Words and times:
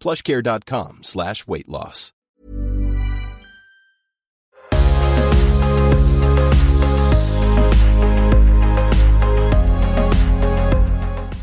plushcare.com 0.00 1.00
slash 1.02 1.46
weight 1.46 1.68
loss. 1.68 2.12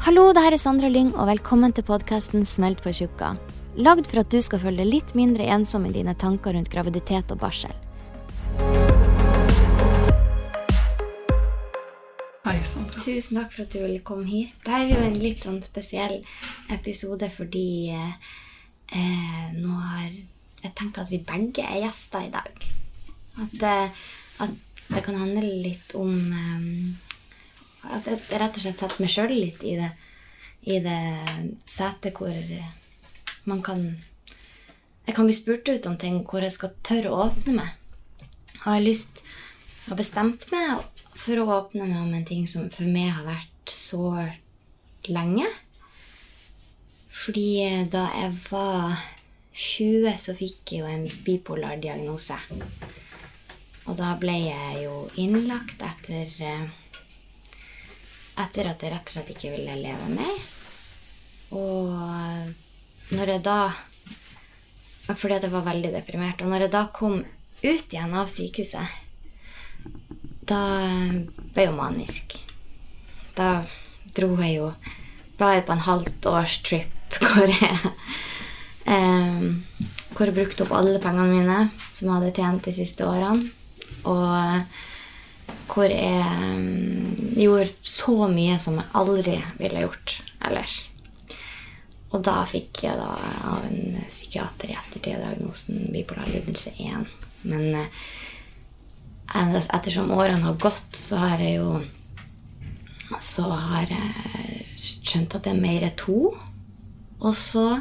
Hallo, 0.03 0.27
det 0.35 0.41
her 0.43 0.53
er 0.53 0.59
Sandra 0.61 0.89
Lyng, 0.91 1.13
og 1.15 1.25
velkommen 1.31 1.71
til 1.73 1.85
podkasten 1.87 2.43
Smelt 2.45 2.83
på 2.83 2.91
tjukka. 2.93 3.31
Lagd 3.81 4.05
for 4.11 4.21
at 4.21 4.29
du 4.29 4.43
skal 4.45 4.61
føle 4.61 4.83
deg 4.83 4.91
litt 4.91 5.15
mindre 5.17 5.47
ensom 5.55 5.87
i 5.89 5.93
dine 5.95 6.13
tanker 6.13 6.53
rundt 6.53 6.69
graviditet 6.69 7.31
og 7.33 7.39
barsel. 7.41 7.73
Hei, 12.43 12.57
Sandra. 12.67 12.99
Tusen 12.99 13.37
takk 13.37 13.53
for 13.55 13.63
at 13.63 13.71
du 13.71 13.77
ville 13.79 14.01
komme 14.03 14.25
hit. 14.27 14.57
Dette 14.65 14.75
er 14.75 14.89
jo 14.89 14.99
en 14.99 15.13
litt 15.15 15.45
sånn 15.47 15.61
spesiell 15.63 16.17
episode 16.75 17.29
fordi 17.31 17.93
eh, 17.95 18.33
eh, 18.99 19.53
nå 19.55 19.77
har 19.79 20.09
Jeg 20.63 20.71
tenker 20.75 21.05
at 21.05 21.11
vi 21.11 21.21
begge 21.23 21.63
er 21.63 21.85
gjester 21.85 22.25
i 22.27 22.33
dag. 22.33 22.65
At, 23.45 23.63
eh, 23.69 24.03
at 24.43 24.83
det 24.89 25.05
kan 25.05 25.21
handle 25.21 25.53
litt 25.63 25.95
om 25.95 26.11
eh, 26.35 27.95
At 27.95 28.11
jeg 28.11 28.19
rett 28.27 28.59
og 28.59 28.65
slett 28.65 28.83
setter 28.83 29.05
meg 29.05 29.13
sjøl 29.15 29.31
litt 29.31 29.63
i 29.63 29.77
det, 29.79 29.93
i 30.67 30.81
det 30.83 30.99
setet 31.63 32.19
hvor 32.19 32.35
man 33.47 33.63
kan 33.63 33.85
Jeg 35.07 35.15
kan 35.15 35.31
bli 35.31 35.39
spurt 35.39 35.71
ut 35.71 35.87
om 35.87 35.95
ting 35.95 36.19
hvor 36.27 36.43
jeg 36.43 36.57
skal 36.59 36.75
tørre 36.83 37.15
å 37.15 37.23
åpne 37.29 37.55
meg. 37.61 37.71
Og 38.19 38.67
jeg 38.67 38.67
har 38.67 38.83
lyst 38.83 39.23
og 39.87 39.95
bestemt 39.99 40.51
meg 40.51 40.83
for 41.19 41.39
å 41.39 41.49
åpne 41.59 41.87
meg 41.87 41.99
om 42.01 42.13
en 42.15 42.25
ting 42.27 42.47
som 42.49 42.69
for 42.73 42.89
meg 42.89 43.11
har 43.15 43.27
vært 43.27 43.71
så 43.71 44.07
lenge. 45.11 45.47
Fordi 47.13 47.47
eh, 47.63 47.83
da 47.87 48.07
jeg 48.15 48.37
var 48.49 49.03
20, 49.53 50.15
så 50.17 50.33
fikk 50.37 50.73
jeg 50.73 50.81
jo 50.81 50.89
en 50.89 51.05
bipolar 51.25 51.77
diagnose. 51.81 52.37
Og 53.83 53.97
da 53.99 54.13
ble 54.19 54.35
jeg 54.47 54.85
jo 54.85 55.03
innlagt 55.21 55.83
etter 55.83 56.39
eh, 56.41 56.79
Etter 58.33 58.65
at 58.65 58.81
jeg 58.81 58.89
rett 58.89 59.11
og 59.11 59.13
slett 59.13 59.27
ikke 59.29 59.51
ville 59.53 59.75
leve 59.77 60.07
mer. 60.09 60.37
Og 61.53 63.13
når 63.13 63.31
jeg 63.35 63.43
da 63.45 63.57
Fordi 65.05 65.37
jeg 65.37 65.51
var 65.53 65.67
veldig 65.67 65.91
deprimert. 65.93 66.41
Og 66.41 66.49
når 66.49 66.65
jeg 66.65 66.73
da 66.73 66.87
kom 66.95 67.19
ut 67.21 67.93
igjen 67.93 68.15
av 68.17 68.31
sykehuset, 68.33 69.02
da 70.49 70.63
ble 71.53 71.65
jeg 71.65 71.69
jo 71.69 71.77
manisk. 71.77 72.37
Da 73.37 73.63
dro 74.13 74.35
jeg 74.43 74.59
jo 74.59 74.69
Ble 75.39 75.55
jeg 75.55 75.65
på 75.65 75.73
en 75.73 75.87
halvt 75.87 76.27
års 76.29 76.59
trip 76.61 77.15
hvor 77.23 77.49
jeg 77.49 77.77
um, 78.85 79.63
Hvor 80.13 80.29
jeg 80.29 80.35
brukte 80.37 80.65
opp 80.65 80.75
alle 80.77 81.01
pengene 81.01 81.31
mine 81.31 81.59
som 81.89 82.07
jeg 82.07 82.13
hadde 82.13 82.33
tjent 82.37 82.67
de 82.67 82.75
siste 82.75 83.05
årene. 83.07 83.49
Og 84.09 85.73
hvor 85.73 85.89
jeg 85.89 86.53
um, 86.53 87.13
gjorde 87.33 87.71
så 87.81 88.27
mye 88.29 88.59
som 88.61 88.77
jeg 88.77 88.91
aldri 88.99 89.37
ville 89.57 89.85
gjort 89.87 90.19
ellers. 90.45 90.81
Og 92.13 92.21
da 92.21 92.43
fikk 92.45 92.83
jeg 92.85 92.97
da 92.99 93.09
av 93.49 93.63
en 93.65 93.97
psykiater 94.05 94.69
i 94.69 94.77
ettertid 94.77 95.17
diagnosen 95.17 95.87
bipolar 95.93 96.29
lidelse 96.29 96.75
1. 96.77 97.07
Men 97.49 97.63
eh, 97.79 98.03
ettersom 99.31 100.11
årene 100.11 100.43
har 100.43 100.59
gått, 100.61 100.95
så 100.95 101.21
har 101.21 101.39
jeg 101.39 101.59
jo 101.61 101.81
Så 103.21 103.43
har 103.45 103.85
jeg 103.85 104.63
skjønt 104.79 105.35
at 105.35 105.43
det 105.45 105.51
er 105.51 105.61
mer 105.61 105.83
to. 105.95 106.33
Og 107.21 107.35
så 107.37 107.79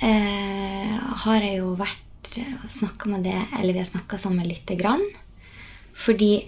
eh, 0.00 0.94
har 1.24 1.42
jeg 1.44 1.58
jo 1.60 1.74
vært 1.76 2.04
og 2.38 2.68
snakka 2.70 3.08
med 3.08 3.24
det 3.24 3.36
Eller 3.58 3.72
vi 3.72 3.80
har 3.80 3.88
snakka 3.88 4.18
sammen 4.18 4.48
lite 4.48 4.76
grann. 4.76 5.04
Fordi 5.92 6.46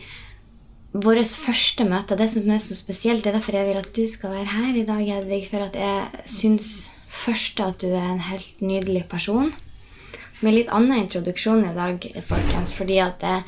vårt 0.92 1.31
første 1.38 1.84
møte, 1.87 2.16
det 2.19 2.28
som 2.31 2.48
er 2.50 2.59
så 2.62 2.75
spesielt, 2.75 3.22
det 3.22 3.31
er 3.31 3.38
derfor 3.38 3.56
jeg 3.56 3.69
vil 3.69 3.78
at 3.78 3.92
du 3.94 4.06
skal 4.10 4.32
være 4.34 4.54
her 4.54 4.78
i 4.78 4.87
dag, 4.87 5.03
Hedvig. 5.06 5.44
For 5.50 5.66
at 5.66 5.77
jeg 5.78 6.25
syns 6.27 6.91
først 7.06 7.60
at 7.62 7.82
du 7.82 7.91
er 7.92 8.09
en 8.10 8.25
helt 8.31 8.62
nydelig 8.62 9.04
person. 9.10 9.53
Med 10.41 10.56
litt 10.56 10.72
annen 10.72 11.04
introduksjon 11.04 11.66
i 11.69 11.75
dag, 11.77 12.06
folkens, 12.27 12.72
fordi 12.75 12.98
at 13.03 13.22
jeg 13.22 13.44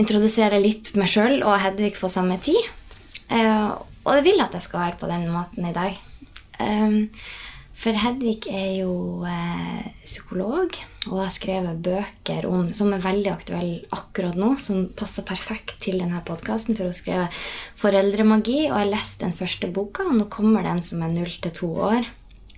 introdusere 0.00 0.60
litt 0.62 0.92
meg 0.98 1.10
sjøl 1.10 1.40
og 1.42 1.60
Hedvig 1.62 1.94
på 1.98 2.10
samme 2.12 2.38
tid. 2.42 2.60
Eh, 3.30 3.70
og 4.04 4.18
jeg 4.18 4.26
vil 4.26 4.44
at 4.44 4.54
jeg 4.56 4.66
skal 4.66 4.82
være 4.82 5.00
på 5.00 5.10
den 5.10 5.28
måten 5.32 5.66
i 5.68 5.74
dag. 5.74 5.96
Um, 6.60 7.08
for 7.74 7.96
Hedvig 7.98 8.46
er 8.52 8.76
jo 8.78 9.24
eh, 9.26 9.86
psykolog 10.04 10.76
og 11.08 11.18
har 11.18 11.32
skrevet 11.34 11.82
bøker 11.84 12.46
om, 12.46 12.68
som 12.76 12.92
er 12.94 13.02
veldig 13.02 13.32
aktuelle 13.32 13.96
akkurat 13.96 14.38
nå, 14.38 14.52
som 14.62 14.86
passer 14.96 15.26
perfekt 15.26 15.76
til 15.82 15.98
denne 16.00 16.22
podkasten. 16.24 16.78
For 16.78 16.88
hun 16.88 16.96
skrev 16.96 17.26
'Foreldremagi', 17.80 18.70
og 18.70 18.78
jeg 18.78 18.84
har 18.84 18.92
lest 18.92 19.20
den 19.20 19.34
første 19.36 19.72
boka. 19.72 20.06
Og 20.06 20.16
nå 20.16 20.28
kommer 20.30 20.62
den 20.62 20.82
som 20.82 21.02
er 21.02 21.12
null 21.12 21.34
til 21.42 21.50
to 21.50 21.74
år, 21.90 22.06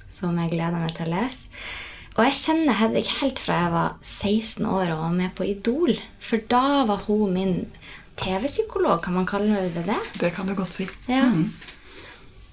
som 0.09 0.37
jeg 0.39 0.53
gleder 0.53 0.79
meg 0.79 0.95
til 0.95 1.09
å 1.09 1.15
lese. 1.17 1.49
Og 2.17 2.23
jeg 2.25 2.39
kjenner 2.41 2.79
Hedvig 2.79 3.05
helt 3.19 3.41
fra 3.43 3.57
jeg 3.61 3.73
var 3.75 3.97
16 4.01 4.65
år 4.65 4.93
og 4.95 5.03
var 5.03 5.17
med 5.19 5.35
på 5.37 5.45
Idol. 5.45 5.93
For 6.25 6.41
da 6.49 6.85
var 6.89 7.05
hun 7.05 7.35
min 7.37 7.57
TV-psykolog, 8.17 9.03
kan 9.05 9.19
man 9.19 9.29
kalle 9.29 9.67
det 9.75 9.85
det? 9.85 9.99
Det 10.21 10.33
kan 10.33 10.49
du 10.49 10.55
godt 10.57 10.73
si. 10.79 10.89
Ja. 11.11 11.29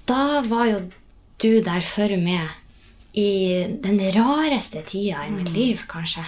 Da 0.04 0.42
var 0.44 0.68
jo 0.68 0.82
du 1.40 1.62
der 1.64 1.80
for 1.80 2.12
meg 2.20 2.60
i 3.16 3.64
den 3.80 4.00
rareste 4.16 4.82
tida 4.84 5.24
i 5.24 5.32
mitt 5.32 5.52
liv, 5.54 5.84
kanskje. 5.88 6.26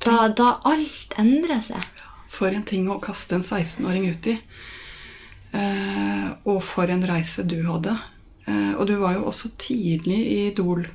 Da, 0.00 0.30
da 0.32 0.54
alt 0.64 1.16
endrer 1.20 1.60
seg. 1.64 2.02
For 2.32 2.48
en 2.54 2.64
ting 2.64 2.88
å 2.88 3.00
kaste 3.02 3.36
en 3.36 3.44
16-åring 3.44 4.08
ut 4.08 4.30
i. 4.30 4.38
Eh, 5.52 6.28
og 6.48 6.62
for 6.64 6.88
en 6.88 7.04
reise 7.04 7.44
du 7.44 7.58
hadde. 7.66 7.98
Eh, 8.46 8.72
og 8.78 8.86
du 8.88 8.96
var 9.02 9.18
jo 9.18 9.26
også 9.28 9.52
tidlig 9.60 10.20
i 10.22 10.38
Idol. 10.48 10.86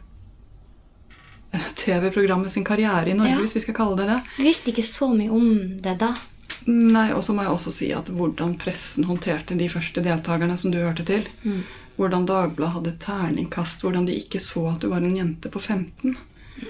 TV-programmet 1.76 2.52
sin 2.52 2.64
karriere 2.68 3.10
i 3.10 3.14
Norge, 3.14 3.32
Ja. 3.32 3.40
hvis 3.40 3.56
vi 3.56 3.60
skal 3.60 3.74
kalle 3.78 3.98
det 3.98 4.08
det. 4.08 4.22
Du 4.38 4.44
visste 4.44 4.72
ikke 4.72 4.84
så 4.86 5.10
mye 5.16 5.30
om 5.32 5.78
det 5.82 5.98
da. 6.00 6.16
Nei, 6.68 7.12
Og 7.14 7.24
så 7.24 7.34
må 7.34 7.44
jeg 7.44 7.52
også 7.52 7.72
si 7.72 7.92
at 7.94 8.06
hvordan 8.12 8.58
pressen 8.60 9.06
håndterte 9.06 9.58
de 9.58 9.70
første 9.70 10.04
deltakerne 10.04 10.58
som 10.58 10.72
du 10.72 10.78
hørte 10.78 11.06
til. 11.06 11.28
Hvordan 11.98 12.26
Dagbladet 12.28 12.74
hadde 12.74 12.98
terningkast, 13.00 13.82
hvordan 13.82 14.06
de 14.06 14.14
ikke 14.20 14.40
så 14.40 14.68
at 14.76 14.82
du 14.82 14.90
var 14.90 14.98
en 14.98 15.16
jente 15.16 15.50
på 15.50 15.60
15. 15.60 16.16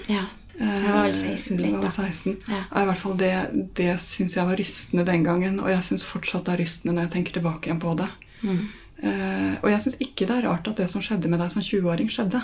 Ja. 0.08 0.22
Jeg 0.58 0.92
var 0.92 1.04
vel 1.04 1.14
16 1.14 1.56
blitt, 1.56 1.72
Jeg 1.72 1.82
var 1.82 1.82
da. 1.82 1.90
16. 1.90 2.36
Ja. 2.48 2.62
I 2.82 2.84
hvert 2.86 2.98
fall 2.98 3.16
Det, 3.16 3.74
det 3.74 4.00
syns 4.00 4.34
jeg 4.34 4.46
var 4.46 4.56
rystende 4.56 5.04
den 5.06 5.22
gangen, 5.24 5.60
og 5.60 5.68
jeg 5.70 5.84
syns 5.84 6.02
fortsatt 6.04 6.44
det 6.46 6.54
er 6.54 6.62
rystende 6.64 6.94
når 6.94 7.02
jeg 7.06 7.12
tenker 7.12 7.32
tilbake 7.38 7.66
igjen 7.68 7.78
på 7.80 7.96
det. 7.96 8.08
Mm. 8.42 8.68
Uh, 8.98 9.54
og 9.62 9.70
jeg 9.70 9.80
syns 9.84 9.96
ikke 10.02 10.26
det 10.26 10.36
er 10.38 10.48
rart 10.48 10.66
at 10.66 10.76
det 10.76 10.88
som 10.90 11.00
skjedde 11.02 11.28
med 11.30 11.38
deg 11.38 11.52
som 11.52 11.62
20-åring, 11.62 12.08
skjedde. 12.10 12.42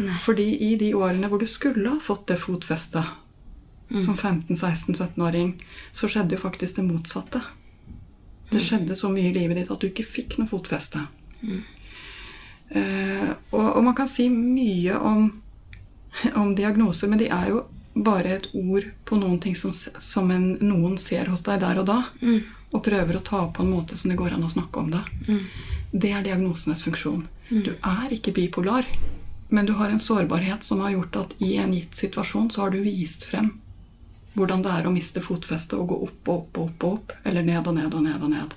Nei. 0.00 0.16
Fordi 0.24 0.46
i 0.70 0.74
de 0.80 0.94
årene 0.96 1.28
hvor 1.28 1.42
du 1.42 1.46
skulle 1.50 1.92
ha 1.92 2.00
fått 2.02 2.26
det 2.30 2.38
fotfestet 2.40 3.16
Mm. 3.90 4.04
som 4.04 4.16
15-16-17-åring, 4.16 5.64
så 5.92 6.08
skjedde 6.08 6.36
jo 6.36 6.40
faktisk 6.40 6.76
det 6.76 6.84
motsatte. 6.86 7.40
Mm. 7.40 7.96
Det 8.50 8.60
skjedde 8.62 8.96
så 8.96 9.10
mye 9.10 9.30
i 9.30 9.34
livet 9.34 9.58
ditt 9.58 9.70
at 9.70 9.82
du 9.82 9.88
ikke 9.88 10.06
fikk 10.06 10.36
noe 10.38 10.46
fotfeste. 10.50 11.02
Mm. 11.42 11.62
Uh, 12.70 13.30
og, 13.50 13.66
og 13.76 13.82
man 13.88 13.96
kan 13.98 14.06
si 14.08 14.28
mye 14.30 14.94
om, 14.94 15.24
om 16.38 16.54
diagnoser, 16.54 17.10
men 17.10 17.18
de 17.18 17.26
er 17.34 17.50
jo 17.50 17.64
bare 17.94 18.36
et 18.36 18.46
ord 18.54 18.86
på 19.04 19.18
noen 19.18 19.40
ting 19.42 19.58
som, 19.58 19.74
som 19.74 20.30
en, 20.30 20.52
noen 20.62 20.94
ser 20.98 21.26
hos 21.32 21.42
deg 21.42 21.58
der 21.64 21.82
og 21.82 21.88
da, 21.90 21.98
og 22.70 22.84
prøver 22.86 23.18
å 23.18 23.24
ta 23.26 23.40
på 23.50 23.64
en 23.64 23.72
måte 23.74 23.98
som 23.98 24.12
det 24.12 24.20
går 24.20 24.36
an 24.36 24.46
å 24.46 24.52
snakke 24.52 24.84
om 24.84 24.92
det. 24.94 25.02
Det 25.90 26.12
er 26.14 26.22
diagnosenes 26.22 26.84
funksjon. 26.86 27.24
Du 27.50 27.72
er 27.74 28.14
ikke 28.14 28.30
bipolar, 28.36 28.86
men 29.50 29.66
du 29.66 29.74
har 29.78 29.90
en 29.90 30.02
sårbarhet 30.02 30.64
som 30.64 30.80
har 30.84 30.94
gjort 30.94 31.16
at 31.16 31.34
i 31.42 31.56
en 31.58 31.72
gitt 31.74 31.96
situasjon 31.98 32.50
så 32.50 32.64
har 32.64 32.74
du 32.74 32.80
vist 32.84 33.26
frem 33.26 33.52
hvordan 34.34 34.62
det 34.62 34.72
er 34.72 34.86
å 34.86 34.92
miste 34.94 35.22
fotfestet 35.22 35.74
og 35.78 35.88
gå 35.90 35.96
opp 36.06 36.28
og 36.30 36.36
opp 36.36 36.58
og 36.58 36.68
opp, 36.68 36.84
og 36.84 36.92
opp 36.92 37.14
eller 37.26 37.46
ned 37.46 37.66
og 37.66 37.74
ned 37.74 37.94
og 37.94 38.04
ned. 38.04 38.22
og 38.22 38.30
ned. 38.30 38.54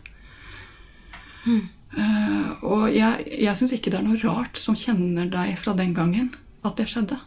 Eh, 1.94 2.50
og 2.66 2.88
jeg, 2.94 3.25
jeg 3.44 3.57
syns 3.57 3.74
ikke 3.75 3.94
det 3.94 4.00
er 4.00 4.07
noe 4.07 4.22
rart 4.22 4.57
som 4.62 4.78
kjenner 4.78 5.30
deg 5.30 5.56
fra 5.62 5.75
den 5.78 5.94
gangen, 5.98 6.31
at 6.66 6.78
det 6.80 6.88
skjedde. 6.90 7.19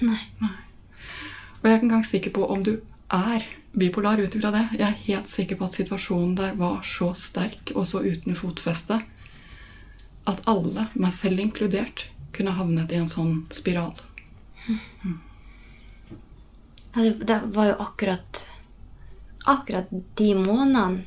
Nei. 0.00 0.20
Og 0.40 1.66
jeg 1.66 1.72
er 1.72 1.76
ikke 1.76 1.90
engang 1.90 2.06
sikker 2.08 2.34
på 2.34 2.46
om 2.50 2.64
du 2.64 2.76
er 3.12 3.44
bipolar 3.76 4.18
ut 4.22 4.34
ifra 4.34 4.52
det. 4.54 4.64
Jeg 4.78 4.86
er 4.86 5.02
helt 5.06 5.30
sikker 5.30 5.60
på 5.60 5.68
at 5.68 5.76
situasjonen 5.76 6.36
der 6.38 6.56
var 6.58 6.80
så 6.86 7.12
sterk 7.18 7.74
og 7.74 7.86
så 7.90 8.02
uten 8.02 8.38
fotfeste 8.38 9.02
at 10.28 10.42
alle, 10.50 10.88
meg 11.00 11.14
selv 11.16 11.40
inkludert, 11.42 12.08
kunne 12.32 12.54
havnet 12.56 12.92
i 12.92 13.00
en 13.00 13.08
sånn 13.10 13.46
spiral. 13.54 13.94
Ja, 16.94 17.02
det, 17.02 17.26
det 17.26 17.40
var 17.54 17.70
jo 17.72 17.76
akkurat 17.86 18.46
Akkurat 19.48 19.88
de 20.18 20.34
månedene 20.36 21.00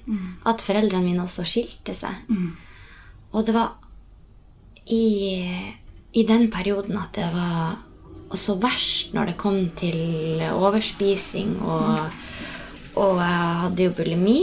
at 0.49 0.63
foreldrene 0.65 1.05
mine 1.05 1.21
også 1.21 1.43
skilte 1.45 1.93
seg. 1.93 2.23
Og 3.31 3.45
det 3.45 3.53
var 3.53 3.75
i, 4.89 5.45
i 6.17 6.23
den 6.27 6.49
perioden 6.51 6.97
at 6.97 7.13
det 7.13 7.27
var 7.31 7.77
også 8.33 8.55
verst 8.59 9.13
når 9.13 9.29
det 9.29 9.37
kom 9.37 9.59
til 9.77 10.41
overspising 10.49 11.59
og, 11.61 12.09
og 12.97 13.21
jeg 13.21 13.61
hadde 13.61 13.85
jo 13.85 13.93
bulimi. 14.01 14.39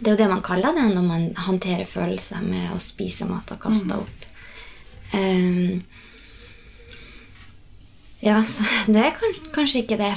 Det 0.00 0.06
er 0.06 0.12
jo 0.12 0.20
det 0.20 0.28
man 0.28 0.44
kaller 0.44 0.76
det 0.76 0.84
når 0.94 1.08
man 1.08 1.26
håndterer 1.48 1.88
følelser 1.88 2.44
med 2.44 2.74
å 2.76 2.78
spise 2.84 3.24
mat 3.24 3.50
og 3.56 3.62
kaste 3.64 3.96
opp. 4.04 4.19
Ehm, 5.16 5.82
ja, 8.20 8.42
så 8.44 8.66
det 8.92 9.06
er 9.06 9.16
kanskje 9.54 9.84
ikke 9.84 9.98
det. 10.00 10.12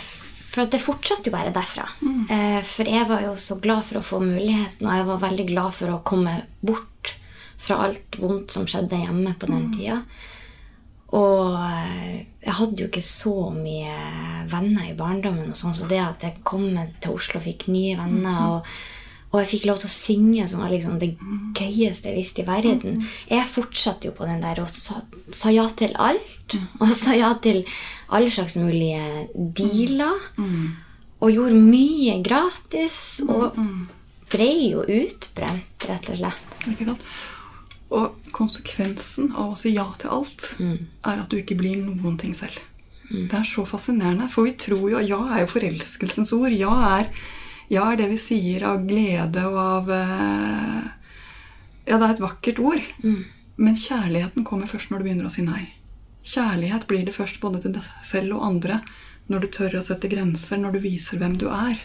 For 0.53 0.69
det 0.69 0.83
fortsatte 0.83 1.31
jo 1.31 1.33
bare 1.33 1.53
derfra. 1.53 1.87
Eh, 2.29 2.59
for 2.67 2.89
jeg 2.89 3.07
var 3.09 3.23
jo 3.25 3.33
så 3.41 3.57
glad 3.61 3.87
for 3.87 3.99
å 3.99 4.05
få 4.05 4.19
muligheten, 4.21 4.85
og 4.85 4.99
jeg 4.99 5.07
var 5.09 5.23
veldig 5.23 5.47
glad 5.49 5.73
for 5.79 5.95
å 5.95 6.03
komme 6.05 6.35
bort 6.61 7.15
fra 7.63 7.79
alt 7.87 8.19
vondt 8.19 8.53
som 8.53 8.67
skjedde 8.69 8.99
hjemme 9.01 9.33
på 9.39 9.49
den 9.49 9.71
tida. 9.73 10.03
Og 11.13 11.57
eh, 11.57 12.25
jeg 12.43 12.57
hadde 12.59 12.83
jo 12.83 12.89
ikke 12.89 13.05
så 13.05 13.35
mye 13.55 13.97
venner 14.51 14.91
i 14.91 14.97
barndommen, 14.97 15.49
og 15.53 15.57
sånn, 15.57 15.73
så 15.77 15.89
det 15.89 16.01
at 16.03 16.25
jeg 16.25 16.43
kom 16.45 16.67
til 17.01 17.17
Oslo 17.17 17.41
og 17.41 17.47
fikk 17.47 17.67
nye 17.73 17.97
venner 17.97 18.57
og, 18.57 18.73
og 19.33 19.39
jeg 19.41 19.49
fikk 19.49 19.63
lov 19.65 19.79
til 19.81 19.89
å 19.89 19.93
synge, 19.95 20.45
som 20.45 20.61
var 20.61 20.69
liksom 20.69 20.99
det 21.01 21.15
gøyeste 21.57 22.11
jeg 22.11 22.19
visste 22.19 22.43
i 22.43 22.45
verden. 22.45 22.99
Jeg 23.31 23.49
fortsatte 23.49 24.11
jo 24.11 24.13
på 24.13 24.27
den 24.29 24.43
der 24.43 24.61
og 24.61 24.69
sa, 24.69 24.99
sa 25.33 25.49
ja 25.49 25.65
til 25.73 25.95
alt. 25.97 26.57
Og 26.77 26.93
sa 26.93 27.15
ja 27.17 27.31
til 27.41 27.63
alle 28.13 28.29
slags 28.29 28.59
mulige 28.61 29.25
dealer. 29.57 30.21
Og 31.17 31.33
gjorde 31.33 31.57
mye 31.57 32.19
gratis. 32.21 32.99
Og 33.25 33.57
ble 34.29 34.51
jo 34.69 34.85
utbrent, 34.85 35.89
rett 35.89 36.13
og 36.13 36.21
slett. 36.21 36.57
Ikke 36.69 36.91
sant? 36.91 37.09
Og 37.93 38.29
konsekvensen 38.37 39.33
av 39.33 39.55
å 39.55 39.57
si 39.57 39.73
ja 39.73 39.87
til 39.97 40.13
alt 40.13 40.51
er 40.61 41.17
at 41.17 41.29
du 41.33 41.39
ikke 41.41 41.57
blir 41.57 41.81
noen 41.81 42.21
ting 42.21 42.37
selv. 42.37 42.61
Det 43.09 43.33
er 43.33 43.45
så 43.45 43.65
fascinerende, 43.65 44.29
for 44.31 44.45
vi 44.45 44.53
tror 44.57 44.87
jo 44.93 45.01
Ja 45.01 45.19
er 45.33 45.43
jo 45.43 45.51
forelskelsens 45.57 46.33
ord. 46.37 46.53
Ja 46.53 46.73
er, 46.99 47.09
ja 47.73 47.85
er 47.91 47.99
det 47.99 48.09
vi 48.11 48.19
sier 48.21 48.65
av 48.69 48.83
glede 48.87 49.45
og 49.49 49.57
av 49.61 49.93
eh, 49.95 50.83
Ja, 51.83 51.97
det 51.97 52.05
er 52.05 52.11
et 52.13 52.21
vakkert 52.23 52.59
ord. 52.63 52.83
Men 53.59 53.75
kjærligheten 53.75 54.45
kommer 54.47 54.69
først 54.69 54.91
når 54.91 55.01
du 55.01 55.07
begynner 55.09 55.27
å 55.27 55.33
si 55.33 55.43
nei. 55.45 55.65
Kjærlighet 56.23 56.87
blir 56.87 57.03
det 57.05 57.15
først 57.17 57.41
både 57.43 57.59
til 57.65 57.73
deg 57.75 57.89
selv 58.07 58.37
og 58.37 58.45
andre 58.47 58.79
når 59.27 59.43
du 59.43 59.49
tør 59.55 59.75
å 59.79 59.83
sette 59.83 60.09
grenser, 60.11 60.59
når 60.59 60.75
du 60.77 60.79
viser 60.83 61.19
hvem 61.19 61.35
du 61.39 61.49
er. 61.51 61.75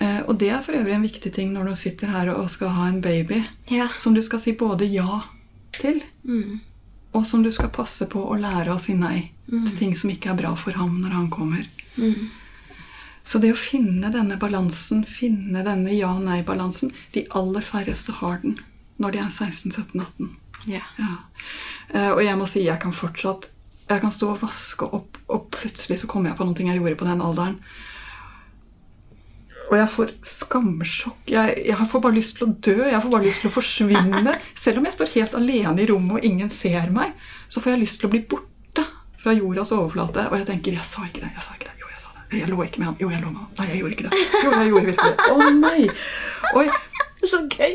Eh, 0.00 0.20
og 0.24 0.38
det 0.40 0.48
er 0.48 0.62
for 0.64 0.76
øvrig 0.76 0.96
en 0.96 1.04
viktig 1.04 1.32
ting 1.36 1.52
når 1.52 1.70
du 1.70 1.74
sitter 1.76 2.12
her 2.14 2.32
og 2.32 2.48
skal 2.52 2.72
ha 2.76 2.88
en 2.88 3.02
baby. 3.04 3.42
Ja. 3.68 3.88
Som 4.00 4.16
du 4.16 4.22
skal 4.24 4.40
si 4.40 4.56
både 4.56 4.88
ja 4.88 5.20
til, 5.76 6.00
og 7.12 7.26
som 7.26 7.42
du 7.44 7.50
skal 7.52 7.70
passe 7.74 8.06
på 8.08 8.22
å 8.22 8.36
lære 8.40 8.72
å 8.74 8.80
si 8.80 8.94
nei 8.96 9.30
til 9.66 9.76
ting 9.78 9.96
som 9.96 10.10
ikke 10.12 10.30
er 10.32 10.38
bra 10.40 10.54
for 10.56 10.76
ham 10.78 11.00
når 11.02 11.16
han 11.16 11.30
kommer. 11.32 11.66
Så 13.30 13.38
det 13.38 13.52
å 13.54 13.58
finne 13.58 14.10
denne 14.10 14.34
balansen, 14.40 15.04
finne 15.06 15.62
denne 15.62 15.94
ja-nei-balansen 15.94 16.90
De 17.14 17.22
aller 17.38 17.62
færreste 17.62 18.16
har 18.18 18.40
den 18.42 18.58
når 19.00 19.14
de 19.14 19.20
er 19.22 19.30
16-17-18. 19.32 20.26
Yeah. 20.68 20.88
Ja. 20.98 21.14
Eh, 21.94 22.10
Og 22.10 22.20
jeg 22.20 22.36
må 22.36 22.48
si, 22.50 22.66
jeg 22.66 22.76
kan 22.82 22.92
fortsatt 22.92 23.46
Jeg 23.88 24.02
kan 24.02 24.12
stå 24.12 24.34
og 24.34 24.42
vaske 24.42 24.84
opp, 24.84 25.16
og 25.32 25.46
plutselig 25.54 26.02
så 26.02 26.10
kommer 26.10 26.30
jeg 26.30 26.38
på 26.40 26.44
noe 26.46 26.66
jeg 26.66 26.76
gjorde 26.82 26.98
på 27.00 27.08
den 27.08 27.24
alderen. 27.24 27.56
Og 29.70 29.74
jeg 29.78 29.88
får 29.90 30.12
skamsjokk. 30.26 31.24
Jeg, 31.30 31.56
jeg 31.70 31.88
får 31.90 32.02
bare 32.04 32.18
lyst 32.18 32.36
til 32.38 32.46
å 32.46 32.54
dø. 32.54 32.76
Jeg 32.90 33.02
får 33.02 33.12
bare 33.14 33.26
lyst 33.26 33.42
til 33.42 33.50
å 33.50 33.54
forsvinne. 33.54 34.36
Selv 34.64 34.82
om 34.82 34.86
jeg 34.86 34.96
står 34.98 35.12
helt 35.16 35.36
alene 35.38 35.82
i 35.82 35.88
rommet 35.90 36.18
og 36.18 36.26
ingen 36.26 36.50
ser 36.50 36.90
meg, 36.94 37.14
så 37.50 37.62
får 37.62 37.74
jeg 37.76 37.84
lyst 37.86 38.02
til 38.02 38.10
å 38.10 38.14
bli 38.14 38.22
borte 38.30 38.86
fra 39.22 39.34
jordas 39.34 39.74
overflate. 39.74 40.26
Og 40.30 40.38
jeg 40.38 40.50
tenker 40.50 40.78
jeg 40.78 40.86
sa 40.86 41.06
ikke 41.06 41.22
det. 41.24 41.34
Jeg 41.34 41.46
sa 41.46 41.58
ikke 41.58 41.70
det. 41.70 41.79
Jeg 42.30 42.46
det. 42.46 42.52
Lå 42.52 42.62
ikke 42.64 42.80
med 42.82 42.86
ham. 42.90 42.96
Jo, 43.00 43.10
jeg 43.10 43.22
lå 43.24 43.32
med 43.32 43.40
ham. 43.42 43.50
Nei, 43.58 43.66
jeg 43.70 43.80
gjorde 43.80 43.96
ikke 43.96 44.08
det. 44.10 44.22
Jo, 44.44 44.50
jeg 44.54 44.70
gjorde 44.70 44.86
virkelig 44.92 45.12
det. 45.16 45.26
Å 45.30 45.50
nei! 45.58 45.88
Oi, 46.60 46.66
Så 47.30 47.42
gøy! 47.52 47.74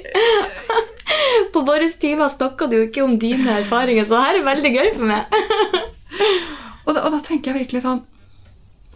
På 1.54 1.62
våre 1.68 1.90
timer 2.02 2.32
snakka 2.34 2.68
du 2.70 2.80
jo 2.80 2.86
ikke 2.88 3.04
om 3.06 3.18
dine 3.22 3.60
erfaringer, 3.60 4.08
så 4.10 4.22
her 4.24 4.40
er 4.40 4.48
veldig 4.48 4.72
gøy 4.74 4.90
for 4.96 5.12
meg. 5.12 5.36
Og 6.86 6.96
da, 6.96 7.04
og 7.06 7.12
da 7.14 7.20
tenker 7.24 7.52
jeg 7.52 7.66
virkelig 7.66 7.82
sånn 7.84 8.02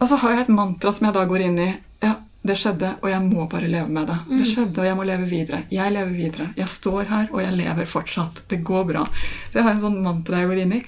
Og 0.00 0.04
så 0.08 0.16
har 0.22 0.32
jeg 0.32 0.44
et 0.46 0.52
mantra 0.54 0.92
som 0.94 1.08
jeg 1.08 1.16
da 1.16 1.24
går 1.28 1.44
inn 1.44 1.58
i. 1.60 1.68
Ja, 2.02 2.14
det 2.46 2.56
skjedde, 2.56 2.94
og 3.02 3.10
jeg 3.12 3.20
må 3.26 3.44
bare 3.52 3.68
leve 3.70 3.92
med 3.92 4.08
det. 4.08 4.16
Det 4.40 4.46
skjedde, 4.48 4.80
og 4.80 4.88
jeg 4.88 4.96
må 4.96 5.04
leve 5.06 5.28
videre. 5.28 5.62
Jeg 5.74 5.92
lever 5.92 6.14
videre. 6.16 6.48
Jeg 6.56 6.72
står 6.72 7.10
her, 7.10 7.28
og 7.34 7.42
jeg 7.44 7.58
lever 7.58 7.90
fortsatt. 7.90 8.42
Det 8.50 8.62
går 8.64 8.86
bra. 8.88 9.04
Så 9.50 9.60
jeg 9.60 9.66
har 9.66 9.76
en 9.76 9.84
sånn 9.84 10.00
mantra 10.06 10.40
jeg 10.40 10.50
går 10.50 10.62
inn 10.64 10.76
i. 10.78 10.80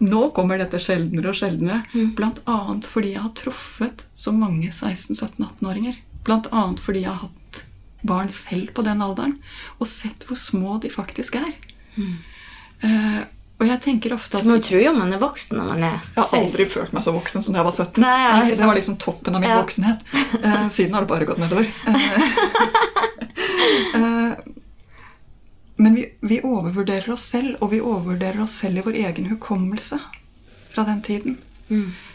Nå 0.00 0.30
kommer 0.34 0.58
dette 0.58 0.80
sjeldnere 0.82 1.30
og 1.30 1.36
sjeldnere. 1.38 1.82
Blant 2.18 2.40
annet 2.50 2.84
fordi 2.90 3.12
jeg 3.14 3.22
har 3.22 3.30
truffet 3.38 4.04
så 4.18 4.32
mange 4.34 4.68
16-17-18-åringer. 4.72 5.94
Blant 6.26 6.48
annet 6.52 6.80
fordi 6.82 7.04
jeg 7.04 7.12
har 7.12 7.28
hatt 7.28 7.62
barn 8.04 8.28
selv 8.34 8.72
på 8.76 8.82
den 8.84 9.00
alderen, 9.00 9.38
og 9.80 9.86
sett 9.88 10.26
hvor 10.28 10.36
små 10.36 10.78
de 10.82 10.90
faktisk 10.92 11.38
er. 11.40 11.54
Eh, 11.96 13.22
og 13.62 13.68
jeg 13.70 13.80
tenker 13.80 14.12
ofte 14.12 14.40
at 14.40 14.44
Man 14.44 14.60
tror 14.60 14.82
jo 14.82 14.92
man 14.92 15.12
er 15.14 15.20
voksen 15.22 15.56
når 15.56 15.68
man 15.70 15.84
er 15.86 15.92
jeg 15.94 16.18
har 16.18 16.32
aldri 16.40 16.64
følt 16.68 16.92
meg 16.92 17.04
så 17.06 17.12
voksen 17.14 17.44
som 17.46 17.54
da 17.54 17.62
jeg 17.62 17.68
var 17.68 17.76
17. 17.78 18.02
Nei, 18.02 18.48
ikke 18.50 18.58
det 18.58 18.66
var 18.68 18.76
liksom 18.80 18.96
toppen 19.00 19.38
av 19.38 19.40
min 19.44 19.48
Ja. 19.54 19.60
voksenhet. 19.62 20.02
Eh, 20.42 20.68
siden 20.74 20.92
har 20.98 21.06
det 21.06 21.08
bare 21.14 21.24
gått 21.30 21.38
nedover. 21.40 21.70
Eh, 23.94 24.32
men 25.76 25.96
vi, 25.98 26.04
vi 26.20 26.40
overvurderer 26.44 27.10
oss 27.14 27.26
selv, 27.32 27.56
og 27.60 27.72
vi 27.72 27.80
overvurderer 27.82 28.42
oss 28.44 28.58
selv 28.62 28.78
i 28.78 28.84
vår 28.86 28.98
egen 29.08 29.30
hukommelse 29.32 29.98
fra 30.74 30.84
den 30.86 31.02
tiden. 31.02 31.38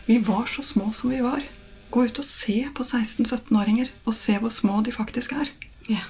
Vi 0.05 0.19
var 0.23 0.45
så 0.47 0.63
små 0.63 0.91
som 0.95 1.11
vi 1.11 1.19
var. 1.23 1.43
Gå 1.89 2.05
ut 2.05 2.21
og 2.21 2.25
se 2.25 2.61
på 2.75 2.85
16-17-åringer, 2.85 3.89
og 4.05 4.15
se 4.15 4.37
hvor 4.39 4.53
små 4.53 4.79
de 4.85 4.93
faktisk 4.95 5.33
er. 5.35 5.51
Yeah. 5.89 6.07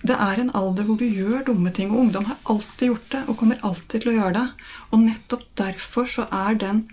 Det 0.00 0.16
er 0.16 0.40
en 0.40 0.52
alder 0.56 0.86
hvor 0.88 0.96
du 0.96 1.04
gjør 1.04 1.44
dumme 1.50 1.72
ting, 1.76 1.90
og 1.92 2.06
ungdom 2.06 2.24
har 2.30 2.38
alltid 2.48 2.86
gjort 2.88 3.10
det 3.12 3.20
og 3.28 3.36
kommer 3.36 3.60
alltid 3.66 4.00
til 4.00 4.12
å 4.12 4.16
gjøre 4.16 4.36
det. 4.38 4.46
Og 4.90 5.02
nettopp 5.02 5.44
derfor 5.60 6.08
så 6.08 6.24
er 6.32 6.56
den 6.62 6.86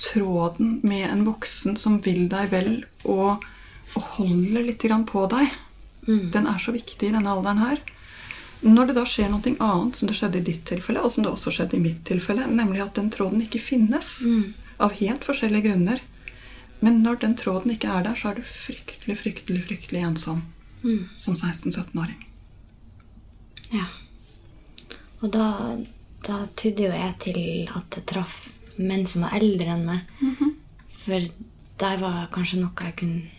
tråden 0.00 0.78
med 0.86 1.08
en 1.10 1.24
voksen 1.26 1.76
som 1.76 1.98
vil 2.04 2.28
deg 2.30 2.52
vel 2.52 2.70
og, 3.04 3.42
og 3.96 4.06
holder 4.16 4.68
litt 4.70 4.86
grann 4.86 5.04
på 5.08 5.26
deg, 5.32 5.50
den 6.06 6.46
er 6.48 6.58
så 6.62 6.72
viktig 6.72 7.10
i 7.10 7.12
denne 7.12 7.30
alderen 7.30 7.60
her. 7.60 7.82
Når 8.60 8.90
det 8.90 8.96
da 8.98 9.06
skjer 9.08 9.30
noe 9.32 9.54
annet, 9.64 9.96
som 9.96 10.08
det 10.08 10.16
skjedde 10.18 10.40
i 10.40 10.46
ditt 10.50 10.64
tilfelle, 10.68 11.00
og 11.00 11.12
som 11.14 11.24
det 11.24 11.32
også 11.32 11.52
skjedde 11.54 11.78
i 11.78 11.82
mitt 11.82 12.02
tilfelle, 12.08 12.44
nemlig 12.46 12.82
at 12.84 12.98
den 12.98 13.08
tråden 13.12 13.40
ikke 13.44 13.62
finnes, 13.62 14.18
av 14.80 14.96
helt 14.96 15.26
forskjellige 15.28 15.68
grunner 15.68 16.00
Men 16.80 17.02
når 17.04 17.18
den 17.20 17.34
tråden 17.36 17.74
ikke 17.74 17.90
er 17.92 18.06
der, 18.06 18.14
så 18.16 18.30
er 18.30 18.38
du 18.38 18.46
fryktelig, 18.46 19.18
fryktelig, 19.20 19.60
fryktelig 19.66 20.00
ensom 20.00 20.38
som 21.20 21.34
16-17-åring. 21.36 22.22
Ja. 23.74 23.84
Og 25.20 25.28
da, 25.34 25.76
da 26.24 26.38
tydde 26.56 26.86
jo 26.86 26.94
jeg 26.94 27.18
til 27.20 27.42
at 27.68 27.98
jeg 27.98 28.06
traff 28.08 28.38
menn 28.80 29.04
som 29.04 29.26
var 29.26 29.36
eldre 29.36 29.74
enn 29.74 29.84
meg. 29.90 30.08
For 31.02 31.28
der 31.84 32.00
var 32.00 32.30
kanskje 32.32 32.62
noe 32.62 32.88
jeg 32.88 32.96
kunne 33.02 33.36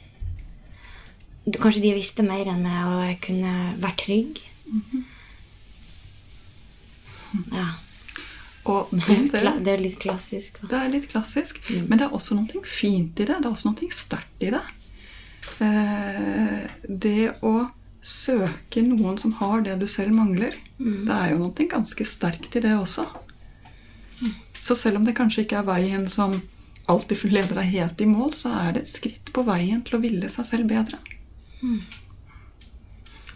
Kanskje 1.41 1.81
de 1.81 1.95
visste 1.97 2.21
mer 2.21 2.45
enn 2.51 2.61
meg, 2.61 2.81
og 2.85 2.99
jeg 3.01 3.15
kunne 3.25 3.51
være 3.81 3.97
trygg. 3.97 4.41
Ja. 7.51 7.69
Og 8.69 8.91
Det 8.93 9.15
er, 9.15 9.25
det, 9.31 9.53
det 9.65 9.73
er 9.73 9.81
litt 9.81 9.97
klassisk. 10.01 10.59
Da. 10.61 10.67
det 10.69 10.79
er 10.79 10.93
litt 10.93 11.09
klassisk, 11.09 11.57
men 11.71 11.97
det 11.97 12.05
er 12.05 12.13
også 12.13 12.37
noe 12.37 12.61
fint 12.67 13.17
i 13.17 13.25
det. 13.25 13.39
Det 13.41 13.47
er 13.47 13.51
også 13.51 13.71
noe 13.71 13.95
sterkt 13.95 14.45
i 14.45 14.51
det. 14.53 14.61
Eh, 15.65 16.67
det 16.85 17.31
å 17.41 17.55
søke 18.01 18.83
noen 18.85 19.17
som 19.21 19.33
har 19.39 19.61
det 19.65 19.79
du 19.81 19.87
selv 19.89 20.13
mangler, 20.17 20.55
det 20.77 21.15
er 21.15 21.33
jo 21.33 21.41
noe 21.41 21.67
ganske 21.69 22.05
sterkt 22.05 22.55
i 22.57 22.63
det 22.63 22.73
også. 22.77 23.05
Så 24.61 24.77
selv 24.77 24.99
om 24.99 25.05
det 25.05 25.17
kanskje 25.17 25.45
ikke 25.45 25.61
er 25.61 25.65
veien 25.65 26.05
som 26.09 26.37
alltid 26.89 27.31
leder 27.33 27.57
deg 27.57 27.73
helt 27.73 28.01
i 28.01 28.09
mål, 28.09 28.33
så 28.37 28.53
er 28.61 28.75
det 28.75 28.85
et 28.85 28.93
skritt 28.93 29.33
på 29.33 29.43
veien 29.47 29.81
til 29.85 29.97
å 29.97 30.03
ville 30.03 30.29
seg 30.29 30.45
selv 30.49 30.69
bedre. 30.69 31.01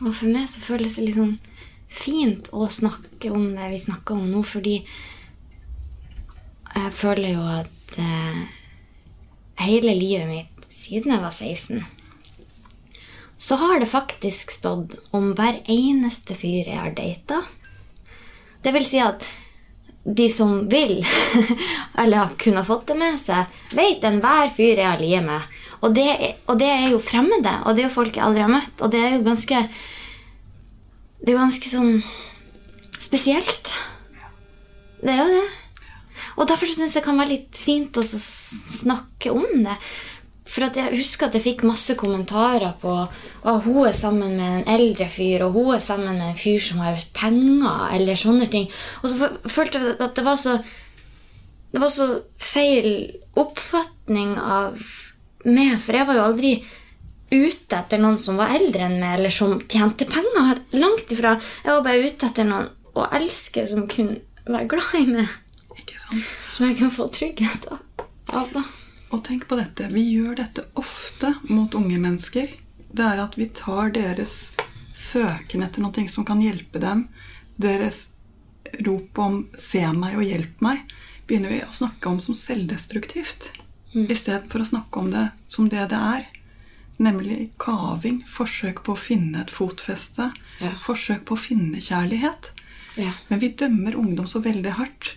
Og 0.02 0.12
for 0.12 0.30
meg 0.30 0.50
så 0.52 0.62
føles 0.62 0.98
det 0.98 1.08
litt 1.08 1.18
sånn 1.18 1.38
fint 1.88 2.50
å 2.54 2.68
snakke 2.72 3.32
om 3.34 3.52
det 3.56 3.70
vi 3.74 3.82
snakker 3.84 4.18
om 4.18 4.30
nå, 4.32 4.42
fordi 4.46 4.80
jeg 6.76 6.92
føler 6.96 7.36
jo 7.38 7.44
at 7.48 8.00
eh, 8.02 8.42
hele 9.64 9.96
livet 9.96 10.28
mitt 10.28 10.68
siden 10.72 11.14
jeg 11.14 11.24
var 11.24 11.32
16, 11.32 11.86
så 13.38 13.58
har 13.62 13.80
det 13.80 13.92
faktisk 13.92 14.52
stått 14.52 14.98
om 15.16 15.34
hver 15.38 15.62
eneste 15.72 16.36
fyr 16.38 16.68
jeg 16.68 16.80
har 16.80 16.96
data. 16.98 17.42
Det 18.64 18.74
vil 18.76 18.88
si 18.88 19.00
at 19.04 19.26
de 20.06 20.28
som 20.30 20.68
vil, 20.70 21.00
eller 22.02 22.18
har 22.18 22.36
kunnet 22.42 22.68
fått 22.68 22.88
det 22.92 22.98
med 23.00 23.20
seg, 23.22 23.50
vet 23.76 24.06
enhver 24.06 24.52
fyr 24.54 24.82
jeg 24.82 24.88
har 24.88 25.02
liet 25.02 25.26
med. 25.26 25.48
Og 25.86 25.94
det, 25.96 26.08
og 26.50 26.60
det 26.62 26.70
er 26.70 26.88
jo 26.94 27.02
fremmede, 27.04 27.52
og 27.66 27.76
det 27.76 27.84
er 27.84 27.90
jo 27.90 27.98
folk 27.98 28.16
jeg 28.18 28.26
aldri 28.26 28.46
har 28.46 28.54
møtt. 28.54 28.82
Og 28.82 28.94
det 28.94 29.02
er 29.02 29.16
jo 29.16 29.26
ganske 29.26 29.62
Det 31.26 31.32
er 31.34 31.40
jo 31.40 31.42
ganske 31.42 31.70
sånn 31.72 32.04
spesielt. 33.02 33.72
Det 35.02 35.10
er 35.10 35.24
jo 35.24 35.32
det. 35.32 35.46
Og 36.36 36.46
derfor 36.52 36.70
syns 36.70 36.94
jeg 36.94 37.02
det 37.02 37.08
kan 37.08 37.18
være 37.18 37.32
litt 37.32 37.58
fint 37.58 37.98
å 37.98 38.04
snakke 38.06 39.34
om 39.34 39.64
det. 39.66 39.74
For 40.46 40.70
jeg 40.70 41.00
husker 41.00 41.26
at 41.26 41.34
jeg 41.40 41.48
fikk 41.48 41.66
masse 41.66 41.96
kommentarer 41.98 42.76
på 42.78 42.94
at 43.02 43.66
hun 43.66 43.80
er 43.90 43.98
sammen 43.98 44.38
med 44.38 44.60
en 44.60 44.70
eldre 44.76 45.10
fyr, 45.10 45.48
og 45.48 45.58
hun 45.58 45.74
er 45.74 45.82
sammen 45.82 46.14
med 46.14 46.30
en 46.30 46.38
fyr 46.38 46.62
som 46.62 46.84
har 46.86 47.02
penger, 47.18 47.90
eller 47.98 48.22
sånne 48.22 48.46
ting. 48.54 48.70
Og 49.02 49.10
så 49.10 49.34
følte 49.50 49.82
jeg 49.82 49.98
at 49.98 50.14
det 50.14 50.28
var 50.30 50.42
så 50.42 50.60
Det 51.76 51.82
var 51.82 51.90
så 51.92 52.06
feil 52.40 53.18
oppfatning 53.36 54.38
av 54.40 54.78
meg, 55.44 55.74
for 55.84 55.98
jeg 55.98 56.08
var 56.08 56.16
jo 56.16 56.28
aldri 56.30 56.52
ute 57.36 57.78
etter 57.78 58.02
noen 58.02 58.18
som 58.22 58.40
var 58.40 58.54
eldre 58.56 58.88
enn 58.88 58.98
meg, 59.02 59.20
eller 59.20 59.34
som 59.34 59.58
tjente 59.62 60.08
penger. 60.10 60.62
Langt 60.76 61.12
ifra. 61.12 61.36
Jeg 61.64 61.72
var 61.72 61.86
bare 61.86 62.08
ute 62.08 62.30
etter 62.30 62.48
noen 62.48 62.72
å 62.96 63.08
elske 63.16 63.66
som 63.68 63.86
kunne 63.92 64.22
være 64.48 64.70
glad 64.72 64.96
i 65.02 65.06
meg. 65.12 65.32
Ikke 65.76 66.00
sant? 66.00 66.34
Som 66.56 66.68
jeg 66.68 66.80
kunne 66.80 66.96
få 66.96 67.08
trygghet 67.14 67.70
av. 67.72 68.52
da. 68.54 68.64
Og 69.14 69.24
tenk 69.24 69.48
på 69.50 69.58
dette. 69.60 69.90
Vi 69.94 70.04
gjør 70.16 70.40
dette 70.42 70.66
ofte 70.80 71.36
mot 71.50 71.74
unge 71.78 72.00
mennesker. 72.02 72.52
Det 72.96 73.06
er 73.06 73.22
at 73.22 73.36
vi 73.40 73.50
tar 73.52 73.92
deres 73.96 74.54
søken 74.96 75.64
etter 75.66 75.84
noe 75.84 76.08
som 76.12 76.26
kan 76.28 76.42
hjelpe 76.44 76.80
dem, 76.80 77.08
deres 77.60 78.10
rop 78.86 79.20
om 79.20 79.48
'se 79.54 79.84
meg 79.94 80.16
og 80.16 80.24
hjelp 80.24 80.62
meg', 80.62 80.88
begynner 81.28 81.50
vi 81.50 81.62
å 81.62 81.74
snakke 81.74 82.08
om 82.10 82.20
som 82.20 82.36
selvdestruktivt. 82.36 83.52
Istedenfor 83.94 84.62
å 84.62 84.72
snakke 84.72 85.00
om 85.00 85.12
det 85.12 85.32
som 85.48 85.70
det 85.70 85.90
det 85.90 86.00
er. 86.00 86.26
Nemlig 86.98 87.50
kaving, 87.60 88.22
forsøk 88.32 88.84
på 88.86 88.94
å 88.96 89.00
finne 89.00 89.42
et 89.44 89.52
fotfeste, 89.52 90.32
Ja. 90.62 90.72
forsøk 90.82 91.26
på 91.26 91.36
å 91.36 91.40
finne 91.40 91.82
kjærlighet. 91.84 92.52
Ja. 92.96 93.12
Men 93.28 93.40
vi 93.40 93.50
dømmer 93.50 93.96
ungdom 93.96 94.28
så 94.28 94.40
veldig 94.40 94.72
hardt. 94.78 95.16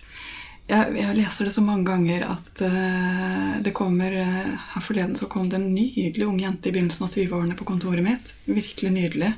Jeg, 0.69 0.93
jeg 0.99 1.15
leser 1.17 1.47
det 1.47 1.53
så 1.55 1.63
mange 1.65 1.87
ganger 1.87 2.27
at 2.27 2.61
uh, 2.61 3.55
det 3.65 3.71
kommer 3.73 4.13
uh, 4.13 4.51
Her 4.75 4.83
forleden 4.85 5.15
så 5.17 5.25
kom 5.31 5.47
det 5.49 5.57
en 5.57 5.71
nydelig 5.73 6.27
ung 6.27 6.37
jente 6.37 6.69
i 6.69 6.73
begynnelsen 6.75 7.07
av 7.07 7.15
20-årene 7.15 7.55
på 7.57 7.65
kontoret 7.65 8.05
mitt. 8.05 8.33
Virkelig 8.45 8.91
nydelig. 8.93 9.31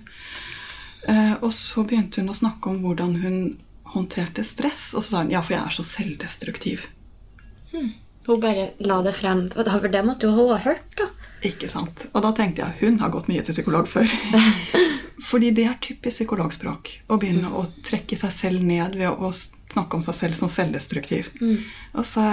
Uh, 1.07 1.37
og 1.39 1.53
så 1.55 1.85
begynte 1.87 2.19
hun 2.19 2.33
å 2.33 2.35
snakke 2.35 2.73
om 2.73 2.81
hvordan 2.83 3.15
hun 3.21 3.37
håndterte 3.93 4.43
stress. 4.43 4.89
Og 4.91 5.05
så 5.05 5.07
sa 5.13 5.23
hun 5.23 5.31
ja, 5.31 5.43
for 5.45 5.55
jeg 5.55 5.63
er 5.63 5.77
så 5.77 5.87
selvdestruktiv. 5.87 6.89
Hun 8.27 8.41
bare 8.41 8.69
la 8.85 8.99
det 9.05 9.15
frem. 9.17 9.47
For 9.53 9.91
det 9.91 10.03
måtte 10.05 10.29
jo 10.29 10.35
hun 10.35 10.51
ha 10.53 10.59
hørt, 10.65 10.87
da. 10.99 11.09
Ikke 11.47 11.69
sant? 11.69 12.05
Og 12.13 12.21
da 12.21 12.33
tenkte 12.37 12.61
jeg 12.61 12.85
hun 12.85 12.99
har 13.01 13.13
gått 13.13 13.29
mye 13.31 13.41
til 13.45 13.55
psykolog 13.55 13.89
før. 13.89 14.11
Fordi 15.31 15.51
det 15.55 15.65
er 15.69 15.79
typisk 15.81 16.21
psykologspråk 16.21 16.91
å 17.09 17.17
begynne 17.21 17.49
å 17.55 17.63
trekke 17.85 18.17
seg 18.19 18.33
selv 18.35 18.65
ned 18.65 18.97
ved 18.99 19.09
å 19.09 19.31
snakke 19.71 19.97
om 19.97 20.03
seg 20.05 20.17
selv 20.17 20.37
som 20.37 20.51
selvdestruktiv. 20.51 21.29
Og 21.95 22.05
så 22.07 22.25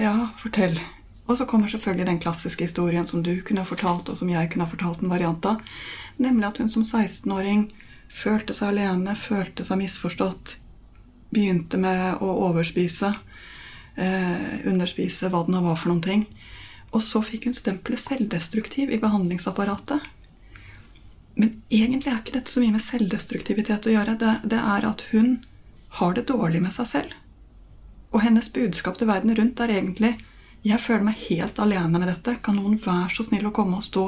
ja, 0.00 0.14
fortell. 0.40 0.76
Og 1.24 1.38
så 1.38 1.46
kommer 1.48 1.70
selvfølgelig 1.72 2.08
den 2.08 2.20
klassiske 2.20 2.66
historien 2.66 3.06
som 3.08 3.22
du 3.24 3.36
kunne 3.46 3.62
ha 3.64 3.68
fortalt, 3.68 4.10
og 4.10 4.18
som 4.20 4.28
jeg 4.28 4.50
kunne 4.52 4.66
ha 4.66 4.72
fortalt 4.72 5.04
en 5.04 5.12
variant 5.12 5.46
av. 5.48 5.62
Nemlig 6.20 6.48
at 6.48 6.60
hun 6.60 6.72
som 6.72 6.84
16-åring 6.84 7.68
følte 8.12 8.56
seg 8.56 8.74
alene, 8.74 9.16
følte 9.16 9.64
seg 9.64 9.80
misforstått, 9.80 10.56
begynte 11.34 11.80
med 11.80 12.20
å 12.22 12.34
overspise, 12.48 13.14
eh, 13.96 14.66
underspise, 14.70 15.30
hva 15.30 15.44
det 15.46 15.54
nå 15.54 15.62
var 15.64 15.78
for 15.80 15.92
noen 15.92 16.04
ting. 16.04 16.26
Og 16.94 17.02
så 17.02 17.22
fikk 17.24 17.48
hun 17.48 17.56
stempelet 17.56 18.02
selvdestruktiv 18.02 18.92
i 18.94 19.00
behandlingsapparatet. 19.02 20.04
Men 21.34 21.56
egentlig 21.70 22.12
er 22.12 22.20
ikke 22.20 22.36
dette 22.36 22.52
så 22.52 22.62
mye 22.62 22.76
med 22.76 22.84
selvdestruktivitet 22.84 23.88
å 23.90 23.94
gjøre. 23.96 24.18
Det, 24.20 24.36
det 24.52 24.60
er 24.60 24.86
at 24.86 25.08
hun 25.10 25.40
har 25.98 26.14
det 26.14 26.28
dårlig 26.30 26.62
med 26.62 26.74
seg 26.74 26.90
selv. 26.90 27.16
Og 28.14 28.22
hennes 28.22 28.52
budskap 28.54 28.98
til 28.98 29.10
verden 29.10 29.34
rundt 29.34 29.60
er 29.62 29.74
egentlig 29.74 30.14
jeg 30.64 30.80
føler 30.80 31.04
meg 31.04 31.20
helt 31.26 31.58
alene 31.60 31.98
med 32.00 32.08
dette. 32.08 32.38
Kan 32.40 32.56
noen 32.56 32.78
være 32.80 33.10
så 33.12 33.26
snill 33.26 33.50
å 33.50 33.52
komme 33.52 33.76
og 33.76 33.84
stå 33.84 34.04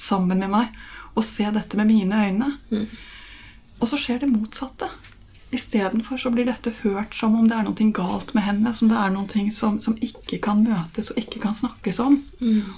sammen 0.00 0.40
med 0.42 0.50
meg 0.50 0.72
og 1.14 1.22
se 1.26 1.46
dette 1.54 1.78
med 1.78 1.86
mine 1.86 2.24
øyne? 2.26 2.48
Og 3.78 3.86
så 3.88 3.98
skjer 4.00 4.24
det 4.24 4.30
motsatte. 4.32 4.88
Istedenfor 5.52 6.16
så 6.18 6.30
blir 6.30 6.46
dette 6.46 6.70
hørt 6.84 7.14
som 7.18 7.34
om 7.34 7.48
det 7.50 7.56
er 7.56 7.64
noe 7.66 7.86
galt 7.92 8.34
med 8.36 8.44
henne, 8.46 8.70
som 8.74 8.88
det 8.88 8.96
er 8.96 9.10
noe 9.10 9.50
som, 9.52 9.80
som 9.82 9.96
ikke 9.98 10.38
kan 10.40 10.62
møtes 10.62 11.10
og 11.10 11.18
ikke 11.18 11.40
kan 11.42 11.54
snakkes 11.54 11.98
om. 11.98 12.20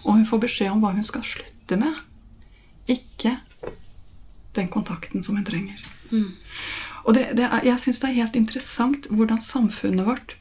Og 0.05 0.14
hun 0.17 0.25
får 0.25 0.41
beskjed 0.47 0.71
om 0.73 0.81
hva 0.81 0.93
hun 0.97 1.05
skal 1.05 1.23
slutte 1.23 1.76
med. 1.76 1.95
Ikke 2.88 3.37
den 4.57 4.69
kontakten 4.69 5.23
som 5.23 5.37
hun 5.37 5.45
trenger. 5.45 5.76
Og 7.05 7.14
det, 7.17 7.26
det 7.37 7.45
er, 7.49 7.61
jeg 7.67 7.81
syns 7.83 8.00
det 8.00 8.09
er 8.11 8.19
helt 8.23 8.37
interessant 8.37 9.07
hvordan 9.11 9.41
samfunnet 9.43 10.07
vårt 10.07 10.35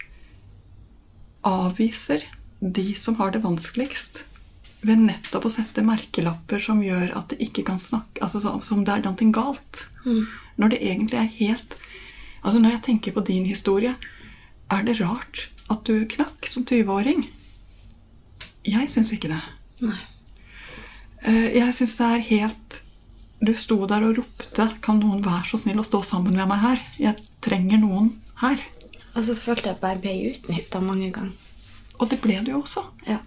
avviser 1.48 2.24
de 2.62 2.94
som 2.96 3.16
har 3.18 3.32
det 3.34 3.42
vanskeligst, 3.44 4.24
ved 4.82 4.98
nettopp 4.98 5.46
å 5.46 5.52
sette 5.54 5.84
merkelapper 5.86 6.62
som 6.62 6.80
gjør 6.82 7.12
at 7.18 7.30
det 7.34 7.40
ikke 7.46 7.64
kan 7.68 7.78
snakke 7.82 8.22
altså 8.22 8.42
som- 8.64 8.84
det 8.84 8.94
er 8.94 9.02
noe 9.06 9.32
galt. 9.32 9.88
Når 10.58 10.70
det 10.70 10.80
egentlig 10.82 11.18
er 11.20 11.36
helt 11.38 11.76
Altså 12.44 12.60
Når 12.60 12.70
jeg 12.70 12.82
tenker 12.82 13.12
på 13.16 13.24
din 13.26 13.46
historie, 13.46 13.96
er 14.72 14.84
det 14.84 15.00
rart 15.02 15.50
at 15.70 15.84
du 15.86 16.06
knakk 16.10 16.48
som 16.50 16.66
20-åring? 16.66 17.28
Jeg 18.66 18.90
syns 18.90 19.12
ikke 19.14 19.32
det. 19.32 19.42
Nei. 19.82 19.98
Eh, 21.26 21.56
Jeg 21.58 21.74
syns 21.78 21.96
det 21.98 22.08
er 22.08 22.28
helt 22.30 22.82
Du 23.42 23.54
sto 23.58 23.86
der 23.90 24.04
og 24.06 24.18
ropte 24.18 24.68
'Kan 24.82 25.00
noen 25.00 25.24
være 25.26 25.46
så 25.50 25.58
snill 25.58 25.80
å 25.82 25.86
stå 25.86 26.04
sammen 26.04 26.36
med 26.36 26.48
meg 26.48 26.60
her?' 26.60 26.84
'Jeg 27.00 27.16
trenger 27.42 27.78
noen 27.78 28.22
her'. 28.42 28.62
Og 29.16 29.24
så 29.26 29.36
følte 29.36 29.70
jeg 29.70 29.82
bare 29.82 29.98
ble 30.00 30.32
utnytta 30.32 30.80
mange 30.80 31.12
ganger. 31.12 31.34
Og 32.00 32.10
det 32.10 32.22
ble 32.22 32.40
du 32.46 32.52
jo 32.52 32.62
også. 32.62 32.84
Ja. 33.08 33.18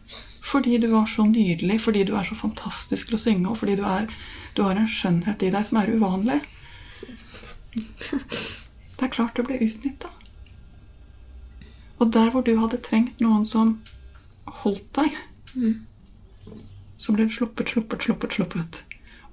Fordi 0.43 0.79
du 0.79 0.91
var 0.91 1.07
så 1.07 1.25
nydelig, 1.25 1.81
fordi 1.81 2.05
du 2.05 2.15
er 2.15 2.23
så 2.23 2.35
fantastisk 2.35 3.07
til 3.09 3.17
å 3.17 3.19
synge, 3.19 3.51
og 3.51 3.59
fordi 3.59 3.77
du, 3.77 3.83
er, 3.83 4.07
du 4.57 4.63
har 4.63 4.77
en 4.77 4.89
skjønnhet 4.89 5.43
i 5.43 5.51
deg 5.51 5.67
som 5.67 5.79
er 5.79 5.93
uvanlig. 5.95 6.41
Det 9.05 9.11
er 9.11 9.17
klart 9.19 9.37
du 9.37 9.45
ble 9.45 9.59
utnytta. 9.61 10.09
Og 12.01 12.13
der 12.17 12.31
hvor 12.33 12.41
du 12.41 12.55
hadde 12.57 12.79
trengt 12.81 13.19
noen 13.21 13.43
som 13.45 13.75
holdt 14.63 14.87
deg, 14.97 15.19
så 16.97 17.13
ble 17.13 17.27
du 17.29 17.35
sluppet, 17.35 17.69
sluppet, 17.69 18.07
sluppet, 18.07 18.39
sluppet. 18.39 18.79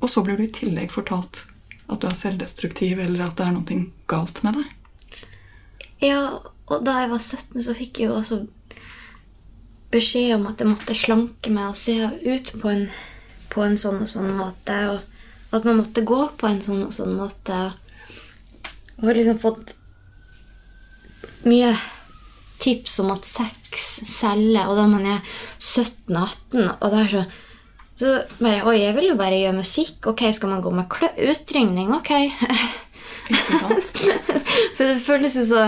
Og 0.03 0.11
så 0.11 0.25
blir 0.27 0.35
du 0.35 0.43
i 0.43 0.51
tillegg 0.51 0.91
fortalt 0.91 1.45
At 1.87 2.03
du 2.03 2.09
er 2.09 2.17
selvdestruktiv, 2.19 2.99
eller 2.99 3.29
at 3.29 3.37
det 3.39 3.45
er 3.45 3.55
noe 3.55 3.77
galt 4.11 4.41
med 4.43 4.59
deg. 4.59 5.21
Ja, 6.03 6.19
og 6.67 6.83
da 6.83 6.97
jeg 6.99 7.13
var 7.13 7.23
17, 7.23 7.63
så 7.63 7.75
fikk 7.77 8.01
jeg 8.01 8.09
jo 8.09 8.17
også 8.17 8.41
beskjed 9.95 10.33
om 10.35 10.49
at 10.51 10.59
jeg 10.59 10.73
måtte 10.73 10.97
slanke 10.99 11.51
meg 11.51 11.71
og 11.71 11.79
se 11.79 11.95
ut 12.27 12.51
på 12.59 12.73
en, 12.75 12.89
på 13.55 13.63
en 13.63 13.79
sånn 13.79 14.03
og 14.03 14.11
sånn 14.11 14.35
måte. 14.35 14.81
Og 14.97 15.55
at 15.55 15.63
man 15.63 15.79
måtte 15.79 16.03
gå 16.03 16.25
på 16.35 16.51
en 16.51 16.59
sånn 16.59 16.83
og 16.89 16.91
sånn 16.95 17.15
måte. 17.15 17.69
Og 19.01 19.09
har 19.09 19.17
liksom 19.17 19.39
fått 19.41 19.73
mye 21.49 21.71
tips 22.61 22.99
om 23.01 23.09
at 23.15 23.25
sex 23.25 23.87
selger, 24.05 24.69
og 24.69 24.77
da 24.77 24.85
man 24.89 25.07
er 25.09 25.23
17-18, 25.57 26.67
og 26.77 26.91
det 26.93 27.05
er 27.05 27.15
så 27.15 27.23
så 28.01 28.15
bare 28.39 28.63
Oi, 28.65 28.79
jeg 28.81 28.95
vil 28.97 29.11
jo 29.11 29.15
bare 29.19 29.37
gjøre 29.37 29.59
musikk. 29.59 30.07
Ok, 30.09 30.23
skal 30.33 30.49
man 30.49 30.61
gå 30.63 30.71
med 30.73 30.87
klø 30.89 31.05
utringning? 31.29 31.91
Ok. 31.93 32.09
For 34.77 34.87
det 34.87 35.03
føles 35.05 35.35
jo 35.37 35.43
så, 35.45 35.67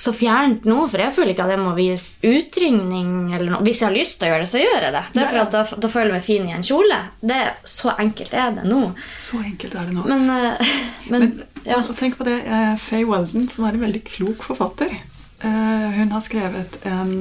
så 0.00 0.12
fjernt 0.16 0.64
nå, 0.64 0.78
for 0.88 1.02
jeg 1.02 1.12
føler 1.12 1.34
ikke 1.34 1.44
at 1.44 1.52
jeg 1.52 1.60
må 1.60 1.72
vise 1.76 2.24
utringning. 2.24 3.34
eller 3.36 3.52
noe. 3.52 3.64
Hvis 3.66 3.82
jeg 3.82 3.90
har 3.90 3.96
lyst 3.96 4.16
til 4.16 4.30
å 4.30 4.32
gjøre 4.32 4.46
det, 4.46 4.50
så 4.52 4.62
gjør 4.62 4.86
jeg 4.86 4.94
det. 4.94 5.02
Det 5.12 5.20
er 5.20 5.28
for 5.28 5.40
at 5.42 5.52
da, 5.56 5.80
da 5.84 5.90
føler 5.92 6.08
jeg 6.08 6.14
meg 6.14 6.24
fin 6.24 6.48
i 6.48 6.54
en 6.56 6.64
kjole. 6.64 7.00
Det, 7.20 7.40
så 7.68 7.92
enkelt 7.92 8.36
er 8.40 8.54
det 8.56 8.64
nå. 8.70 8.80
Så 9.20 9.42
enkelt 9.44 9.76
er 9.76 9.90
det 9.90 9.96
nå. 9.98 10.06
Men, 10.08 10.24
uh, 10.32 10.72
men, 11.12 11.26
Men 11.26 11.68
ja. 11.68 11.82
og 11.82 11.92
tenk 12.00 12.16
på 12.16 12.24
det, 12.28 12.38
uh, 12.48 12.72
Faye 12.80 13.04
Weldon, 13.10 13.44
som 13.52 13.68
er 13.68 13.76
en 13.76 13.84
veldig 13.84 14.02
klok 14.08 14.48
forfatter, 14.48 14.96
uh, 15.44 15.88
hun 15.98 16.16
har 16.16 16.24
skrevet 16.24 16.80
en 16.88 17.12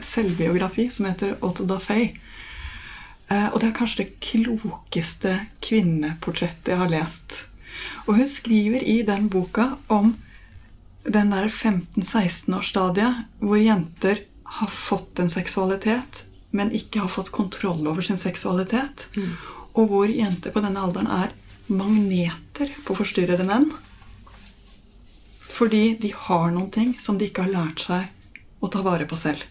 selvbiografi 0.00 0.88
som 0.96 1.10
heter 1.10 1.36
Otto 1.44 1.68
da 1.68 1.76
Faye. 1.82 2.14
Og 3.26 3.56
det 3.58 3.66
er 3.66 3.74
kanskje 3.74 4.04
det 4.04 4.20
klokeste 4.22 5.32
kvinneportrettet 5.66 6.70
jeg 6.70 6.78
har 6.78 6.92
lest. 6.92 7.42
Og 8.06 8.20
hun 8.20 8.28
skriver 8.30 8.84
i 8.86 9.00
den 9.04 9.26
boka 9.28 9.72
om 9.90 10.14
den 11.06 11.30
der 11.30 11.48
15-16-årsstadiet 11.48 13.24
hvor 13.40 13.60
jenter 13.60 14.22
har 14.58 14.70
fått 14.70 15.18
en 15.22 15.30
seksualitet, 15.30 16.24
men 16.50 16.72
ikke 16.74 17.02
har 17.04 17.10
fått 17.12 17.32
kontroll 17.34 17.86
over 17.86 18.02
sin 18.02 18.18
seksualitet. 18.18 19.08
Og 19.76 19.90
hvor 19.90 20.08
jenter 20.08 20.54
på 20.54 20.62
denne 20.64 20.80
alderen 20.80 21.10
er 21.10 21.34
magneter 21.66 22.70
på 22.86 22.94
forstyrrede 22.96 23.44
menn. 23.44 23.68
Fordi 25.56 25.96
de 26.00 26.12
har 26.14 26.50
noen 26.52 26.70
ting 26.70 26.94
som 27.00 27.18
de 27.18 27.28
ikke 27.28 27.46
har 27.46 27.54
lært 27.54 27.84
seg 27.86 28.10
å 28.60 28.70
ta 28.72 28.82
vare 28.86 29.06
på 29.08 29.18
selv. 29.20 29.42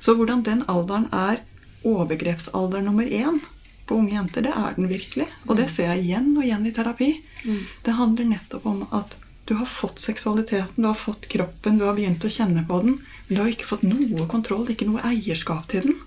Så 0.00 0.14
hvordan 0.14 0.44
den 0.46 0.64
alderen 0.70 1.08
er 1.12 1.42
overgrepsalder 1.86 2.82
nummer 2.82 3.06
én 3.06 3.40
på 3.86 3.94
unge 3.98 4.14
jenter, 4.16 4.42
det 4.42 4.54
er 4.54 4.74
den 4.76 4.88
virkelig. 4.90 5.26
Og 5.46 5.56
det 5.58 5.68
ser 5.70 5.92
jeg 5.94 6.04
igjen 6.06 6.32
og 6.36 6.44
igjen 6.44 6.66
i 6.66 6.74
terapi. 6.74 7.10
Det 7.82 7.94
handler 7.94 8.30
nettopp 8.30 8.66
om 8.66 8.84
at 8.90 9.16
du 9.46 9.54
har 9.54 9.66
fått 9.70 10.02
seksualiteten, 10.02 10.82
du 10.82 10.88
har 10.88 10.98
fått 10.98 11.28
kroppen, 11.30 11.78
du 11.78 11.86
har 11.86 11.94
begynt 11.94 12.24
å 12.26 12.30
kjenne 12.32 12.64
på 12.66 12.80
den, 12.82 12.98
men 13.28 13.36
du 13.36 13.42
har 13.42 13.52
ikke 13.52 13.68
fått 13.68 13.86
noe 13.86 14.26
kontroll, 14.30 14.66
ikke 14.70 14.88
noe 14.88 15.04
eierskap 15.06 15.68
til 15.70 15.86
den. 15.86 16.00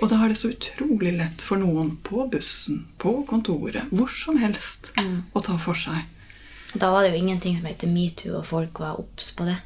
Og 0.00 0.08
da 0.10 0.18
er 0.18 0.32
det 0.32 0.38
så 0.40 0.50
utrolig 0.50 1.12
lett 1.14 1.42
for 1.44 1.60
noen 1.60 1.92
på 2.02 2.24
bussen, 2.32 2.86
på 2.98 3.20
kontoret, 3.28 3.92
hvor 3.92 4.10
som 4.10 4.40
helst, 4.40 4.90
å 5.32 5.42
ta 5.44 5.58
for 5.60 5.78
seg. 5.78 6.00
Da 6.72 6.88
var 6.90 7.04
det 7.04 7.12
jo 7.12 7.20
ingenting 7.20 7.58
som 7.58 7.68
het 7.68 7.84
metoo, 7.86 8.38
og 8.40 8.48
folk 8.48 8.80
var 8.80 8.98
obs 8.98 9.30
på 9.36 9.46
det. 9.46 9.58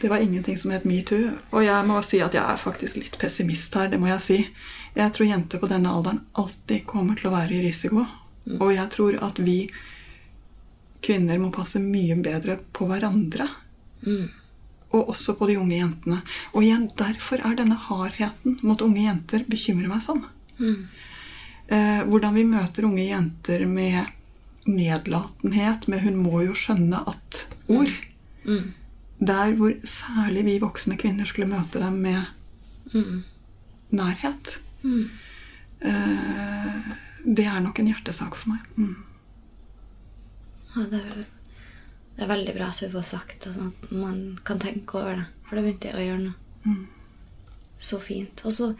Det 0.00 0.08
var 0.08 0.22
ingenting 0.22 0.58
som 0.58 0.70
het 0.70 0.86
metoo. 0.86 1.32
Og 1.50 1.64
jeg 1.66 1.86
må 1.86 1.98
si 2.06 2.20
at 2.22 2.36
jeg 2.38 2.44
er 2.44 2.60
faktisk 2.62 3.00
litt 3.00 3.18
pessimist 3.18 3.74
her. 3.74 3.88
det 3.90 3.98
må 3.98 4.06
Jeg 4.06 4.22
si. 4.22 4.38
Jeg 4.94 5.12
tror 5.12 5.26
jenter 5.26 5.58
på 5.58 5.66
denne 5.66 5.90
alderen 5.90 6.22
alltid 6.32 6.86
kommer 6.86 7.18
til 7.18 7.28
å 7.28 7.34
være 7.34 7.58
i 7.58 7.64
risiko. 7.66 8.06
Og 8.60 8.70
jeg 8.72 8.88
tror 8.94 9.18
at 9.26 9.38
vi 9.42 9.68
kvinner 11.04 11.38
må 11.38 11.50
passe 11.54 11.78
mye 11.80 12.16
bedre 12.22 12.58
på 12.72 12.86
hverandre. 12.90 13.46
Og 14.90 15.08
også 15.12 15.34
på 15.36 15.46
de 15.50 15.58
unge 15.60 15.76
jentene. 15.76 16.22
Og 16.54 16.62
igjen, 16.64 16.88
derfor 16.96 17.42
er 17.44 17.56
denne 17.58 17.76
hardheten 17.76 18.58
mot 18.62 18.80
unge 18.80 19.02
jenter 19.04 19.44
bekymrer 19.48 19.88
meg 19.88 20.02
sånn. 20.02 20.24
Eh, 21.68 22.02
hvordan 22.08 22.34
vi 22.34 22.44
møter 22.48 22.84
unge 22.88 23.04
jenter 23.04 23.66
med 23.66 24.06
nedlatenhet, 24.64 25.88
med 25.88 26.00
'hun 26.00 26.16
må 26.16 26.42
jo 26.44 26.52
skjønne 26.54 27.04
at'-ord. 27.06 27.92
Der 29.20 29.52
hvor 29.56 29.72
særlig 29.84 30.44
vi 30.44 30.58
voksne 30.58 30.96
kvinner 30.96 31.24
skulle 31.24 31.48
møte 31.48 31.78
dem 31.78 32.00
med 32.02 32.24
nærhet. 33.90 34.58
Eh, 35.80 36.92
det 37.24 37.44
er 37.46 37.60
nok 37.60 37.78
en 37.78 37.86
hjertesak 37.86 38.36
for 38.36 38.48
meg. 38.50 38.60
Mm. 40.78 40.84
Ja, 40.92 40.98
det, 40.98 41.24
det 42.16 42.24
er 42.24 42.30
veldig 42.32 42.54
bra 42.56 42.68
at 42.70 42.80
du 42.82 42.90
får 42.92 43.06
sagt 43.06 43.44
det, 43.44 43.54
sånn 43.54 43.72
at 43.72 43.90
man 43.94 44.38
kan 44.46 44.62
tenke 44.62 44.98
over 45.00 45.20
det. 45.20 45.26
For 45.48 45.58
det 45.58 45.64
begynte 45.66 45.90
jeg 45.90 45.98
å 45.98 46.06
gjøre 46.06 46.24
nå. 46.24 46.78
Så 47.78 48.00
fint. 48.02 48.42
Og 48.46 48.52
så, 48.52 48.72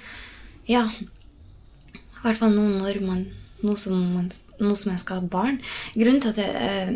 ja 0.69 0.83
I 0.91 2.25
hvert 2.25 2.41
fall 2.41 2.57
nå 2.57 2.65
når 2.81 3.05
man 3.07 3.29
Nå 3.59 3.73
som, 3.75 3.95
man, 4.15 4.29
nå 4.63 4.75
som 4.79 4.93
jeg 4.93 5.01
skal 5.03 5.19
ha 5.19 5.31
barn. 5.33 5.57
Grunnen 5.97 6.21
til 6.23 6.31
at 6.31 6.37
jeg 6.39 6.53
eh, 6.63 6.91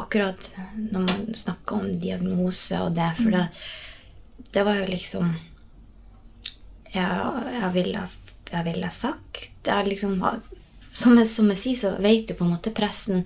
Akkurat 0.00 0.48
når 0.74 1.04
man 1.06 1.28
snakker 1.38 1.78
om 1.78 1.92
diagnose 2.02 2.80
og 2.82 2.96
det 2.96 3.12
For 3.20 3.34
det, 3.34 3.44
det 4.54 4.64
var 4.66 4.80
jo 4.80 4.88
liksom 4.90 5.30
Jeg, 6.90 7.04
jeg 7.60 7.70
ville 7.76 8.02
jeg 8.46 8.66
ville 8.66 8.90
sagt 8.94 9.66
jeg 9.66 9.88
liksom, 9.88 10.20
som, 10.96 11.18
jeg, 11.20 11.28
som 11.28 11.50
jeg 11.52 11.60
sier, 11.60 11.78
så 11.80 11.92
vet 12.02 12.30
jo 12.30 12.38
på 12.38 12.46
en 12.46 12.54
måte 12.54 12.72
pressen 12.74 13.22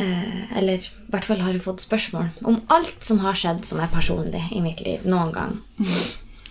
eh, 0.00 0.58
Eller 0.58 0.82
i 0.82 1.12
hvert 1.12 1.28
fall 1.28 1.42
har 1.44 1.54
hun 1.54 1.62
fått 1.62 1.84
spørsmål 1.84 2.32
om 2.48 2.58
alt 2.74 3.06
som 3.06 3.22
har 3.22 3.38
skjedd 3.38 3.62
som 3.68 3.82
er 3.82 3.92
personlig 3.92 4.42
i 4.50 4.62
mitt 4.64 4.82
liv 4.82 5.06
noen 5.06 5.32
gang. 5.34 5.54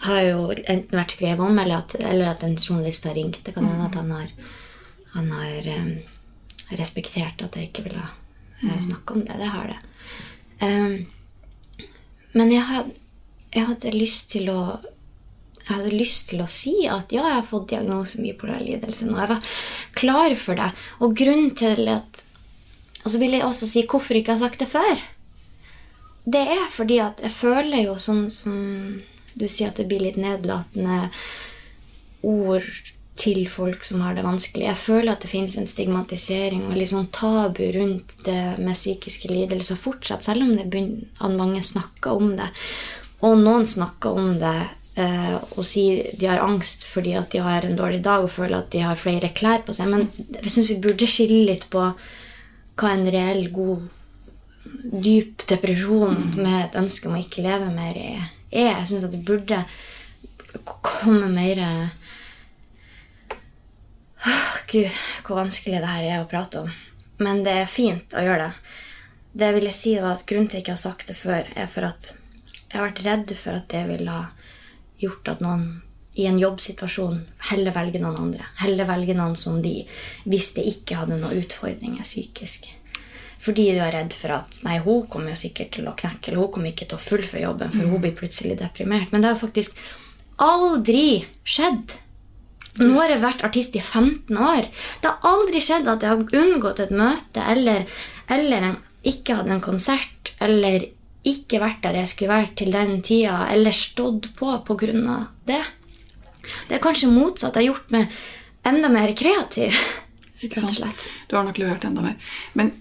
Har 0.05 0.23
jo 0.25 0.47
enten 0.55 0.97
vært 0.97 1.17
skrevet 1.17 1.43
om, 1.45 1.59
eller 1.59 1.83
at, 1.83 1.95
eller 1.99 2.31
at 2.31 2.45
en 2.47 2.57
journalist 2.57 3.05
har 3.05 3.17
ringt. 3.19 3.43
Det 3.45 3.53
kan 3.53 3.67
hende 3.67 3.89
at 3.89 3.99
han 3.99 4.09
har, 4.15 4.31
han 5.17 5.29
har 5.35 5.69
eh, 5.75 5.91
respektert 6.79 7.43
at 7.43 7.57
jeg 7.57 7.69
ikke 7.69 7.85
ville 7.89 8.07
eh, 8.07 8.79
snakke 8.87 9.17
om 9.17 9.25
det. 9.27 9.37
Det 9.37 9.51
har 9.53 9.73
det. 9.73 9.79
Um, 10.61 10.95
men 12.37 12.51
jeg 12.53 12.63
hadde, 12.69 12.95
jeg 13.51 13.67
hadde 13.67 13.93
lyst 13.97 14.31
til 14.31 14.49
å 14.53 14.61
jeg 15.67 15.77
hadde 15.77 15.93
lyst 15.95 16.31
til 16.31 16.41
å 16.43 16.49
si 16.49 16.73
at 16.89 17.13
ja, 17.13 17.23
jeg 17.27 17.37
har 17.37 17.47
fått 17.47 17.69
diagnosen 17.71 18.25
bipolar 18.25 18.61
lidelse 18.63 19.07
nå. 19.07 19.17
Jeg 19.19 19.31
var 19.31 19.55
klar 19.97 20.35
for 20.39 20.59
det. 20.59 20.69
Og 20.99 21.15
grunnen 21.17 21.55
til 21.57 21.87
at 21.91 22.25
Og 23.01 23.09
så 23.09 23.17
vil 23.17 23.33
jeg 23.33 23.41
også 23.41 23.65
si 23.65 23.81
hvorfor 23.89 24.13
jeg 24.13 24.21
ikke 24.21 24.35
har 24.35 24.43
sagt 24.43 24.59
det 24.61 24.67
før. 24.69 24.99
Det 26.29 26.41
er 26.53 26.67
fordi 26.69 26.99
at 27.01 27.21
jeg 27.23 27.33
føler 27.33 27.87
jo 27.87 27.95
sånn 27.97 28.27
som 28.29 28.57
du 29.33 29.47
sier, 29.47 29.71
at 29.71 29.79
det 29.79 29.87
blir 29.89 30.03
litt 30.03 30.19
nedlatende 30.21 31.07
ord 32.21 32.67
til 33.21 33.45
folk 33.49 33.83
som 33.85 34.01
har 34.05 34.15
det 34.15 34.25
vanskelig. 34.25 34.67
Jeg 34.67 34.79
føler 34.81 35.13
at 35.13 35.23
det 35.25 35.31
finnes 35.31 35.57
en 35.59 35.69
stigmatisering 35.69 36.67
og 36.67 36.77
litt 36.77 36.91
sånn 36.91 37.09
tabu 37.13 37.63
rundt 37.75 38.15
det 38.25 38.57
med 38.61 38.77
psykiske 38.77 39.31
lidelser 39.31 39.79
fortsatt, 39.79 40.25
selv 40.25 40.45
om 40.45 40.53
det 40.57 40.69
begynner, 40.71 41.09
at 41.19 41.35
mange 41.35 41.61
snakker 41.65 42.21
om 42.21 42.35
det. 42.39 42.49
Og 43.25 43.37
noen 43.41 43.67
snakker 43.69 44.17
om 44.17 44.35
det 44.41 44.55
og 45.55 45.65
sier 45.67 46.11
de 46.17 46.27
har 46.29 46.43
angst 46.43 46.85
fordi 46.87 47.15
at 47.19 47.31
de 47.33 47.41
har 47.43 47.65
en 47.65 47.77
dårlig 47.77 48.01
dag 48.05 48.25
og 48.25 48.33
føler 48.33 48.59
at 48.59 48.71
de 48.73 48.83
har 48.85 48.99
flere 48.99 49.31
klær 49.35 49.63
på 49.65 49.75
seg. 49.77 49.89
Men 49.91 50.07
jeg 50.37 50.53
syns 50.53 50.73
vi 50.73 50.81
burde 50.83 51.09
skille 51.09 51.45
litt 51.49 51.67
på 51.73 51.85
hva 52.81 52.91
en 52.91 53.07
reell, 53.13 53.47
god, 53.53 53.87
dyp 54.81 55.45
depresjon 55.49 56.31
med 56.37 56.57
et 56.65 56.77
ønske 56.79 57.09
om 57.09 57.17
å 57.17 57.21
ikke 57.21 57.43
leve 57.45 57.69
mer 57.73 57.97
er. 57.99 58.29
Jeg 58.51 58.87
syns 58.89 59.07
at 59.07 59.13
det 59.13 59.25
burde 59.27 59.63
komme 60.83 61.29
mer 61.31 61.61
Gud, 64.71 64.87
hvor 65.25 65.41
vanskelig 65.41 65.81
det 65.81 65.89
her 65.89 66.05
er 66.07 66.21
å 66.21 66.29
prate 66.31 66.61
om. 66.63 66.71
Men 67.21 67.41
det 67.43 67.55
er 67.63 67.69
fint 67.69 68.13
å 68.15 68.23
gjøre 68.23 68.47
det. 68.47 68.75
Det 69.31 69.47
jeg 69.47 69.55
ville 69.57 69.73
si 69.75 69.95
var 69.99 70.15
at 70.15 70.25
Grunnen 70.27 70.47
til 70.51 70.57
at 70.57 70.59
jeg 70.59 70.65
ikke 70.65 70.75
har 70.75 70.83
sagt 70.83 71.09
det 71.09 71.17
før, 71.19 71.49
er 71.55 71.67
for 71.71 71.87
at 71.87 72.13
jeg 72.71 72.77
har 72.77 72.87
vært 72.87 73.03
redd 73.05 73.33
for 73.35 73.59
at 73.59 73.67
det 73.71 73.81
ville 73.89 74.15
ha 74.15 74.29
gjort 75.01 75.33
at 75.33 75.41
noen 75.43 75.81
i 76.19 76.25
en 76.27 76.39
jobbsituasjon 76.39 77.21
heller 77.51 77.71
velger 77.75 78.03
noen 78.03 78.19
andre. 78.25 78.49
Heller 78.59 78.87
velger 78.89 79.15
noen 79.15 79.37
som 79.39 79.61
de 79.63 79.79
visste 80.27 80.63
ikke 80.67 80.99
hadde 80.99 81.19
noen 81.21 81.39
utfordringer 81.39 82.03
psykisk. 82.03 82.67
Fordi 83.41 83.71
du 83.73 83.79
er 83.81 83.95
redd 83.95 84.13
for 84.13 84.35
at 84.35 84.59
nei, 84.67 84.77
hun 84.83 85.07
kommer 85.09 85.33
jo 85.33 85.39
sikkert 85.39 85.71
til 85.77 85.87
å 85.89 85.95
knekke, 85.97 86.29
eller 86.29 86.43
hun 86.43 86.51
kommer 86.53 86.73
ikke 86.73 86.91
til 86.91 86.99
å 86.99 87.01
fullføre 87.01 87.45
jobben, 87.47 87.71
for 87.73 87.89
hun 87.89 88.03
blir 88.03 88.13
plutselig 88.17 88.59
deprimert. 88.59 89.09
Men 89.13 89.23
det 89.23 89.31
har 89.31 89.39
faktisk 89.39 89.79
aldri 90.41 91.23
skjedd. 91.47 91.95
Nå 92.81 92.93
har 92.99 93.11
jeg 93.11 93.23
vært 93.23 93.43
artist 93.47 93.75
i 93.75 93.81
15 93.81 94.37
år. 94.37 94.69
Det 95.01 95.09
har 95.09 95.31
aldri 95.31 95.63
skjedd 95.63 95.89
at 95.91 96.05
jeg 96.05 96.13
har 96.13 96.43
unngått 96.43 96.83
et 96.85 96.93
møte 96.95 97.43
eller, 97.53 97.87
eller 98.31 98.69
en, 98.69 98.77
ikke 99.07 99.39
hatt 99.39 99.49
en 99.51 99.63
konsert 99.63 100.35
eller 100.41 100.91
ikke 101.27 101.59
vært 101.61 101.83
der 101.83 101.99
jeg 101.99 102.09
skulle 102.09 102.33
vært 102.33 102.55
til 102.57 102.71
den 102.73 103.01
tida, 103.05 103.45
eller 103.53 103.75
stått 103.75 104.31
på 104.37 104.51
av 104.51 104.67
det. 105.45 105.63
Det 106.67 106.77
er 106.77 106.81
kanskje 106.81 107.11
motsatt. 107.11 107.55
Jeg 107.55 107.69
har 107.69 107.75
gjort 107.75 107.91
meg 107.93 108.15
enda 108.63 108.89
mer 108.89 109.13
kreativ. 109.17 109.77
Ikke 110.41 110.63
sant? 110.65 111.09
Du 111.29 111.35
har 111.37 111.45
nok 111.45 111.59
levert 111.61 111.83
enda 111.85 112.01
mer. 112.01 112.15
Men 112.53 112.71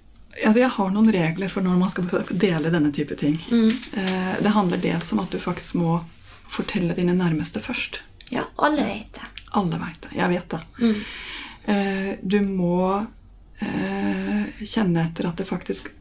altså, 0.44 0.60
jeg 0.62 0.72
har 0.76 0.94
noen 0.94 1.12
regler 1.12 1.52
for 1.52 1.64
når 1.64 1.76
man 1.80 1.92
skal 1.92 2.08
dele 2.30 2.72
denne 2.72 2.92
type 2.96 3.16
ting. 3.20 3.36
Mm. 3.50 3.68
Eh, 4.00 4.32
det 4.40 4.54
handler 4.56 4.80
dels 4.80 5.12
om 5.12 5.20
at 5.20 5.32
du 5.32 5.38
faktisk 5.42 5.76
må 5.80 5.98
fortelle 6.50 6.96
dine 6.96 7.14
nærmeste 7.14 7.60
først. 7.60 8.00
Ja, 8.32 8.46
alle 8.56 8.86
vet 8.86 9.20
det. 9.20 9.28
Alle 9.58 9.78
vet 9.82 10.06
det. 10.06 10.14
Jeg 10.16 10.32
vet 10.32 10.56
det. 10.56 10.62
Mm. 10.80 11.04
Eh, 11.64 12.10
du 12.22 12.40
må 12.46 12.80
eh, 13.60 14.64
kjenne 14.64 15.04
etter 15.04 15.28
at 15.28 15.42
det 15.42 15.48
faktisk 15.48 15.92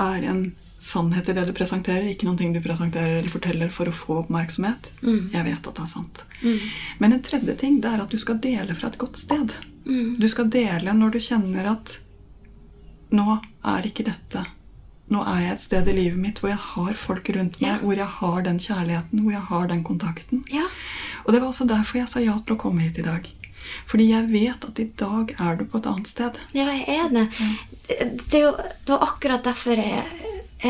er 0.00 0.26
en 0.26 0.46
sannhet 0.82 1.28
i 1.30 1.34
det 1.36 1.44
du 1.46 1.52
presenterer, 1.54 2.08
ikke 2.10 2.26
noen 2.26 2.38
ting 2.40 2.52
du 2.54 2.60
presenterer 2.64 3.20
eller 3.20 3.30
forteller 3.30 3.70
for 3.70 3.86
å 3.90 3.94
få 3.94 4.16
oppmerksomhet. 4.24 4.88
Mm. 5.02 5.30
Jeg 5.32 5.44
vet 5.46 5.68
at 5.68 5.76
det 5.78 5.84
er 5.84 5.90
sant. 5.92 6.22
Men 6.98 7.12
en 7.16 7.22
tredje 7.22 7.54
ting 7.60 7.76
det 7.84 7.92
er 7.92 8.02
at 8.02 8.10
du 8.10 8.18
skal 8.18 8.40
dele 8.42 8.74
fra 8.74 8.90
et 8.90 8.98
godt 8.98 9.20
sted. 9.20 9.54
Mm. 9.86 10.16
Du 10.18 10.26
skal 10.30 10.50
dele 10.50 10.94
når 10.98 11.14
du 11.14 11.20
kjenner 11.22 11.68
at 11.76 11.96
nå 13.12 13.38
er 13.68 13.86
ikke 13.88 14.04
dette 14.08 14.44
Nå 15.12 15.20
er 15.28 15.40
jeg 15.42 15.52
et 15.52 15.60
sted 15.60 15.88
i 15.90 15.92
livet 15.92 16.16
mitt 16.16 16.38
hvor 16.40 16.48
jeg 16.48 16.60
har 16.62 16.94
folk 16.96 17.26
rundt 17.36 17.58
meg, 17.60 17.66
Ja. 17.68 17.78
hvor 17.82 17.98
jeg 17.98 18.06
har 18.16 18.42
den 18.46 18.56
kjærligheten, 18.62 19.20
hvor 19.20 19.32
jeg 19.34 19.42
har 19.50 19.66
den 19.68 19.82
kontakten. 19.84 20.40
Ja. 20.48 20.62
Og 21.26 21.34
det 21.34 21.40
var 21.42 21.48
også 21.50 21.66
derfor 21.68 21.98
jeg 21.98 22.08
sa 22.08 22.22
ja 22.22 22.38
til 22.46 22.54
å 22.56 22.60
komme 22.62 22.80
hit 22.80 22.96
i 23.02 23.04
dag. 23.04 23.26
Fordi 23.90 24.06
jeg 24.08 24.30
vet 24.32 24.64
at 24.64 24.80
i 24.80 24.86
dag 24.96 25.34
er 25.38 25.56
du 25.60 25.66
på 25.68 25.82
et 25.82 25.88
annet 25.90 26.08
sted. 26.08 26.38
Ja, 26.56 26.64
jeg 26.72 26.88
er 26.88 27.12
det. 27.12 27.26
Det 28.32 28.42
var 28.88 29.04
akkurat 29.04 29.44
derfor 29.44 29.76
jeg 29.76 30.06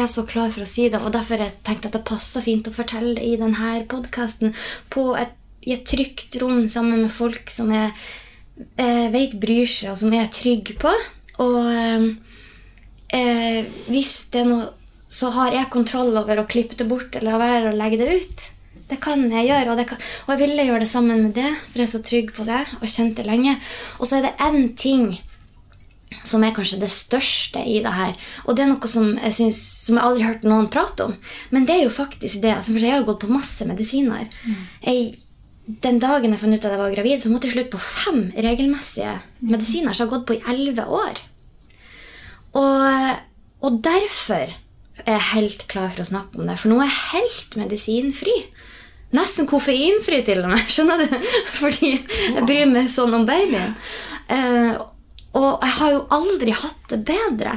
er 0.00 0.08
så 0.08 0.24
klar 0.28 0.50
for 0.54 0.64
å 0.64 0.68
si 0.68 0.88
det, 0.88 1.00
og 1.02 1.12
derfor 1.14 1.42
jeg 1.42 1.58
tenkte 1.66 1.90
at 1.90 1.96
det 1.98 2.06
passer 2.08 2.44
fint 2.44 2.68
å 2.68 2.74
fortelle 2.74 3.14
det 3.18 3.26
i 3.28 3.38
denne 3.40 3.74
podkasten 3.90 4.54
i 5.62 5.74
et 5.76 5.84
trygt 5.86 6.36
rom 6.42 6.64
sammen 6.72 7.04
med 7.04 7.12
folk 7.14 7.52
som 7.52 7.70
jeg 7.74 7.92
jeg 8.76 9.10
vet 9.12 9.34
bryr 9.40 9.68
seg, 9.68 9.92
og 9.92 9.98
som 10.00 10.12
jeg 10.12 10.26
er 10.26 10.32
trygg 10.34 10.72
på. 10.82 10.92
Og 11.42 11.58
eh, 11.72 12.06
eh, 13.16 13.70
hvis 13.88 14.14
det 14.32 14.42
er 14.42 14.50
noe, 14.50 14.70
så 15.12 15.28
har 15.34 15.52
jeg 15.56 15.72
kontroll 15.72 16.14
over 16.16 16.40
å 16.40 16.48
klippe 16.48 16.76
det 16.78 16.88
bort 16.88 17.16
eller 17.18 17.40
være 17.40 17.72
å 17.72 17.76
legge 17.76 18.00
det 18.00 18.20
ut. 18.22 18.44
Det 18.88 18.98
kan 19.00 19.24
jeg 19.28 19.48
gjøre, 19.48 19.72
og, 19.72 19.82
kan, 19.88 20.00
og 20.26 20.30
jeg 20.34 20.40
ville 20.42 20.64
gjøre 20.68 20.84
det 20.84 20.90
sammen 20.90 21.20
med 21.26 21.34
det, 21.36 21.50
for 21.68 21.80
jeg 21.80 21.88
er 21.88 21.92
så 21.92 22.02
trygg 22.04 22.32
på 22.36 22.46
det 22.48 22.60
og 22.60 22.80
kjente 22.80 22.94
kjent 22.94 23.20
det 23.20 23.26
lenge. 23.28 23.54
Og 23.98 24.08
så 24.08 24.18
er 24.18 24.26
det 24.26 24.32
én 24.44 24.72
ting 24.76 25.06
som 26.26 26.44
er 26.44 26.54
kanskje 26.56 26.80
det 26.82 26.90
største 26.92 27.62
i 27.64 27.80
det 27.84 27.92
her. 27.96 28.14
Og 28.46 28.56
det 28.56 28.64
er 28.64 28.70
noe 28.72 28.90
som 28.90 29.12
jeg, 29.16 29.34
synes, 29.38 29.60
som 29.86 29.98
jeg 29.98 30.04
aldri 30.06 30.24
har 30.24 30.34
hørt 30.34 30.48
noen 30.48 30.70
prate 30.72 31.08
om. 31.08 31.18
Men 31.54 31.66
det 31.68 31.76
er 31.76 31.84
jo 31.86 31.92
faktisk 31.94 32.42
det. 32.44 32.54
For 32.68 32.80
jeg 32.80 32.96
har 32.96 33.06
gått 33.08 33.22
på 33.24 33.32
masse 33.32 33.66
medisiner. 33.68 34.28
Jeg, 34.84 35.12
den 35.84 36.00
dagen 36.02 36.34
jeg 36.34 36.42
fant 36.42 36.56
ut 36.56 36.64
at 36.64 36.74
jeg 36.74 36.82
var 36.82 36.96
gravid, 36.96 37.22
så 37.22 37.32
måtte 37.32 37.48
jeg 37.48 37.56
slutte 37.56 37.76
på 37.76 37.84
fem 37.84 38.24
regelmessige 38.36 39.18
medisiner. 39.40 39.94
Så 39.94 40.04
jeg 40.04 40.08
har 40.08 40.16
gått 40.16 40.28
på 40.30 40.38
i 40.38 40.44
elleve 40.54 40.88
år. 40.88 41.22
Og, 42.58 43.22
og 43.64 43.80
derfor 43.84 44.52
er 45.02 45.16
jeg 45.16 45.30
helt 45.32 45.66
klar 45.72 45.90
for 45.92 46.04
å 46.04 46.10
snakke 46.10 46.38
om 46.38 46.48
det. 46.48 46.58
For 46.60 46.72
nå 46.72 46.82
er 46.82 46.90
jeg 46.90 47.02
helt 47.14 47.58
medisinfri. 47.62 48.36
Nesten 49.12 49.48
koffeinfri, 49.48 50.22
til 50.24 50.40
og 50.44 50.52
med. 50.54 50.64
Skjønner 50.72 51.02
du? 51.04 51.16
Fordi 51.60 51.92
jeg 51.96 52.46
bryr 52.48 52.68
meg 52.70 52.88
sånn 52.92 53.16
om 53.16 53.26
babyen. 53.28 53.74
Eh, 54.32 54.72
og 55.32 55.62
jeg 55.64 55.76
har 55.78 55.92
jo 55.94 56.00
aldri 56.12 56.54
hatt 56.56 56.88
det 56.90 56.98
bedre. 57.08 57.54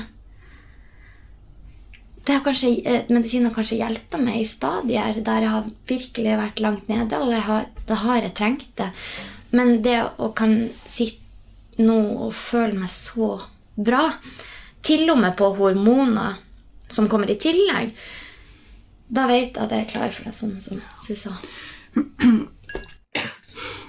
Det 2.26 2.40
kanskje, 2.42 2.72
medisinen 3.14 3.50
har 3.50 3.56
kanskje 3.58 3.78
hjulpet 3.82 4.24
meg 4.24 4.40
i 4.42 4.48
stadier 4.50 5.20
der 5.20 5.46
jeg 5.46 5.54
har 5.54 5.68
virkelig 5.92 6.38
vært 6.40 6.64
langt 6.64 6.88
nede, 6.90 7.20
og 7.20 7.36
har, 7.36 7.68
har 8.06 8.22
jeg 8.24 8.34
trengt 8.38 8.72
det. 8.80 8.90
Men 9.54 9.82
det 9.86 10.00
å 10.18 10.32
kan 10.36 10.56
sitte 10.88 11.22
nå 11.86 11.98
og 12.26 12.34
føle 12.34 12.80
meg 12.80 12.90
så 12.90 13.36
bra, 13.76 14.08
til 14.86 15.10
og 15.12 15.20
med 15.20 15.36
på 15.38 15.52
hormoner 15.58 16.40
som 16.90 17.10
kommer 17.12 17.30
i 17.30 17.38
tillegg, 17.42 17.92
da 19.06 19.28
vet 19.30 19.58
jeg 19.58 19.66
at 19.66 19.74
jeg 19.74 19.84
er 19.84 19.90
klar 19.90 20.14
for 20.14 20.30
det, 20.30 20.36
sånn 20.38 20.58
som 20.64 20.80
du 20.80 21.16
sa. 21.20 21.36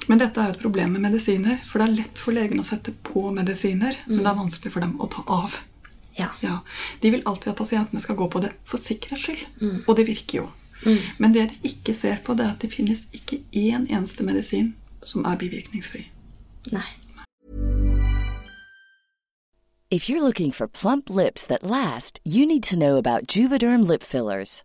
Men 0.07 0.21
dette 0.23 0.41
er 0.41 0.51
jo 0.51 0.57
et 0.57 0.63
problem 0.63 0.93
med 0.95 1.03
medisiner. 1.09 1.59
For 1.67 1.83
det 1.83 1.89
er 1.89 1.97
lett 2.03 2.21
for 2.21 2.37
legen 2.37 2.61
å 2.63 2.67
sette 2.67 2.93
på 3.07 3.25
medisiner, 3.35 3.97
men 4.07 4.23
det 4.23 4.31
er 4.31 4.39
vanskelig 4.39 4.73
for 4.75 4.85
dem 4.85 4.95
å 5.03 5.09
ta 5.11 5.25
av. 5.27 5.59
Ja. 6.17 6.31
Ja, 6.41 6.61
De 7.01 7.11
vil 7.13 7.25
alltid 7.27 7.51
at 7.53 7.59
pasientene 7.59 8.01
skal 8.01 8.17
gå 8.17 8.29
på 8.33 8.41
det 8.41 8.55
for 8.65 8.81
sikkerhets 8.81 9.27
skyld. 9.27 9.43
Og 9.87 9.97
det 9.97 10.07
virker 10.09 10.39
jo. 10.43 10.47
Men 11.19 11.33
det 11.35 11.49
de 11.51 11.73
ikke 11.73 11.95
ser 11.95 12.21
på, 12.25 12.35
det 12.37 12.47
er 12.47 12.55
at 12.55 12.63
det 12.63 12.73
finnes 12.73 13.07
ikke 13.13 13.43
én 13.53 13.89
eneste 13.91 14.25
medisin 14.25 14.75
som 15.03 15.25
er 15.25 15.37
bivirkningsfri. 15.41 16.07
Nei. 16.73 16.87
If 19.89 20.09
you're 20.09 20.23
looking 20.23 20.51
for 20.51 20.67
plump 20.67 21.09
lips 21.09 21.47
that 21.47 21.63
last, 21.63 22.19
you 22.25 22.45
need 22.45 22.65
to 22.65 22.77
know 22.77 22.97
about 22.97 23.29
Juvederm 23.29 23.87
lip 23.87 24.03
fillers. 24.03 24.65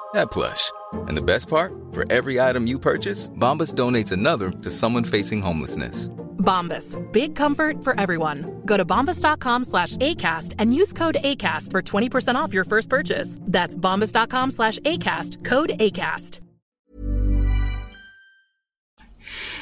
that 0.13 0.31
plush. 0.31 0.71
And 1.07 1.17
the 1.17 1.21
best 1.21 1.47
part? 1.49 1.73
For 1.91 2.11
every 2.11 2.39
item 2.39 2.67
you 2.67 2.79
purchase, 2.79 3.29
Bombas 3.29 3.75
donates 3.75 4.11
another 4.11 4.51
to 4.63 4.71
someone 4.71 5.03
facing 5.03 5.41
homelessness. 5.41 6.09
Bombas. 6.41 6.97
Big 7.11 7.35
comfort 7.35 7.83
for 7.83 7.99
everyone. 7.99 8.61
Go 8.65 8.77
to 8.77 8.85
bombas.com 8.85 9.63
slash 9.63 9.97
ACAST 9.97 10.55
and 10.59 10.73
use 10.73 10.93
code 10.93 11.17
ACAST 11.23 11.71
for 11.71 11.81
20% 11.81 12.35
off 12.35 12.53
your 12.53 12.65
first 12.65 12.89
purchase. 12.89 13.37
That's 13.41 13.77
bombas.com 13.77 14.51
slash 14.51 14.79
ACAST. 14.79 15.45
Code 15.45 15.69
ACAST. 15.79 16.41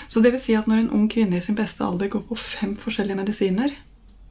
Så 0.08 0.20
det 0.20 0.32
vil 0.32 0.42
si 0.42 0.56
at 0.58 0.68
når 0.68 0.80
en 0.82 0.90
ung 0.90 1.10
kvinne 1.12 1.38
i 1.38 1.42
sin 1.46 1.56
beste 1.56 1.84
alder 1.86 2.08
går 2.10 2.24
på 2.26 2.36
fem 2.36 2.72
forskjellige 2.78 3.16
medisiner, 3.16 3.70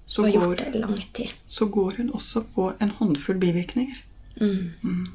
så 0.06 0.22
går, 0.22 0.30
gjort 0.32 0.58
det 0.58 0.80
lang 0.80 0.98
tid. 1.14 1.30
så 1.46 1.66
går 1.66 1.92
hun 1.96 2.10
også 2.14 2.42
på 2.54 2.72
en 2.82 2.90
håndfull 2.90 3.38
bivirkninger. 3.38 3.94
Mm. 4.40 5.06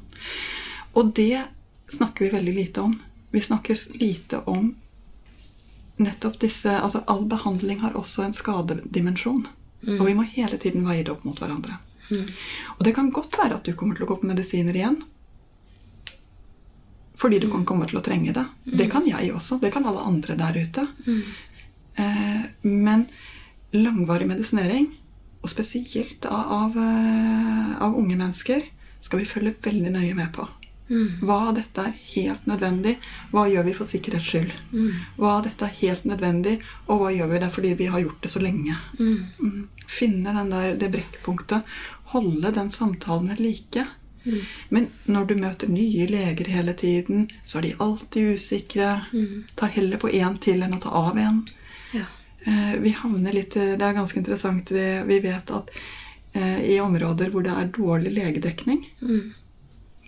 Og 0.94 1.12
det 1.16 1.44
snakker 1.92 2.24
vi 2.24 2.32
veldig 2.36 2.54
lite 2.54 2.80
om. 2.80 2.98
Vi 3.30 3.42
snakker 3.42 3.78
lite 4.00 4.40
om 4.50 4.74
nettopp 5.96 6.40
disse 6.42 6.72
Altså 6.74 7.04
all 7.06 7.22
behandling 7.30 7.80
har 7.84 7.96
også 7.98 8.24
en 8.24 8.34
skadedimensjon. 8.34 9.46
Mm. 9.84 9.98
Og 10.00 10.06
vi 10.06 10.14
må 10.14 10.22
hele 10.26 10.58
tiden 10.58 10.86
veie 10.86 11.04
det 11.04 11.12
opp 11.12 11.24
mot 11.26 11.38
hverandre. 11.38 11.78
Og 12.76 12.84
det 12.84 12.94
kan 12.94 13.10
godt 13.10 13.36
være 13.38 13.58
at 13.58 13.66
du 13.66 13.74
kommer 13.76 13.96
til 13.96 14.06
å 14.06 14.12
gå 14.12 14.18
på 14.20 14.28
medisiner 14.28 14.76
igjen. 14.76 14.98
Fordi 17.18 17.38
du 17.40 17.48
kan 17.50 17.64
komme 17.68 17.86
til 17.88 18.00
å 18.00 18.04
trenge 18.04 18.34
det. 18.36 18.44
Det 18.64 18.88
kan 18.92 19.06
jeg 19.08 19.32
også. 19.32 19.60
Det 19.62 19.72
kan 19.72 19.86
alle 19.86 20.02
andre 20.04 20.36
der 20.38 20.58
ute. 20.58 20.86
Eh, 21.94 22.42
men 22.66 23.06
langvarig 23.74 24.26
medisinering, 24.26 24.88
og 25.44 25.50
spesielt 25.50 26.26
av, 26.26 26.50
av, 26.58 26.76
eh, 26.78 27.70
av 27.86 27.96
unge 27.96 28.16
mennesker, 28.18 28.66
skal 29.04 29.20
vi 29.20 29.28
følge 29.28 29.54
veldig 29.62 29.92
nøye 29.94 30.14
med 30.18 30.32
på. 30.34 30.46
Hva 31.24 31.36
av 31.48 31.54
dette 31.56 31.80
er 31.80 31.94
helt 32.14 32.46
nødvendig? 32.46 32.98
Hva 33.32 33.46
gjør 33.48 33.64
vi 33.64 33.72
for 33.72 33.88
sikkerhets 33.88 34.26
skyld? 34.28 34.52
Hva 35.16 35.38
av 35.38 35.44
dette 35.46 35.64
er 35.64 35.78
helt 35.80 36.04
nødvendig, 36.04 36.58
og 36.88 37.00
hva 37.00 37.12
gjør 37.14 37.30
vi 37.32 37.38
det 37.40 37.50
fordi 37.54 37.74
vi 37.78 37.86
har 37.86 38.00
gjort 38.04 38.20
det 38.22 38.30
så 38.34 38.42
lenge? 38.44 38.76
Mm. 38.98 39.68
Finne 39.88 40.34
den 40.36 40.50
der, 40.52 40.74
det 40.76 40.90
brekkpunktet. 40.92 41.62
Holde 42.12 42.52
den 42.52 42.70
samtalen 42.70 43.28
ved 43.32 43.40
like. 43.40 43.86
Men 44.68 44.86
når 45.04 45.24
du 45.28 45.34
møter 45.36 45.68
nye 45.68 46.06
leger 46.08 46.48
hele 46.48 46.72
tiden, 46.72 47.26
så 47.46 47.58
er 47.58 47.62
de 47.62 47.74
alltid 47.78 48.34
usikre. 48.38 49.04
Tar 49.56 49.68
heller 49.74 49.96
på 50.00 50.08
én 50.12 50.38
til 50.40 50.62
enn 50.64 50.76
å 50.76 50.80
ta 50.80 50.88
av 50.90 51.18
en. 51.18 51.42
Ja. 51.92 52.06
Eh, 52.46 52.76
Vi 52.80 52.90
havner 52.90 53.32
litt 53.32 53.54
Det 53.54 53.80
er 53.82 53.92
ganske 53.96 54.18
interessant. 54.18 54.70
Vi, 54.70 55.02
vi 55.06 55.18
vet 55.20 55.50
at 55.50 55.70
eh, 56.32 56.60
i 56.76 56.80
områder 56.80 57.30
hvor 57.32 57.42
det 57.42 57.52
er 57.56 57.72
dårlig 57.72 58.12
legedekning 58.12 58.84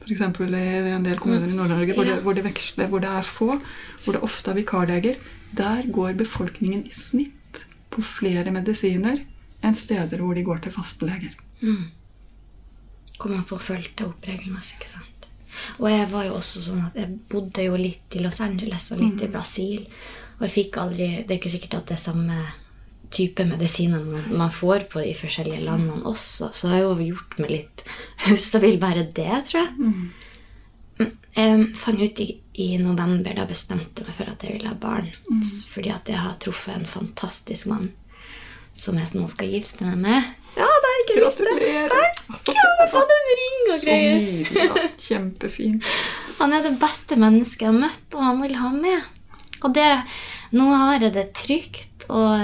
F.eks. 0.06 0.20
i 0.22 0.92
en 0.94 1.06
del 1.06 1.18
kommuner 1.18 1.50
i 1.50 1.56
Nord-Norge 1.56 1.96
hvor, 1.96 2.10
hvor, 2.22 2.36
det 2.36 2.44
veksler, 2.46 2.90
hvor 2.92 3.02
det 3.02 3.10
er 3.10 3.26
få, 3.26 3.56
hvor 4.04 4.14
det 4.14 4.22
ofte 4.22 4.52
er 4.52 4.60
vikarleger. 4.60 5.18
Der 5.56 5.88
går 5.90 6.14
befolkningen 6.20 6.84
i 6.86 6.94
snitt 6.94 7.64
på 7.90 8.04
flere 8.04 8.52
medisiner 8.54 9.24
enn 9.66 9.74
steder 9.78 10.22
hvor 10.22 10.36
de 10.36 10.44
går 10.46 10.62
til 10.62 10.74
fastleger. 10.74 11.34
Hvor 13.16 13.32
man 13.32 13.46
får 13.48 13.64
fulgt 13.72 14.04
opp 14.04 14.28
regelmessig. 14.28 14.76
ikke 14.78 14.92
sant? 14.92 15.28
Og 15.80 15.88
jeg 15.90 16.06
var 16.12 16.26
jo 16.28 16.36
også 16.36 16.62
sånn 16.62 16.84
at 16.84 16.98
jeg 17.00 17.16
bodde 17.32 17.64
jo 17.64 17.78
litt 17.80 18.14
i 18.14 18.22
Los 18.22 18.42
Angeles 18.44 18.90
og 18.92 19.00
litt 19.00 19.24
i 19.24 19.30
Brasil. 19.32 19.86
Og 20.36 20.46
jeg 20.46 20.52
fikk 20.52 20.78
aldri 20.82 21.06
Det 21.24 21.32
er 21.32 21.38
ikke 21.40 21.54
sikkert 21.54 21.78
at 21.78 21.90
det 21.90 21.96
er 21.96 22.02
samme 22.02 22.40
type 23.10 23.44
medisiner 23.46 24.02
man, 24.04 24.24
man 24.38 24.50
får 24.50 24.86
på 24.92 25.02
de 25.04 25.12
forskjellige 25.16 25.64
landene 25.64 26.02
også. 26.08 26.50
Så 26.52 26.68
det 26.70 26.78
har 26.78 26.86
jo 26.86 27.10
gjort 27.12 27.36
meg 27.42 27.50
litt 27.54 27.84
ustabil, 28.34 28.78
bare 28.82 29.04
det, 29.16 29.28
tror 29.50 29.62
jeg. 29.62 29.74
Mm, 29.80 31.12
Jeg 31.36 31.66
fant 31.76 32.00
ut 32.00 32.20
i, 32.24 32.30
i 32.64 32.70
november, 32.80 33.34
da 33.36 33.44
bestemte 33.48 34.00
jeg 34.00 34.08
meg 34.08 34.16
for 34.16 34.32
at 34.32 34.42
jeg 34.46 34.56
ville 34.56 34.70
ha 34.72 34.78
barn. 34.80 35.10
Mm. 35.28 35.42
Fordi 35.74 35.90
at 35.92 36.08
jeg 36.08 36.16
har 36.22 36.38
truffet 36.40 36.74
en 36.78 36.86
fantastisk 36.88 37.68
mann 37.68 37.90
som 38.76 38.96
jeg 39.00 39.08
nå 39.16 39.24
skal 39.32 39.48
gifte 39.48 39.84
meg 39.88 39.96
med. 40.02 40.32
Ja, 40.56 40.64
det 40.68 40.88
har 40.88 40.96
jeg 40.96 41.04
ikke 41.04 41.20
visst! 41.22 41.44
Takk! 41.92 42.18
Jeg 42.48 42.64
har 42.80 42.90
fått 42.92 43.12
en 43.14 43.28
ring 43.40 43.60
og 43.72 43.76
Så 43.80 43.84
greier. 43.86 44.18
nydelig. 44.24 44.88
Kjempefin. 45.06 45.78
Han 46.40 46.52
er 46.56 46.64
det 46.66 46.74
beste 46.82 47.16
mennesket 47.20 47.64
jeg 47.64 47.70
har 47.72 47.78
møtt, 47.86 48.08
og 48.16 48.24
han 48.26 48.42
vil 48.44 48.56
ha 48.60 48.72
med. 48.76 49.06
Og 49.64 49.72
det, 49.76 49.86
nå 50.56 50.66
har 50.72 51.00
jeg 51.06 51.14
det 51.16 51.26
trygt, 51.36 52.04
og, 52.12 52.36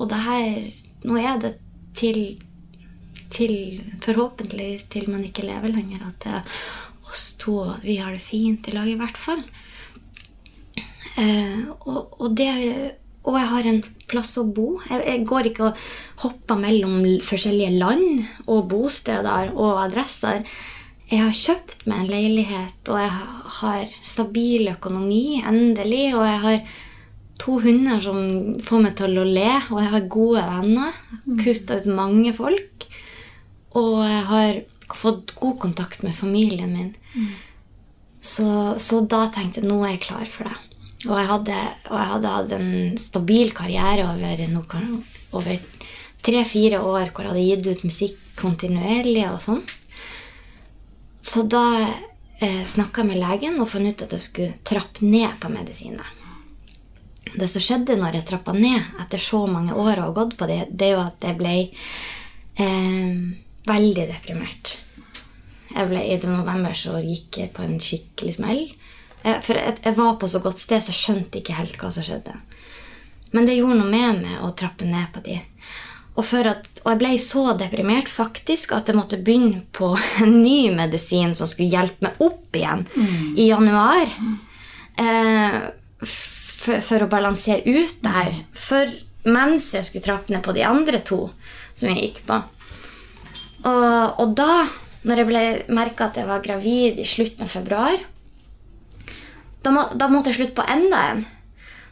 og 0.00 0.08
det 0.10 0.20
her 0.24 0.46
Nå 1.00 1.16
er 1.16 1.38
det 1.40 1.54
til, 1.96 2.18
til 3.32 3.54
Forhåpentligvis 4.04 4.84
til 4.92 5.08
man 5.08 5.24
ikke 5.24 5.46
lever 5.48 5.72
lenger, 5.72 6.02
at 6.10 6.18
det 6.24 6.32
er 6.36 6.58
oss 7.10 7.34
to, 7.40 7.54
vi 7.80 7.96
har 7.96 8.12
det 8.12 8.20
fint 8.22 8.68
i 8.68 8.74
lag, 8.74 8.88
i 8.88 8.98
hvert 9.00 9.18
fall. 9.18 9.40
Eh, 11.18 11.62
og, 11.88 12.18
og, 12.20 12.28
det, 12.36 12.50
og 13.24 13.38
jeg 13.38 13.48
har 13.54 13.68
en 13.70 13.80
plass 14.10 14.34
å 14.40 14.44
bo. 14.44 14.74
Jeg, 14.86 15.02
jeg 15.08 15.24
går 15.28 15.50
ikke 15.50 15.70
og 15.70 15.80
hopper 16.26 16.60
mellom 16.60 17.00
forskjellige 17.26 17.80
land 17.80 18.22
og 18.46 18.68
bosteder 18.70 19.54
og 19.56 19.80
adresser. 19.86 20.44
Jeg 21.10 21.24
har 21.24 21.34
kjøpt 21.34 21.88
meg 21.90 22.04
en 22.04 22.12
leilighet, 22.12 22.92
og 22.92 23.00
jeg 23.02 23.14
har 23.60 23.96
stabil 24.06 24.70
økonomi, 24.76 25.40
endelig. 25.42 26.04
Og 26.14 26.22
jeg 26.28 26.40
har 26.44 26.60
to 27.40 27.58
hunder 27.64 28.00
som 28.04 28.18
får 28.64 28.82
meg 28.84 28.96
til 28.98 29.20
å 29.20 29.26
le, 29.26 29.52
og 29.72 29.78
jeg 29.80 29.92
har 29.94 30.10
gode 30.12 30.44
venner. 30.44 30.98
Kutta 31.40 31.80
ut 31.80 31.88
mange 32.00 32.34
folk. 32.36 32.88
Og 33.78 33.94
jeg 34.04 34.24
har 34.30 34.60
fått 35.00 35.34
god 35.38 35.60
kontakt 35.62 36.02
med 36.02 36.16
familien 36.16 36.74
min. 36.74 36.90
Så, 38.20 38.76
så 38.82 39.00
da 39.08 39.24
tenkte 39.32 39.62
jeg 39.62 39.70
nå 39.70 39.78
er 39.84 39.94
jeg 39.94 40.04
klar 40.08 40.26
for 40.28 40.50
det. 40.50 40.58
Og 41.08 41.14
jeg 41.16 41.28
hadde, 41.30 41.58
og 41.88 41.96
jeg 41.96 42.10
hadde 42.10 42.34
hatt 42.34 42.54
en 42.58 42.72
stabil 43.00 43.54
karriere 43.56 44.04
over, 44.10 44.42
over 45.32 45.60
tre-fire 46.20 46.82
år 46.84 47.08
hvor 47.08 47.24
jeg 47.24 47.32
hadde 47.32 47.46
gitt 47.46 47.70
ut 47.70 47.86
musikk 47.88 48.18
kontinuerlig 48.40 49.24
og 49.30 49.40
sånn. 49.44 49.62
Så 51.24 51.44
da 51.48 51.64
eh, 51.84 52.62
snakka 52.68 53.02
jeg 53.02 53.10
med 53.10 53.20
legen 53.20 53.60
og 53.60 53.70
fant 53.72 53.88
ut 53.88 54.04
at 54.04 54.16
jeg 54.16 54.26
skulle 54.26 54.58
trappe 54.66 55.04
ned 55.04 55.40
på 55.40 55.52
medisiner. 55.52 56.19
Det 57.30 57.48
som 57.50 57.62
skjedde 57.62 57.98
når 58.00 58.18
jeg 58.18 58.28
trappa 58.30 58.54
ned 58.56 59.02
etter 59.02 59.20
så 59.22 59.44
mange 59.46 59.76
år 59.76 60.00
og 60.06 60.14
gått 60.16 60.36
på 60.40 60.48
det, 60.50 60.64
det 60.70 60.88
er 60.88 60.94
jo 60.96 61.02
at 61.04 61.26
jeg 61.26 61.38
ble 61.38 61.56
eh, 62.64 63.10
veldig 63.70 64.06
deprimert. 64.10 64.78
Jeg 65.70 65.90
ble, 65.92 66.00
I 66.02 66.16
november 66.26 66.74
så 66.74 66.98
gikk 66.98 67.42
jeg 67.44 67.52
på 67.54 67.62
en 67.66 67.78
skikkelig 67.82 68.38
smell. 68.40 68.64
Eh, 69.22 69.38
For 69.44 69.58
jeg, 69.58 69.78
jeg 69.84 69.98
var 70.00 70.16
på 70.18 70.30
så 70.32 70.40
godt 70.42 70.58
sted, 70.62 70.82
så 70.82 70.90
jeg 70.94 71.02
skjønte 71.02 71.42
ikke 71.42 71.58
helt 71.60 71.78
hva 71.78 71.92
som 71.94 72.06
skjedde. 72.06 72.34
Men 73.36 73.46
det 73.46 73.60
gjorde 73.60 73.78
noe 73.78 73.92
med 73.92 74.24
meg 74.24 74.42
å 74.42 74.50
trappe 74.58 74.88
ned 74.88 75.12
på 75.14 75.22
de. 75.28 75.38
Og, 76.18 76.26
at, 76.42 76.66
og 76.82 76.88
jeg 76.90 76.98
ble 77.00 77.12
så 77.22 77.44
deprimert 77.56 78.10
faktisk 78.10 78.74
at 78.76 78.90
jeg 78.90 78.98
måtte 78.98 79.20
begynne 79.22 79.62
på 79.76 79.92
en 80.24 80.40
ny 80.42 80.72
medisin 80.74 81.36
som 81.38 81.48
skulle 81.50 81.70
hjelpe 81.70 82.08
meg 82.08 82.18
opp 82.26 82.58
igjen 82.58 82.82
i 83.38 83.46
januar. 83.52 84.10
Eh, 85.00 85.60
for, 86.60 86.82
for 86.84 87.04
å 87.04 87.10
balansere 87.10 87.64
ut 87.64 87.98
det 88.04 88.14
her. 88.14 88.38
For 88.56 88.92
mens 89.28 89.70
jeg 89.76 89.86
skulle 89.88 90.04
trappe 90.04 90.32
ned 90.32 90.44
på 90.44 90.54
de 90.56 90.64
andre 90.66 91.00
to 91.04 91.26
som 91.74 91.90
jeg 91.90 92.06
gikk 92.06 92.22
på. 92.28 92.38
Og, 93.68 94.20
og 94.22 94.32
da, 94.38 94.64
når 95.08 95.22
jeg 95.22 95.66
merka 95.72 96.08
at 96.08 96.20
jeg 96.20 96.28
var 96.28 96.44
gravid 96.44 97.00
i 97.00 97.08
slutten 97.08 97.44
av 97.44 97.52
februar, 97.52 97.98
da, 99.60 99.72
må, 99.74 99.84
da 99.92 100.08
måtte 100.08 100.32
jeg 100.32 100.40
slutte 100.40 100.60
på 100.60 100.68
enda 100.72 101.02
en. 101.10 101.26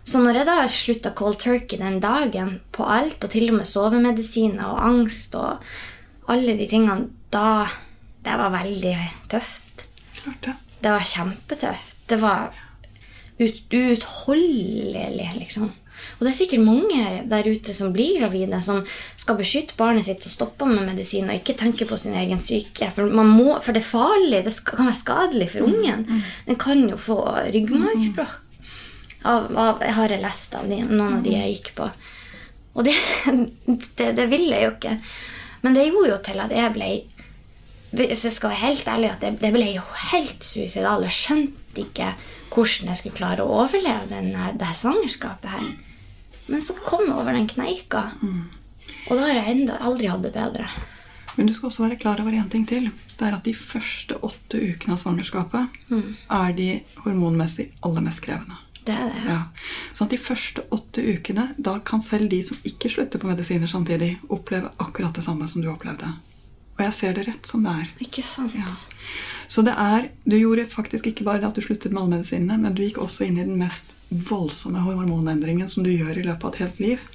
Så 0.09 0.23
når 0.25 0.41
jeg 0.41 0.49
da 0.49 0.57
slutta 0.73 1.13
cold 1.17 1.37
turkey 1.43 1.77
den 1.81 1.99
dagen 2.01 2.55
på 2.73 2.87
alt, 2.89 3.21
og 3.21 3.33
til 3.33 3.51
og 3.51 3.59
med 3.59 3.69
sovemedisiner 3.69 4.65
og 4.65 4.81
angst 4.87 5.37
og 5.37 5.67
alle 6.33 6.57
de 6.57 6.69
tingene, 6.71 7.13
da 7.33 7.69
Det 8.25 8.35
var 8.37 8.51
veldig 8.51 8.95
tøft. 9.31 9.85
Klart 10.17 10.41
det. 10.45 10.55
Det 10.83 10.91
var 10.91 11.05
kjempetøft. 11.07 11.95
Det 12.11 12.19
var 12.21 12.51
ut, 13.39 13.61
uutholdelig, 13.73 15.31
liksom. 15.39 15.71
Og 16.19 16.25
det 16.25 16.31
er 16.31 16.37
sikkert 16.37 16.65
mange 16.67 17.05
der 17.31 17.47
ute 17.47 17.75
som 17.75 17.93
blir 17.95 18.19
gravide, 18.21 18.61
som 18.63 18.85
skal 19.19 19.39
beskytte 19.39 19.77
barnet 19.79 20.07
sitt 20.07 20.27
og 20.27 20.33
stoppe 20.33 20.69
med 20.71 20.87
medisin 20.87 21.31
og 21.31 21.39
ikke 21.39 21.57
tenke 21.59 21.89
på 21.89 21.99
sin 21.99 22.17
egen 22.19 22.43
syke. 22.43 22.91
For, 22.95 23.11
man 23.11 23.31
må, 23.31 23.57
for 23.65 23.75
det 23.75 23.83
er 23.83 23.91
farlig. 23.91 24.43
Det 24.47 24.55
skal, 24.55 24.79
kan 24.81 24.91
være 24.91 25.01
skadelig 25.01 25.51
for 25.55 25.67
ungen. 25.69 26.07
Den 26.47 26.61
kan 26.61 26.85
jo 26.87 26.99
få 27.01 27.19
ryggmargsbrokk. 27.51 28.45
Av, 29.27 29.49
av, 29.59 29.81
jeg 29.83 29.97
har 29.97 30.13
lest 30.23 30.53
av 30.55 30.69
de, 30.71 30.77
noen 30.87 31.17
av 31.17 31.25
de 31.25 31.33
jeg 31.35 31.57
gikk 31.57 31.73
på. 31.81 31.89
Og 32.79 32.87
det, 32.87 32.95
det, 33.99 34.13
det 34.15 34.27
ville 34.31 34.55
jeg 34.55 34.69
jo 34.69 34.75
ikke. 34.77 34.97
Men 35.65 35.75
det 35.75 35.89
gjorde 35.89 36.13
jo 36.13 36.19
til 36.29 36.43
at 36.45 36.53
jeg 36.55 36.75
ble 36.77 36.89
Hvis 37.99 38.23
jeg 38.29 38.35
skal 38.37 38.53
være 38.53 38.63
helt 38.63 38.89
ærlig, 38.93 39.11
at 39.11 39.25
jeg, 39.27 39.39
jeg 39.43 39.55
ble 39.55 39.71
jo 39.73 39.83
helt 40.13 40.47
suicidal. 40.47 41.07
Jeg 41.09 41.17
skjønte 41.19 41.83
ikke 41.83 42.13
hvordan 42.53 42.93
jeg 42.93 43.01
skulle 43.01 43.19
klare 43.19 43.45
å 43.45 43.63
overleve 43.63 44.09
denne, 44.11 44.53
det 44.59 44.69
her 44.69 44.79
svangerskapet 44.79 45.51
her. 45.57 45.67
Men 46.49 46.63
så 46.65 46.77
kom 46.81 47.05
jeg 47.05 47.17
over 47.17 47.37
den 47.37 47.49
kneika. 47.51 48.07
Og 49.09 49.17
da 49.17 49.25
har 49.27 49.35
jeg 49.37 49.57
enda, 49.57 49.81
aldri 49.85 50.09
hatt 50.09 50.25
det 50.25 50.33
bedre. 50.37 50.69
Men 51.37 51.47
du 51.47 51.55
skal 51.55 51.69
også 51.69 51.85
være 51.85 51.99
klar 52.01 52.21
over 52.21 52.35
en 52.35 52.49
ting 52.51 52.65
til. 52.67 52.89
Det 53.19 53.27
er 53.27 53.37
at 53.37 53.45
de 53.47 53.55
første 53.55 54.17
åtte 54.27 54.59
ukene 54.59 54.97
av 54.97 55.03
svangerskapet 55.03 55.77
er 55.93 56.57
de 56.57 56.71
hormonmessig 57.05 57.69
aller 57.87 58.03
mest 58.09 58.25
krevende. 58.25 58.59
Det 58.89 58.97
er 58.97 59.11
det. 59.13 59.23
Ja. 59.29 59.41
Sånn 59.93 60.09
at 60.09 60.15
de 60.15 60.21
første 60.23 60.65
åtte 60.75 61.05
ukene, 61.05 61.51
da 61.61 61.77
kan 61.85 62.01
selv 62.03 62.31
de 62.33 62.41
som 62.47 62.59
ikke 62.67 62.91
slutter 62.91 63.21
på 63.21 63.29
medisiner 63.29 63.71
samtidig, 63.71 64.15
oppleve 64.33 64.73
akkurat 64.81 65.15
det 65.15 65.27
samme 65.27 65.47
som 65.51 65.63
du 65.63 65.69
opplevde. 65.71 66.15
Og 66.79 66.85
jeg 66.87 66.95
ser 66.95 67.15
det 67.17 67.27
rett 67.27 67.49
som 67.51 67.65
det 67.67 67.75
er. 67.75 67.93
Ikke 68.07 68.23
sant? 68.23 68.55
Ja. 68.55 68.67
Så 69.49 69.65
det 69.67 69.75
er, 69.81 70.11
du 70.29 70.37
gjorde 70.39 70.67
faktisk 70.71 71.09
ikke 71.11 71.27
bare 71.27 71.49
at 71.49 71.57
du 71.57 71.65
sluttet 71.65 71.91
med 71.91 72.03
alle 72.03 72.19
medisinene, 72.19 72.59
men 72.63 72.75
du 72.77 72.85
gikk 72.85 73.01
også 73.03 73.27
inn 73.27 73.39
i 73.41 73.47
den 73.47 73.59
mest 73.59 73.97
voldsomme 74.09 74.83
hormonendringen 74.85 75.69
som 75.69 75.85
du 75.85 75.91
gjør 75.91 76.21
i 76.21 76.27
løpet 76.27 76.45
av 76.45 76.53
et 76.53 76.61
helt 76.63 76.83
liv. 76.85 77.07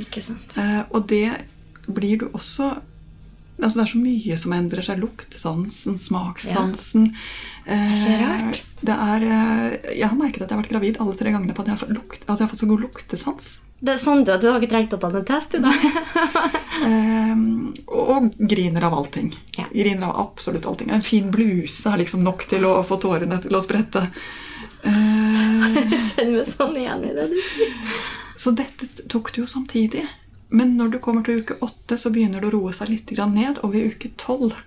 Ikke 0.00 0.24
sant? 0.24 0.56
Eh, 0.58 0.80
og 0.90 1.06
det 1.12 1.28
blir 1.86 2.24
du 2.24 2.30
også 2.32 2.74
Altså, 3.62 3.78
det 3.78 3.82
er 3.82 3.90
så 3.92 3.98
mye 4.00 4.36
som 4.40 4.52
endrer 4.56 4.82
seg. 4.82 4.98
Luktsansen, 4.98 5.98
smakssansen. 6.00 7.04
Ikke 7.62 8.14
rart. 8.18 8.58
Eh, 8.58 8.80
det 8.82 8.94
er, 8.96 9.26
eh, 9.28 9.76
jeg 10.00 10.08
har 10.08 10.16
merket 10.18 10.42
at 10.42 10.48
jeg 10.50 10.56
har 10.56 10.62
vært 10.64 10.72
gravid 10.72 10.98
alle 10.98 11.14
tre 11.14 11.30
gangene 11.30 11.54
på 11.54 11.62
at 11.62 11.68
jeg 11.68 11.76
har 11.76 11.82
fått, 11.84 11.92
lukt, 11.94 12.24
jeg 12.26 12.40
har 12.40 12.50
fått 12.50 12.62
så 12.64 12.70
god 12.72 12.82
luktesans. 12.88 13.50
Det 13.82 13.96
er 13.96 13.98
sånn 13.98 14.20
at 14.30 14.40
du 14.40 14.46
har 14.46 14.60
ikke 14.62 14.70
trengt 14.76 14.92
å 14.94 14.98
ta 15.02 15.08
en 15.10 15.24
test 15.26 15.54
i 15.58 15.62
dag. 15.64 15.74
Eh, 16.82 17.36
og 17.94 18.32
griner 18.50 18.82
av 18.88 18.94
allting. 18.96 19.28
Ja. 19.54 19.68
Griner 19.70 20.08
av 20.08 20.16
absolutt 20.24 20.64
allting. 20.66 20.88
En 20.90 21.02
fin 21.04 21.28
bluse 21.30 21.86
er 21.92 22.00
liksom 22.00 22.24
nok 22.26 22.42
til 22.50 22.64
å 22.66 22.72
få 22.86 22.96
tårene 22.98 23.36
til 23.44 23.54
å 23.54 23.60
sprette. 23.62 24.02
Eh, 24.82 25.76
Jeg 25.92 26.00
kjenner 26.08 26.40
meg 26.40 26.48
sånn 26.48 26.74
igjen 26.80 27.04
i 27.06 27.12
det 27.14 27.28
du 27.30 27.36
sier. 27.46 27.76
så 28.40 28.50
dette 28.58 28.88
tok 29.12 29.30
du 29.36 29.42
jo 29.44 29.46
samtidig. 29.46 30.02
Men 30.50 30.74
når 30.80 30.90
du 30.96 30.98
kommer 31.04 31.22
til 31.24 31.44
uke 31.44 31.60
åtte, 31.62 31.94
så 32.00 32.10
begynner 32.10 32.42
det 32.42 32.50
å 32.50 32.56
roe 32.56 32.72
seg 32.74 32.90
litt 32.90 33.12
ned. 33.30 33.60
Og 33.62 33.72
ved 33.76 33.92
uke 33.94 34.10
tolv 34.18 34.58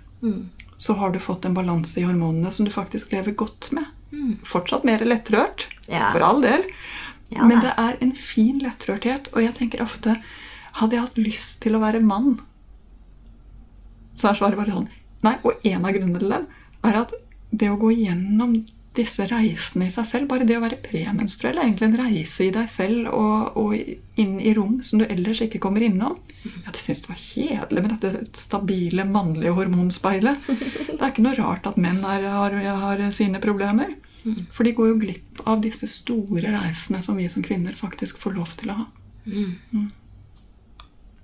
så 0.78 0.96
har 0.96 1.12
du 1.12 1.18
fått 1.20 1.44
en 1.44 1.54
balanse 1.54 2.00
i 2.00 2.06
hormonene 2.06 2.50
som 2.52 2.64
du 2.64 2.72
faktisk 2.72 3.12
lever 3.12 3.32
godt 3.36 3.72
med. 3.76 3.84
Fortsatt 4.44 4.84
mer 4.88 5.04
lettrørt, 5.04 5.66
Ja. 5.88 6.12
for 6.12 6.20
all 6.24 6.40
del. 6.40 6.64
Ja, 7.34 7.44
Men 7.44 7.60
det 7.64 7.72
er 7.76 7.96
en 8.00 8.12
fin 8.14 8.60
lettrørthet. 8.62 9.32
Og 9.34 9.42
jeg 9.42 9.54
tenker 9.58 9.82
ofte 9.82 10.18
Hadde 10.76 10.92
jeg 10.92 11.06
hatt 11.06 11.18
lyst 11.18 11.62
til 11.64 11.72
å 11.72 11.80
være 11.80 12.02
mann, 12.04 12.34
så 14.12 14.28
er 14.28 14.36
svaret 14.36 14.58
bare 14.60 14.74
sånn 14.74 14.90
Nei. 15.24 15.38
Og 15.48 15.64
en 15.64 15.86
av 15.88 15.94
grunnene 15.96 16.20
til 16.20 16.34
det 16.34 16.40
er 16.86 16.98
at 17.00 17.14
det 17.56 17.70
å 17.72 17.78
gå 17.80 17.94
gjennom 17.96 18.58
disse 18.96 19.26
reisene 19.28 19.88
i 19.88 19.92
seg 19.92 20.06
selv, 20.08 20.28
bare 20.30 20.46
det 20.48 20.56
å 20.56 20.62
være 20.62 20.78
premenstruell, 20.84 21.58
er 21.58 21.66
egentlig 21.66 21.88
en 21.90 21.98
reise 22.00 22.46
i 22.46 22.52
deg 22.54 22.68
selv 22.72 23.10
og, 23.12 23.56
og 23.60 23.74
inn 24.20 24.38
i 24.40 24.54
rom 24.56 24.78
som 24.84 25.00
du 25.00 25.06
ellers 25.08 25.42
ikke 25.44 25.60
kommer 25.62 25.84
innom. 25.84 26.16
Ja, 26.46 26.70
det 26.70 26.80
syns 26.80 27.02
det 27.04 27.10
var 27.10 27.20
kjedelig 27.20 27.84
med 27.84 27.94
dette 27.96 28.40
stabile 28.40 29.06
mannlige 29.08 29.56
hormonspeilet. 29.56 30.46
Det 30.46 31.00
er 31.00 31.10
ikke 31.10 31.26
noe 31.26 31.36
rart 31.40 31.68
at 31.68 31.80
menn 31.80 32.00
er, 32.06 32.28
har, 32.36 32.56
har 32.84 33.04
sine 33.16 33.42
problemer. 33.42 33.96
For 34.54 34.66
de 34.66 34.74
går 34.74 34.90
jo 34.90 34.98
glipp 35.04 35.42
av 35.46 35.60
disse 35.64 35.88
store 35.90 36.50
reisene 36.54 37.02
som 37.04 37.18
vi 37.18 37.28
som 37.30 37.44
kvinner 37.46 37.76
faktisk 37.78 38.18
får 38.22 38.36
lov 38.38 38.56
til 38.58 38.72
å 38.72 38.80
ha. 38.80 38.88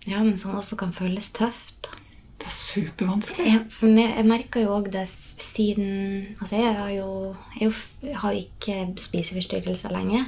Ja, 0.06 0.22
men 0.22 0.36
som 0.38 0.54
også 0.58 0.78
kan 0.78 0.94
føles 0.94 1.30
tøft. 1.34 1.90
Det 2.42 2.48
er 2.50 2.54
supervanskelig. 2.56 3.46
Jeg, 3.46 3.60
for 3.70 3.94
meg, 3.94 4.16
jeg 4.18 4.26
merker 4.26 4.64
jo 4.64 4.72
òg 4.74 4.88
det 4.94 5.04
siden 5.06 6.32
Altså, 6.40 6.56
jeg 6.58 6.74
har 6.74 6.90
jo, 6.90 7.10
jeg 7.60 8.16
har 8.18 8.34
jo 8.34 8.42
ikke 8.42 8.78
spiseforstyrrelser 8.98 9.94
lenger. 9.94 10.26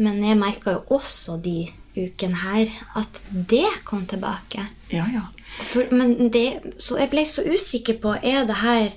Men 0.00 0.22
jeg 0.24 0.38
merka 0.40 0.76
jo 0.76 0.96
også 0.96 1.36
de 1.44 1.66
ukene 1.96 2.40
her 2.40 2.72
at 2.96 3.20
det 3.32 3.68
kom 3.84 4.06
tilbake. 4.08 4.64
Ja, 4.92 5.04
ja. 5.12 5.26
For, 5.70 5.88
men 5.92 6.32
det, 6.32 6.76
så 6.80 6.98
jeg 7.00 7.12
ble 7.12 7.22
så 7.28 7.44
usikker 7.46 7.96
på 8.02 8.16
Er 8.20 8.44
det 8.48 8.58
her 8.60 8.90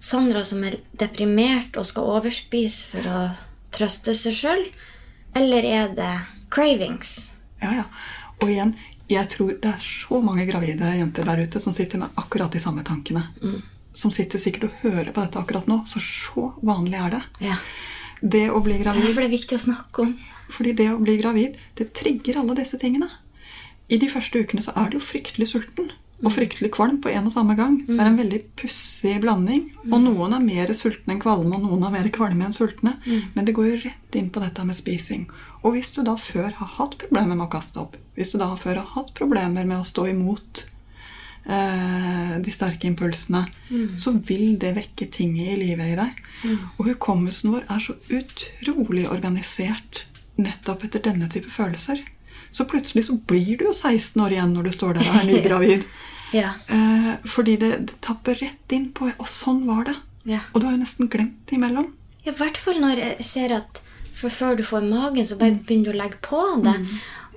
Sandra 0.00 0.42
som 0.48 0.62
er 0.64 0.78
deprimert 0.96 1.76
og 1.76 1.86
skal 1.88 2.08
overspise 2.16 2.88
for 2.88 3.08
å 3.10 3.18
trøste 3.74 4.14
seg 4.16 4.36
sjøl? 4.36 4.64
Eller 5.36 5.66
er 5.68 5.92
det 5.94 6.12
cravings? 6.50 7.30
Ja, 7.60 7.82
ja. 7.82 7.84
Og 8.40 8.48
igjen, 8.48 8.72
jeg 9.10 9.28
tror 9.34 9.52
det 9.60 9.68
er 9.74 9.84
så 9.84 10.22
mange 10.24 10.46
gravide 10.48 10.94
jenter 10.96 11.28
der 11.28 11.44
ute 11.44 11.60
som 11.60 11.76
sitter 11.76 12.00
med 12.00 12.16
akkurat 12.20 12.52
de 12.54 12.62
samme 12.62 12.82
tankene. 12.86 13.26
Som 13.92 14.12
sitter 14.14 14.40
sikkert 14.40 14.68
og 14.68 14.82
hører 14.84 15.12
på 15.12 15.20
dette 15.20 15.40
akkurat 15.40 15.68
nå, 15.68 15.82
for 15.90 16.00
så 16.04 16.50
vanlig 16.64 16.98
er 16.98 17.16
det. 17.16 17.22
Ja. 17.50 17.58
Det 18.20 18.46
å 18.52 18.60
bli 18.64 18.78
gravid 18.80 19.04
derfor 19.04 19.24
det 19.24 19.30
er 19.30 19.36
viktig 19.36 19.58
å 19.58 19.64
snakke 19.68 20.06
om. 20.06 20.14
Fordi 20.50 20.72
det 20.78 20.88
å 20.92 21.00
bli 21.00 21.16
gravid, 21.20 21.58
det 21.78 21.92
trigger 21.94 22.40
alle 22.40 22.56
disse 22.58 22.78
tingene. 22.80 23.10
I 23.90 23.98
de 23.98 24.08
første 24.10 24.40
ukene 24.40 24.62
så 24.62 24.74
er 24.78 24.90
du 24.90 24.98
jo 24.98 25.04
fryktelig 25.04 25.50
sulten. 25.52 25.90
Og 26.20 26.32
fryktelig 26.34 26.68
kvalm 26.74 26.98
på 27.00 27.08
en 27.08 27.28
og 27.30 27.32
samme 27.32 27.54
gang. 27.56 27.78
Det 27.86 27.96
er 27.96 28.10
en 28.10 28.18
veldig 28.18 28.40
pussig 28.60 29.14
blanding. 29.22 29.62
Og 29.88 30.02
noen 30.04 30.34
er 30.36 30.42
mer 30.44 30.72
sultne 30.76 31.14
enn 31.14 31.22
kvalme, 31.22 31.56
og 31.56 31.62
noen 31.64 31.86
er 31.88 31.94
mer 31.94 32.10
kvalme 32.12 32.44
enn 32.44 32.52
sultne. 32.52 32.98
Men 33.34 33.46
det 33.48 33.54
går 33.56 33.70
jo 33.70 33.78
rett 33.86 34.18
inn 34.20 34.28
på 34.34 34.42
dette 34.42 34.64
med 34.68 34.76
spising. 34.76 35.24
Og 35.62 35.72
hvis 35.76 35.92
du 35.96 36.02
da 36.04 36.16
før 36.20 36.50
har 36.58 36.74
hatt 36.76 36.98
problemer 37.00 37.36
med 37.36 37.46
å 37.46 37.52
kaste 37.52 37.80
opp, 37.80 37.96
hvis 38.16 38.32
du 38.32 38.38
da 38.40 38.50
før 38.56 38.82
har 38.82 38.92
hatt 38.98 39.14
problemer 39.16 39.64
med 39.64 39.80
å 39.80 39.84
stå 39.88 40.06
imot 40.12 40.64
eh, 41.48 42.36
de 42.44 42.52
sterke 42.52 42.88
impulsene, 42.88 43.46
så 43.96 44.12
vil 44.12 44.58
det 44.60 44.74
vekke 44.76 45.08
ting 45.12 45.38
i 45.40 45.56
livet 45.56 45.94
i 45.94 45.98
deg. 46.00 46.22
Og 46.78 46.86
hukommelsen 46.92 47.52
vår 47.56 47.64
er 47.68 47.80
så 47.80 47.96
utrolig 48.12 49.08
organisert 49.08 50.06
nettopp 50.40 50.84
etter 50.84 51.00
denne 51.04 51.28
type 51.32 51.48
følelser. 51.52 52.00
Så 52.52 52.64
plutselig 52.70 53.04
så 53.06 53.16
blir 53.30 53.56
du 53.60 53.64
jo 53.68 53.72
16 53.72 54.20
år 54.24 54.34
igjen 54.36 54.54
når 54.56 54.68
du 54.68 54.72
står 54.74 54.94
der 54.98 55.08
og 55.10 55.20
er 55.22 55.28
nygravid. 55.32 55.84
Ja. 56.32 56.52
eh, 56.70 57.16
fordi 57.26 57.56
det, 57.58 57.70
det 57.88 57.96
tapper 58.06 58.36
rett 58.38 58.70
inn 58.76 58.84
på 58.94 59.08
Og 59.18 59.26
sånn 59.26 59.64
var 59.66 59.88
det. 59.88 59.96
Ja. 60.30 60.38
Og 60.54 60.60
du 60.62 60.66
har 60.68 60.76
jo 60.76 60.82
nesten 60.84 61.08
glemt 61.10 61.40
det 61.50 61.56
imellom. 61.56 61.88
Ja, 62.22 62.30
I 62.30 62.36
hvert 62.38 62.56
fall 62.62 62.78
når 62.78 63.00
jeg 63.02 63.24
ser 63.26 63.54
at 63.56 63.80
før 64.14 64.54
du 64.54 64.62
får 64.62 64.84
magen, 64.86 65.26
så 65.26 65.34
bare 65.40 65.56
begynner 65.58 65.90
du 65.90 65.96
å 65.96 65.98
legge 66.04 66.20
på 66.22 66.38
det. 66.62 66.76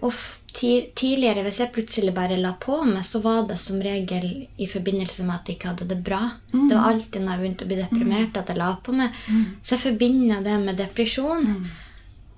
Og 0.03 0.11
f- 0.11 0.41
tidligere, 0.53 1.41
hvis 1.47 1.57
jeg 1.63 1.71
plutselig 1.73 2.13
bare 2.13 2.37
la 2.37 2.51
på 2.61 2.75
meg, 2.85 3.01
så 3.07 3.17
var 3.23 3.47
det 3.49 3.57
som 3.63 3.79
regel 3.81 4.27
i 4.61 4.67
forbindelse 4.69 5.23
med 5.25 5.39
at 5.39 5.47
jeg 5.49 5.57
ikke 5.57 5.71
hadde 5.71 5.87
det 5.89 5.97
bra. 6.05 6.19
Det 6.51 6.75
var 6.75 6.91
alltid 6.91 7.23
når 7.25 7.31
jeg 7.33 7.41
begynte 7.41 7.65
å 7.65 7.71
bli 7.71 7.79
deprimert, 7.81 8.37
at 8.37 8.51
jeg 8.53 8.59
la 8.61 8.69
på 8.85 8.93
meg. 8.93 9.15
Så 9.63 9.73
jeg 9.73 9.81
forbinder 9.87 10.43
det 10.45 10.59
med 10.67 10.77
depresjon. 10.77 11.47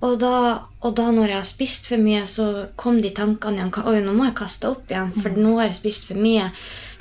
Og 0.04 0.18
da, 0.20 0.36
og 0.84 0.96
da 0.98 1.06
når 1.14 1.32
jeg 1.32 1.40
har 1.40 1.48
spist 1.48 1.88
for 1.90 2.02
mye, 2.04 2.26
så 2.28 2.68
kom 2.80 3.00
de 3.02 3.14
tankene 3.16 3.62
igjen. 3.64 3.72
Oi, 3.88 4.02
nå 4.04 4.14
må 4.16 4.28
jeg 4.28 4.38
kaste 4.38 4.70
opp 4.70 4.92
igjen, 4.92 5.14
for 5.16 5.40
nå 5.40 5.56
har 5.60 5.70
jeg 5.70 5.78
spist 5.80 6.10
for 6.10 6.20
mye. 6.20 6.50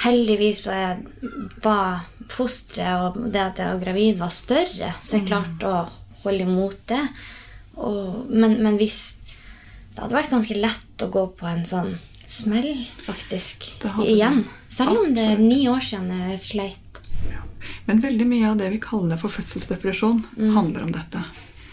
Heldigvis 0.04 0.64
så 0.66 0.76
jeg 0.76 1.33
var 1.64 2.07
fosteret 2.30 3.18
og 3.18 3.26
det 3.35 3.42
at 3.42 3.61
jeg 3.61 3.72
var 3.72 3.83
gravid, 3.83 4.16
var 4.22 4.33
større, 4.33 4.94
så 5.02 5.18
jeg 5.18 5.28
klarte 5.28 5.68
å 5.68 5.83
holde 6.22 6.46
imot 6.46 6.78
det. 6.88 7.02
Og, 7.74 8.30
men, 8.30 8.61
men 8.62 8.78
hvis 8.78 9.16
Det 9.94 10.02
hadde 10.02 10.14
vært 10.14 10.30
ganske 10.33 10.54
lett 10.59 11.02
å 11.04 11.11
gå 11.11 11.20
på 11.38 11.46
en 11.46 11.61
sånn 11.66 11.92
smell, 12.26 12.80
faktisk. 13.04 13.68
Igjen. 14.02 14.40
Selv 14.66 15.04
om 15.04 15.12
det 15.14 15.22
er 15.37 15.42
ni 15.42 15.68
år 15.70 15.85
siden 15.87 16.11
jeg 16.11 16.40
sleit. 16.42 16.98
Men 17.87 18.02
veldig 18.02 18.26
mye 18.26 18.48
av 18.50 18.59
det 18.59 18.72
vi 18.72 18.80
kaller 18.83 19.20
for 19.20 19.30
fødselsdepresjon, 19.30 20.24
handler 20.57 20.88
om 20.88 20.90
dette. 20.96 21.22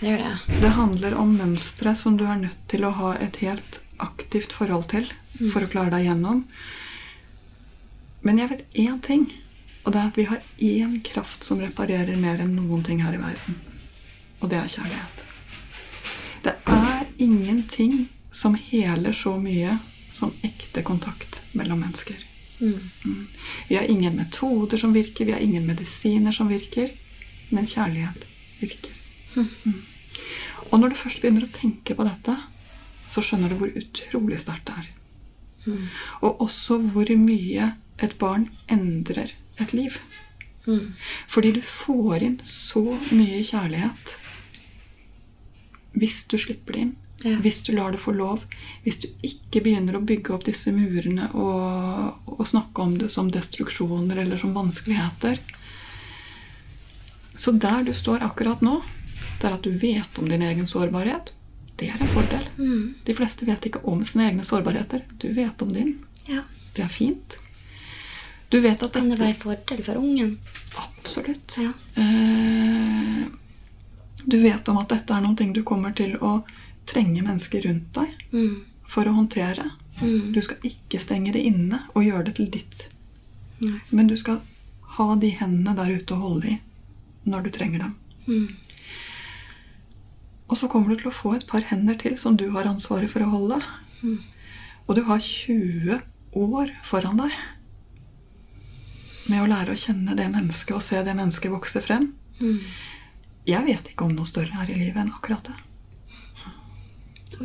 Det 0.02 0.10
gjør 0.10 0.18
det. 0.18 0.62
Det 0.62 0.70
handler 0.74 1.14
om 1.22 1.36
mønstre 1.38 1.92
som 1.96 2.16
du 2.18 2.24
er 2.26 2.40
nødt 2.42 2.62
til 2.72 2.88
å 2.88 2.90
ha 2.98 3.12
et 3.22 3.36
helt 3.44 3.76
aktivt 4.02 4.54
forhold 4.58 4.88
til 4.90 5.06
for 5.54 5.62
å 5.62 5.68
klare 5.70 5.94
deg 5.94 6.08
gjennom. 6.08 6.40
Men 8.26 8.42
jeg 8.42 8.50
vet 8.50 8.78
én 8.82 8.98
ting, 9.06 9.28
og 9.86 9.94
det 9.94 10.02
er 10.02 10.08
at 10.10 10.18
vi 10.18 10.26
har 10.32 10.48
én 10.58 10.96
kraft 11.06 11.46
som 11.46 11.62
reparerer 11.62 12.18
mer 12.18 12.42
enn 12.42 12.56
noen 12.58 12.82
ting 12.86 13.04
her 13.06 13.14
i 13.14 13.22
verden. 13.22 13.60
Og 14.42 14.50
det 14.50 14.58
er 14.58 14.74
kjærlighet. 14.74 15.22
Det 16.50 16.56
er 16.66 17.06
ingenting 17.22 18.08
som 18.34 18.58
heler 18.58 19.14
så 19.14 19.36
mye 19.38 19.78
som 20.10 20.34
ekte 20.42 20.82
kontakt 20.82 21.44
mellom 21.54 21.86
mennesker. 21.86 22.18
Mm. 22.58 23.28
Vi 23.70 23.78
har 23.78 23.86
ingen 23.86 24.18
metoder 24.18 24.82
som 24.82 24.98
virker, 24.98 25.30
vi 25.30 25.38
har 25.38 25.46
ingen 25.46 25.70
medisiner 25.70 26.34
som 26.34 26.50
virker, 26.50 26.90
men 27.54 27.70
kjærlighet 27.70 28.26
virker. 28.66 28.98
Og 30.72 30.80
når 30.80 30.94
du 30.94 31.00
først 31.02 31.22
begynner 31.22 31.46
å 31.46 31.54
tenke 31.54 31.96
på 31.98 32.08
dette, 32.08 32.38
så 33.12 33.24
skjønner 33.26 33.52
du 33.52 33.60
hvor 33.60 33.76
utrolig 33.76 34.40
sterkt 34.40 34.72
det 34.72 34.80
er. 34.82 34.90
Og 36.24 36.42
også 36.48 36.80
hvor 36.94 37.12
mye 37.20 37.74
et 38.02 38.18
barn 38.22 38.48
endrer 38.72 39.36
et 39.62 39.76
liv. 39.76 40.00
Fordi 41.30 41.52
du 41.58 41.62
får 41.66 42.26
inn 42.26 42.42
så 42.48 42.84
mye 43.12 43.44
kjærlighet 43.46 44.18
hvis 45.92 46.22
du 46.32 46.38
slipper 46.40 46.76
det 46.76 46.84
inn. 46.86 46.92
Ja. 47.22 47.36
Hvis 47.44 47.60
du 47.68 47.74
lar 47.76 47.92
det 47.94 48.00
få 48.02 48.14
lov. 48.16 48.46
Hvis 48.86 49.02
du 49.04 49.10
ikke 49.28 49.62
begynner 49.66 49.98
å 49.98 50.06
bygge 50.08 50.34
opp 50.34 50.46
disse 50.48 50.72
murene 50.74 51.28
og, 51.38 52.30
og 52.32 52.48
snakke 52.48 52.86
om 52.86 52.96
det 52.98 53.12
som 53.14 53.30
destruksjoner 53.34 54.24
eller 54.24 54.40
som 54.42 54.56
vanskeligheter. 54.56 55.42
Så 57.38 57.54
der 57.60 57.84
du 57.86 57.92
står 57.98 58.24
akkurat 58.26 58.64
nå, 58.66 58.80
det 59.42 59.50
er 59.50 59.54
at 59.58 59.64
du 59.66 59.72
vet 59.82 60.20
om 60.22 60.28
din 60.30 60.42
egen 60.46 60.66
sårbarhet. 60.70 61.32
Det 61.82 61.90
er 61.90 62.02
en 62.04 62.12
fordel. 62.14 62.44
De 63.06 63.14
fleste 63.18 63.46
vet 63.48 63.66
ikke 63.66 63.82
om 63.90 64.04
sine 64.06 64.28
egne 64.30 64.44
sårbarheter. 64.46 65.02
Du 65.18 65.32
vet 65.34 65.62
om 65.66 65.72
din. 65.74 65.96
Ja. 66.30 66.44
Det 66.76 66.84
er 66.86 66.92
fint. 66.94 67.38
Du 68.52 68.60
vet 68.62 68.84
at 68.84 68.94
Kan 68.94 69.10
det 69.10 69.18
være 69.20 69.34
en 69.34 69.40
fordel 69.42 69.82
for 69.84 69.98
ungen? 69.98 70.38
Absolutt. 70.78 71.58
Ja. 71.58 71.72
Eh, 71.96 73.26
du 74.26 74.38
vet 74.44 74.68
om 74.70 74.78
at 74.78 74.90
dette 74.94 75.14
er 75.16 75.22
noe 75.26 75.54
du 75.54 75.64
kommer 75.66 75.96
til 75.98 76.18
å 76.22 76.44
trenge 76.86 77.24
mennesker 77.26 77.62
rundt 77.66 77.94
deg 77.94 78.10
Mm. 78.32 78.62
for 78.88 79.06
å 79.06 79.14
håndtere. 79.16 79.72
Du 80.02 80.42
skal 80.42 80.58
ikke 80.64 81.00
stenge 81.00 81.32
det 81.34 81.42
inne 81.46 81.80
og 81.96 82.04
gjøre 82.04 82.26
det 82.26 82.36
til 82.36 82.50
ditt. 82.50 82.88
Nei. 83.62 83.80
Men 83.92 84.08
du 84.08 84.18
skal 84.18 84.42
ha 84.98 85.16
de 85.16 85.30
hendene 85.30 85.76
der 85.76 85.98
ute 85.98 86.14
å 86.14 86.20
holde 86.22 86.48
i 86.48 86.60
når 87.26 87.44
du 87.44 87.50
trenger 87.52 87.80
dem. 87.80 87.96
Mm. 88.28 88.48
Og 90.52 90.60
så 90.60 90.68
kommer 90.68 90.92
du 90.92 91.00
til 91.00 91.10
å 91.10 91.16
få 91.16 91.38
et 91.38 91.48
par 91.48 91.64
hender 91.70 91.96
til 92.00 92.18
som 92.20 92.36
du 92.38 92.50
har 92.52 92.68
ansvaret 92.68 93.12
for 93.12 93.24
å 93.24 93.32
holde. 93.32 93.62
Mm. 94.04 94.20
Og 94.88 94.98
du 94.98 95.06
har 95.08 95.24
20 95.24 96.02
år 96.36 96.74
foran 96.84 97.24
deg. 97.24 97.32
med 99.32 99.46
å 99.46 99.48
lære 99.48 99.72
å 99.72 99.80
kjenne 99.80 100.16
det 100.18 100.26
mennesket 100.28 100.76
og 100.76 100.82
se 100.84 100.98
det 101.06 101.14
mennesket 101.16 101.54
vokse 101.54 101.80
frem. 101.80 102.10
Jeg 103.48 103.64
vet 103.64 103.92
ikke 103.94 104.04
om 104.04 104.16
noe 104.18 104.28
større 104.28 104.58
her 104.58 104.70
i 104.70 104.76
livet 104.76 104.98
enn 105.00 105.14
akkurat 105.14 105.46
det. 105.48 105.56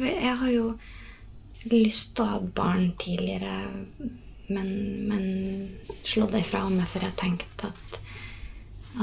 Jeg 0.03 0.35
har 0.41 0.51
jo 0.51 0.73
lyst 1.71 2.17
til 2.17 2.25
å 2.25 2.31
ha 2.33 2.41
et 2.41 2.49
barn 2.57 2.89
tidligere, 2.99 3.53
men, 4.49 4.73
men 5.07 5.25
slå 6.03 6.27
det 6.33 6.43
fra 6.49 6.65
meg, 6.73 6.89
for 6.91 7.07
jeg 7.07 7.15
tenkte 7.21 7.71
at, 7.71 8.01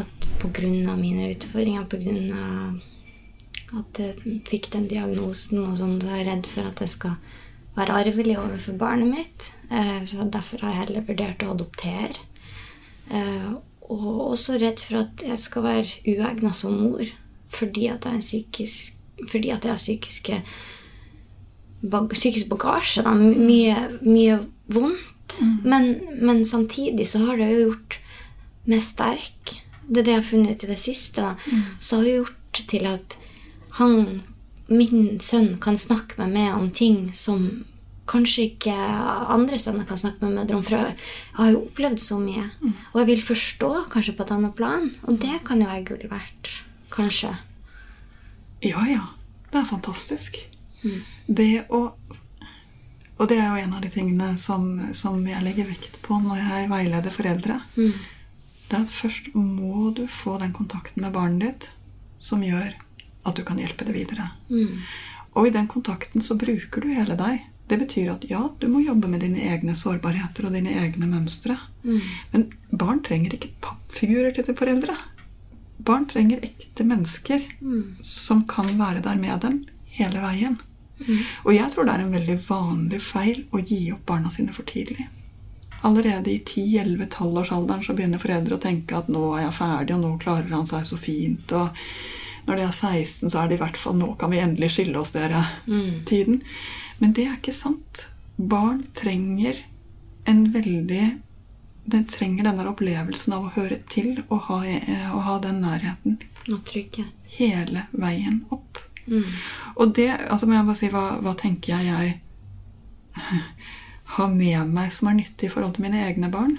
at 0.04 0.28
pga. 0.42 0.98
mine 0.98 1.32
utfordringer, 1.32 1.88
pga. 1.88 2.44
At 3.80 4.00
jeg 4.00 4.40
fikk 4.50 4.70
den 4.74 4.88
diagnosen 4.88 5.64
og 5.66 5.78
sånn, 5.80 5.98
så 6.02 6.08
er 6.12 6.20
jeg 6.22 6.28
redd 6.28 6.46
for 6.50 6.70
at 6.70 6.80
jeg 6.84 6.90
skal 6.94 7.16
være 7.76 7.96
arvelig 8.04 8.36
overfor 8.38 8.78
barnet 8.78 9.10
mitt. 9.10 9.52
Eh, 9.72 10.04
Så 10.06 10.30
derfor 10.30 10.62
har 10.62 10.70
jeg 10.76 10.82
heller 10.88 11.08
vurdert 11.08 11.44
å 11.44 11.54
adoptere. 11.56 12.20
Eh, 13.12 13.54
Og 13.90 14.32
også 14.32 14.56
redd 14.62 14.80
for 14.80 15.02
at 15.04 15.22
jeg 15.28 15.38
skal 15.40 15.64
være 15.64 15.88
uegna 16.08 16.54
som 16.54 16.74
mor 16.80 17.04
fordi 17.54 17.88
at 17.92 18.06
jeg, 18.06 18.14
er 18.16 18.20
psykisk, 18.24 18.94
fordi 19.30 19.50
at 19.54 19.64
jeg 19.66 19.72
har 19.72 19.78
psykiske 19.78 20.38
bag 21.92 22.10
psykisk 22.16 22.48
bagasje. 22.50 23.04
Da. 23.06 23.12
Mye, 23.14 23.76
mye 24.02 24.40
vondt. 24.74 25.38
Men, 25.64 26.00
men 26.22 26.46
samtidig 26.46 27.06
så 27.12 27.26
har 27.28 27.38
det 27.38 27.50
jo 27.52 27.68
gjort 27.68 28.00
meg 28.66 28.82
sterk. 28.82 29.54
Det 29.88 30.00
er 30.02 30.08
det 30.08 30.14
jeg 30.16 30.22
har 30.22 30.30
funnet 30.32 30.56
ut 30.56 30.64
i 30.64 30.72
det 30.72 30.80
siste. 30.80 31.22
Da. 31.22 31.36
Så 31.80 32.00
har 32.00 32.04
det 32.08 32.16
gjort 32.16 32.64
til 32.72 32.88
at 32.90 33.18
han, 33.80 34.22
min 34.68 35.20
sønn, 35.24 35.56
kan 35.62 35.78
snakke 35.78 36.20
med 36.22 36.34
meg 36.36 36.58
om 36.58 36.70
ting 36.72 37.08
som 37.18 37.64
kanskje 38.10 38.50
ikke 38.52 38.74
andre 39.32 39.58
sønner 39.62 39.88
kan 39.88 40.00
snakke 40.00 40.26
med 40.26 40.36
mødre 40.38 40.58
om. 40.58 40.64
For 40.66 40.76
jeg 40.76 40.96
har 41.38 41.52
jo 41.54 41.64
opplevd 41.64 42.02
så 42.04 42.20
mye. 42.20 42.50
Og 42.92 43.02
jeg 43.02 43.10
vil 43.14 43.24
forstå 43.24 43.72
kanskje 43.94 44.16
på 44.18 44.26
et 44.26 44.34
annet 44.36 44.56
plan. 44.58 44.90
Og 45.08 45.20
det 45.22 45.40
kan 45.48 45.62
jo 45.64 45.70
være 45.70 45.86
gull 45.88 46.06
verdt. 46.12 46.52
Kanskje. 46.94 47.32
Ja, 48.64 48.84
ja. 48.88 49.08
Det 49.52 49.62
er 49.62 49.70
fantastisk. 49.70 50.38
Det 51.28 51.66
å 51.70 51.94
Og 53.22 53.30
det 53.30 53.38
er 53.38 53.46
jo 53.46 53.62
en 53.62 53.74
av 53.78 53.82
de 53.84 53.90
tingene 53.94 54.34
som, 54.42 54.64
som 54.92 55.20
jeg 55.28 55.44
legger 55.46 55.68
vekt 55.70 56.00
på 56.02 56.18
når 56.20 56.40
jeg 56.42 56.70
veileder 56.72 57.14
foreldre. 57.14 57.60
Det 57.78 58.74
er 58.74 58.82
at 58.82 58.90
først 58.90 59.30
må 59.38 59.92
du 59.96 60.08
få 60.10 60.40
den 60.42 60.52
kontakten 60.52 61.06
med 61.06 61.14
barnet 61.14 61.46
ditt 61.46 61.70
som 62.20 62.42
gjør 62.44 62.74
at 63.24 63.36
du 63.36 63.44
kan 63.48 63.60
hjelpe 63.60 63.86
det 63.88 63.96
videre. 63.96 64.30
Og 65.34 65.48
i 65.48 65.54
den 65.56 65.68
kontakten 65.68 66.22
så 66.22 66.36
bruker 66.38 66.82
du 66.84 66.92
hele 66.94 67.16
deg. 67.18 67.48
Det 67.68 67.80
betyr 67.80 68.12
at 68.12 68.26
ja, 68.30 68.42
du 68.60 68.68
må 68.68 68.82
jobbe 68.84 69.08
med 69.08 69.24
dine 69.24 69.40
egne 69.50 69.74
sårbarheter 69.76 70.46
og 70.46 70.54
dine 70.54 70.74
egne 70.84 71.08
mønstre. 71.10 71.56
Men 72.34 72.50
barn 72.70 73.00
trenger 73.06 73.34
ikke 73.38 73.54
pappfigurer 73.64 74.36
til 74.36 74.56
foreldre. 74.56 74.94
Barn 75.84 76.06
trenger 76.08 76.44
ekte 76.44 76.84
mennesker 76.88 77.42
som 78.04 78.44
kan 78.48 78.70
være 78.78 79.02
der 79.02 79.16
med 79.20 79.42
dem 79.42 79.64
hele 79.98 80.22
veien. 80.22 80.60
Og 81.44 81.54
jeg 81.56 81.72
tror 81.74 81.86
det 81.88 81.94
er 81.96 82.04
en 82.06 82.14
veldig 82.14 82.38
vanlig 82.48 83.02
feil 83.02 83.46
å 83.52 83.60
gi 83.60 83.92
opp 83.92 84.06
barna 84.06 84.30
sine 84.32 84.54
for 84.54 84.64
tidlig. 84.70 85.08
Allerede 85.84 86.32
i 86.32 86.40
10-11-12-årsalderen 86.48 87.84
så 87.84 87.94
begynner 87.94 88.22
foreldre 88.22 88.56
å 88.56 88.62
tenke 88.64 88.96
at 88.96 89.10
nå 89.12 89.34
er 89.36 89.48
jeg 89.48 89.58
ferdig, 89.58 89.96
og 89.98 90.04
nå 90.06 90.12
klarer 90.22 90.54
han 90.54 90.68
seg 90.70 90.86
så 90.88 90.96
fint. 90.96 91.52
Og 91.52 91.76
når 92.48 92.56
de 92.60 92.64
er 92.68 92.72
16, 92.76 93.30
så 93.32 93.40
er 93.44 93.48
det 93.52 93.56
i 93.58 93.62
hvert 93.64 93.78
fall 93.80 93.96
nå 93.96 94.14
kan 94.20 94.32
vi 94.34 94.40
endelig 94.44 94.72
skille 94.76 94.98
oss, 95.00 95.12
dere. 95.16 95.46
Tiden. 96.06 96.42
Men 97.00 97.14
det 97.16 97.26
er 97.28 97.38
ikke 97.38 97.54
sant. 97.56 98.08
Barn 98.38 98.84
trenger 98.98 99.60
en 100.26 100.46
veldig 100.54 101.20
Den 101.86 102.06
trenger 102.08 102.46
denne 102.48 102.64
opplevelsen 102.72 103.34
av 103.36 103.44
å 103.50 103.52
høre 103.58 103.78
til 103.92 104.22
og 104.30 104.46
ha, 104.48 104.62
eh, 104.66 105.10
og 105.12 105.22
ha 105.26 105.34
den 105.44 105.58
nærheten 105.62 106.14
Og 106.54 106.62
trygghet. 106.64 107.10
hele 107.36 107.88
veien 107.92 108.46
opp. 108.56 108.80
Og 109.76 109.92
det 109.96 110.08
altså 110.32 110.48
må 110.48 110.56
jeg 110.56 110.66
bare 110.70 110.80
si, 110.80 110.88
hva, 110.94 111.20
hva 111.20 111.34
tenker 111.36 111.74
jeg 111.76 111.90
jeg 111.92 112.14
har 114.16 114.30
med 114.32 114.72
meg 114.72 114.94
som 114.96 115.10
er 115.12 115.18
nyttig 115.20 115.50
i 115.50 115.52
forhold 115.52 115.76
til 115.76 115.84
mine 115.90 116.06
egne 116.08 116.30
barn? 116.32 116.56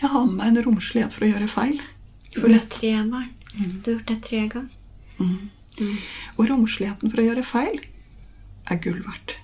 Jeg 0.00 0.08
har 0.10 0.24
med 0.24 0.38
meg 0.40 0.46
en 0.54 0.64
romslighet 0.70 1.12
for 1.12 1.26
å 1.26 1.30
gjøre 1.34 1.50
feil. 1.52 1.80
For 2.34 2.48
har 2.48 2.64
tre 2.72 2.94
barn. 3.10 3.28
Du 3.54 3.90
har 3.90 3.92
gjort 3.98 4.08
det 4.10 4.20
tre 4.26 4.42
ganger. 4.48 4.70
Og 6.36 6.48
romsligheten 6.50 7.10
for 7.10 7.20
å 7.22 7.26
gjøre 7.28 7.46
feil 7.46 7.80
er 8.70 8.80
gull 8.82 9.00
verdt. 9.04 9.36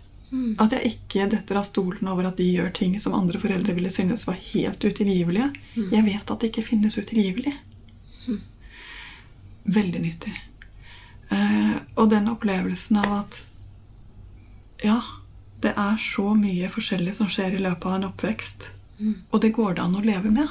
At 0.63 0.73
jeg 0.77 0.93
ikke 0.95 1.27
detter 1.31 1.59
av 1.59 1.65
stolen 1.67 2.07
over 2.09 2.29
at 2.29 2.37
de 2.39 2.47
gjør 2.47 2.71
ting 2.75 2.93
som 3.03 3.15
andre 3.19 3.39
foreldre 3.43 3.75
ville 3.75 3.91
synes 3.91 4.27
var 4.29 4.39
helt 4.53 4.85
utilgivelige. 4.85 5.49
Jeg 5.91 6.05
vet 6.07 6.31
at 6.31 6.41
det 6.41 6.51
ikke 6.53 6.67
finnes 6.69 6.99
utilgivelig. 6.99 7.55
Veldig 9.65 10.01
nyttig. 10.03 10.35
Eh, 11.31 11.75
og 11.97 12.11
den 12.11 12.29
opplevelsen 12.31 12.97
av 13.03 13.13
at 13.21 13.41
ja, 14.83 15.01
det 15.61 15.75
er 15.77 15.97
så 16.01 16.33
mye 16.35 16.71
forskjellig 16.73 17.15
som 17.19 17.29
skjer 17.29 17.55
i 17.59 17.63
løpet 17.63 17.87
av 17.87 17.99
en 17.99 18.07
oppvekst, 18.09 18.71
og 19.31 19.41
det 19.43 19.53
går 19.53 19.75
det 19.77 19.83
an 19.85 19.99
å 19.99 20.03
leve 20.03 20.31
med. 20.33 20.49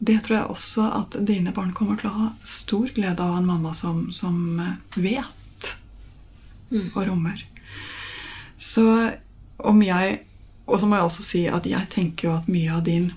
Det 0.00 0.16
tror 0.24 0.36
jeg 0.36 0.52
også 0.52 0.86
at 0.96 1.16
dine 1.28 1.52
barn 1.52 1.74
kommer 1.76 1.98
til 2.00 2.08
å 2.08 2.16
ha 2.16 2.28
stor 2.48 2.88
glede 2.96 3.20
av 3.20 3.36
en 3.36 3.48
mamma 3.48 3.74
som, 3.76 4.06
som 4.16 4.56
vet 4.96 5.36
vet 5.60 5.74
og 6.94 7.06
rommer. 7.08 7.46
Så 8.56 8.84
om 9.56 9.82
jeg 9.82 10.26
Og 10.70 10.78
så 10.78 10.86
må 10.86 10.94
jeg 10.94 11.04
også 11.04 11.22
si 11.26 11.40
at 11.50 11.64
jeg 11.66 11.88
tenker 11.90 12.28
jo 12.28 12.32
at 12.36 12.46
mye 12.46 12.70
av 12.70 12.84
din 12.86 13.08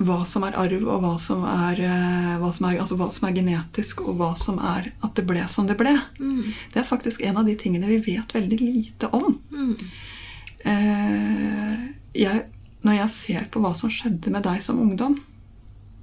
hva 0.00 0.22
som 0.24 0.46
er 0.46 0.54
arv, 0.56 0.86
og 0.88 1.02
hva 1.02 1.10
som 1.20 1.42
er, 1.44 1.82
eh, 1.84 2.38
hva 2.40 2.48
som 2.56 2.64
er, 2.64 2.78
altså 2.80 2.96
hva 2.96 3.10
som 3.12 3.26
er 3.28 3.34
genetisk, 3.36 4.00
og 4.00 4.16
hva 4.16 4.30
som 4.40 4.56
er 4.56 4.94
at 5.04 5.12
det 5.18 5.26
ble 5.28 5.42
som 5.52 5.66
det 5.68 5.76
ble. 5.76 5.92
Det 6.72 6.80
er 6.80 6.88
faktisk 6.88 7.20
en 7.20 7.36
av 7.36 7.44
de 7.44 7.58
tingene 7.60 7.84
vi 7.90 7.98
vet 8.06 8.32
veldig 8.32 8.60
lite 8.62 9.10
om. 9.12 9.36
Eh, 10.64 11.76
jeg, 12.16 12.46
når 12.80 12.96
jeg 13.02 13.10
ser 13.18 13.44
på 13.52 13.60
hva 13.60 13.74
som 13.76 13.92
skjedde 13.92 14.32
med 14.32 14.42
deg 14.48 14.62
som 14.64 14.80
ungdom, 14.80 15.20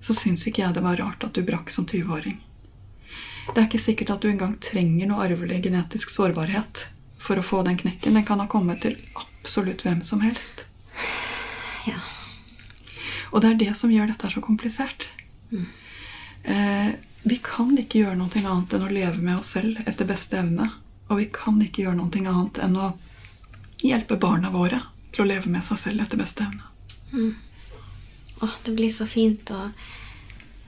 så 0.08 0.16
syns 0.16 0.46
ikke 0.48 0.64
jeg 0.64 0.76
det 0.78 0.84
var 0.86 1.00
rart 1.02 1.26
at 1.28 1.36
du 1.36 1.44
brakk 1.44 1.72
som 1.74 1.86
20-åring. 1.86 2.38
Det 3.48 3.60
er 3.60 3.66
ikke 3.68 3.82
sikkert 3.82 4.14
at 4.14 4.24
du 4.24 4.30
engang 4.30 4.54
trenger 4.64 5.10
noe 5.10 5.26
arvelig 5.26 5.60
genetisk 5.66 6.12
sårbarhet 6.14 6.86
for 7.20 7.40
å 7.40 7.44
få 7.44 7.64
den 7.68 7.80
knekken. 7.80 8.16
Den 8.16 8.26
kan 8.28 8.40
ha 8.40 8.48
kommet 8.52 8.84
til 8.86 8.96
absolutt 9.20 9.84
hvem 9.84 10.00
som 10.08 10.24
helst. 10.24 10.64
Ja. 11.88 12.00
Og 13.32 13.44
det 13.44 13.52
er 13.52 13.60
det 13.66 13.74
som 13.80 13.92
gjør 13.92 14.12
dette 14.12 14.32
så 14.32 14.44
komplisert. 14.44 15.10
Eh, 16.44 16.92
vi 17.28 17.40
kan 17.44 17.74
ikke 17.76 18.06
gjøre 18.06 18.20
noe 18.20 18.44
annet 18.44 18.76
enn 18.78 18.86
å 18.88 18.92
leve 18.92 19.24
med 19.24 19.42
oss 19.42 19.56
selv 19.58 19.82
etter 19.84 20.08
beste 20.08 20.40
evne. 20.40 20.70
Og 21.08 21.20
vi 21.24 21.28
kan 21.32 21.60
ikke 21.64 21.84
gjøre 21.84 22.00
noe 22.00 22.24
annet 22.24 22.62
enn 22.64 22.80
å 22.80 22.94
hjelpe 23.84 24.20
barna 24.20 24.52
våre 24.56 24.82
til 25.12 25.26
å 25.26 25.30
leve 25.34 25.52
med 25.52 25.68
seg 25.68 25.80
selv 25.84 26.04
etter 26.04 26.20
beste 26.20 26.48
evne. 26.48 26.72
Åh, 28.42 28.58
det 28.66 28.76
blir 28.78 28.92
så 28.94 29.08
fint. 29.10 29.52
Og 29.52 29.72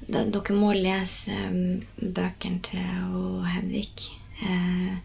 dere 0.09 0.55
må 0.57 0.71
lese 0.73 1.35
um, 1.49 1.81
bøkene 1.99 2.63
til 2.65 3.43
Hedvig. 3.49 4.09
Eh, 4.39 4.95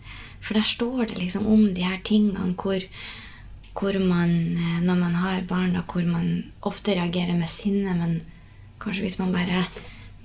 for 0.45 0.55
der 0.55 0.67
står 0.69 1.09
det 1.11 1.19
liksom 1.19 1.47
om 1.51 1.67
de 1.75 1.83
her 1.83 1.99
tingene 2.05 2.55
hvor, 2.61 2.85
hvor 3.75 3.99
man, 3.99 4.31
eh, 4.57 4.81
når 4.85 5.01
man 5.01 5.15
har 5.19 5.43
barn, 5.49 5.75
da, 5.75 5.83
hvor 5.83 6.07
man 6.07 6.53
ofte 6.63 6.95
reagerer 6.95 7.35
med 7.35 7.51
sinne, 7.51 7.97
men 7.99 8.21
kanskje 8.81 9.09
hvis 9.09 9.19
man 9.19 9.35
bare 9.35 9.65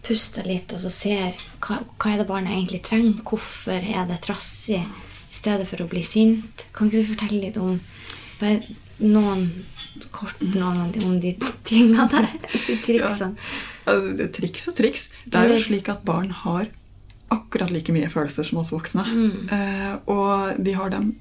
puster 0.06 0.46
litt 0.48 0.72
og 0.74 0.82
så 0.84 0.92
ser 0.94 1.36
hva, 1.64 1.82
hva 1.98 2.14
er 2.14 2.22
det 2.22 2.28
barnet 2.30 2.56
egentlig 2.56 2.84
trenger, 2.86 3.24
hvorfor 3.26 3.80
er 3.80 4.06
det 4.08 4.22
trassig, 4.24 4.84
i 5.30 5.36
stedet 5.40 5.68
for 5.70 5.82
å 5.84 5.90
bli 5.90 6.02
sint. 6.04 6.68
Kan 6.76 6.90
ikke 6.90 7.04
du 7.04 7.12
fortelle 7.14 7.42
litt 7.44 7.60
om 7.62 7.80
bare 8.40 8.62
noen 9.00 9.46
kort 10.16 10.40
noen 10.42 10.78
av 10.86 10.92
de, 10.94 11.04
om 11.06 11.16
de 11.20 11.34
tingene 11.68 12.06
der? 12.12 12.28
De 12.68 12.76
triksene. 12.84 13.34
Altså, 13.90 14.12
er 14.26 14.34
triks 14.36 14.68
og 14.70 14.76
triks. 14.78 15.08
Det 15.26 15.40
er 15.40 15.54
jo 15.54 15.62
slik 15.64 15.90
at 15.92 16.04
barn 16.08 16.30
har 16.44 16.70
akkurat 17.34 17.72
like 17.74 17.94
mye 17.94 18.10
følelser 18.10 18.48
som 18.48 18.60
oss 18.62 18.72
voksne. 18.74 19.04
Eh, 19.54 19.96
og 20.10 20.60
de 20.62 20.74
har 20.78 20.90
dem 20.94 21.12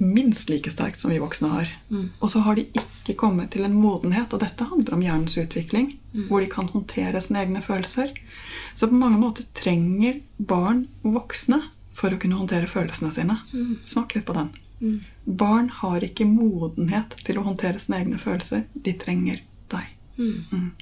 minst 0.00 0.48
like 0.48 0.70
sterkt 0.72 1.00
som 1.02 1.10
vi 1.12 1.18
voksne 1.20 1.50
har. 1.52 1.68
Og 2.22 2.30
så 2.32 2.40
har 2.46 2.56
de 2.56 2.64
ikke 2.72 3.14
kommet 3.20 3.50
til 3.52 3.66
en 3.66 3.74
modenhet, 3.76 4.32
og 4.32 4.40
dette 4.40 4.64
handler 4.70 4.96
om 4.96 5.02
hjernens 5.04 5.36
utvikling, 5.38 5.90
hvor 6.30 6.40
de 6.40 6.48
kan 6.50 6.70
håndtere 6.72 7.20
sine 7.20 7.42
egne 7.44 7.60
følelser. 7.62 8.14
Så 8.74 8.88
på 8.88 8.96
mange 8.96 9.18
måter 9.20 9.44
trenger 9.54 10.22
barn 10.38 10.86
voksne 11.04 11.60
for 11.92 12.10
å 12.14 12.18
kunne 12.22 12.38
håndtere 12.40 12.70
følelsene 12.70 13.12
sine. 13.12 13.36
Smak 13.84 14.14
litt 14.16 14.24
på 14.26 14.38
den. 14.38 14.50
Barn 15.36 15.68
har 15.80 16.04
ikke 16.04 16.26
modenhet 16.26 17.14
til 17.26 17.38
å 17.38 17.44
håndtere 17.46 17.80
sine 17.82 18.00
egne 18.02 18.18
følelser. 18.18 18.64
De 18.74 18.94
trenger 18.98 19.42
deg. 19.70 19.90
Mm. 20.18 20.72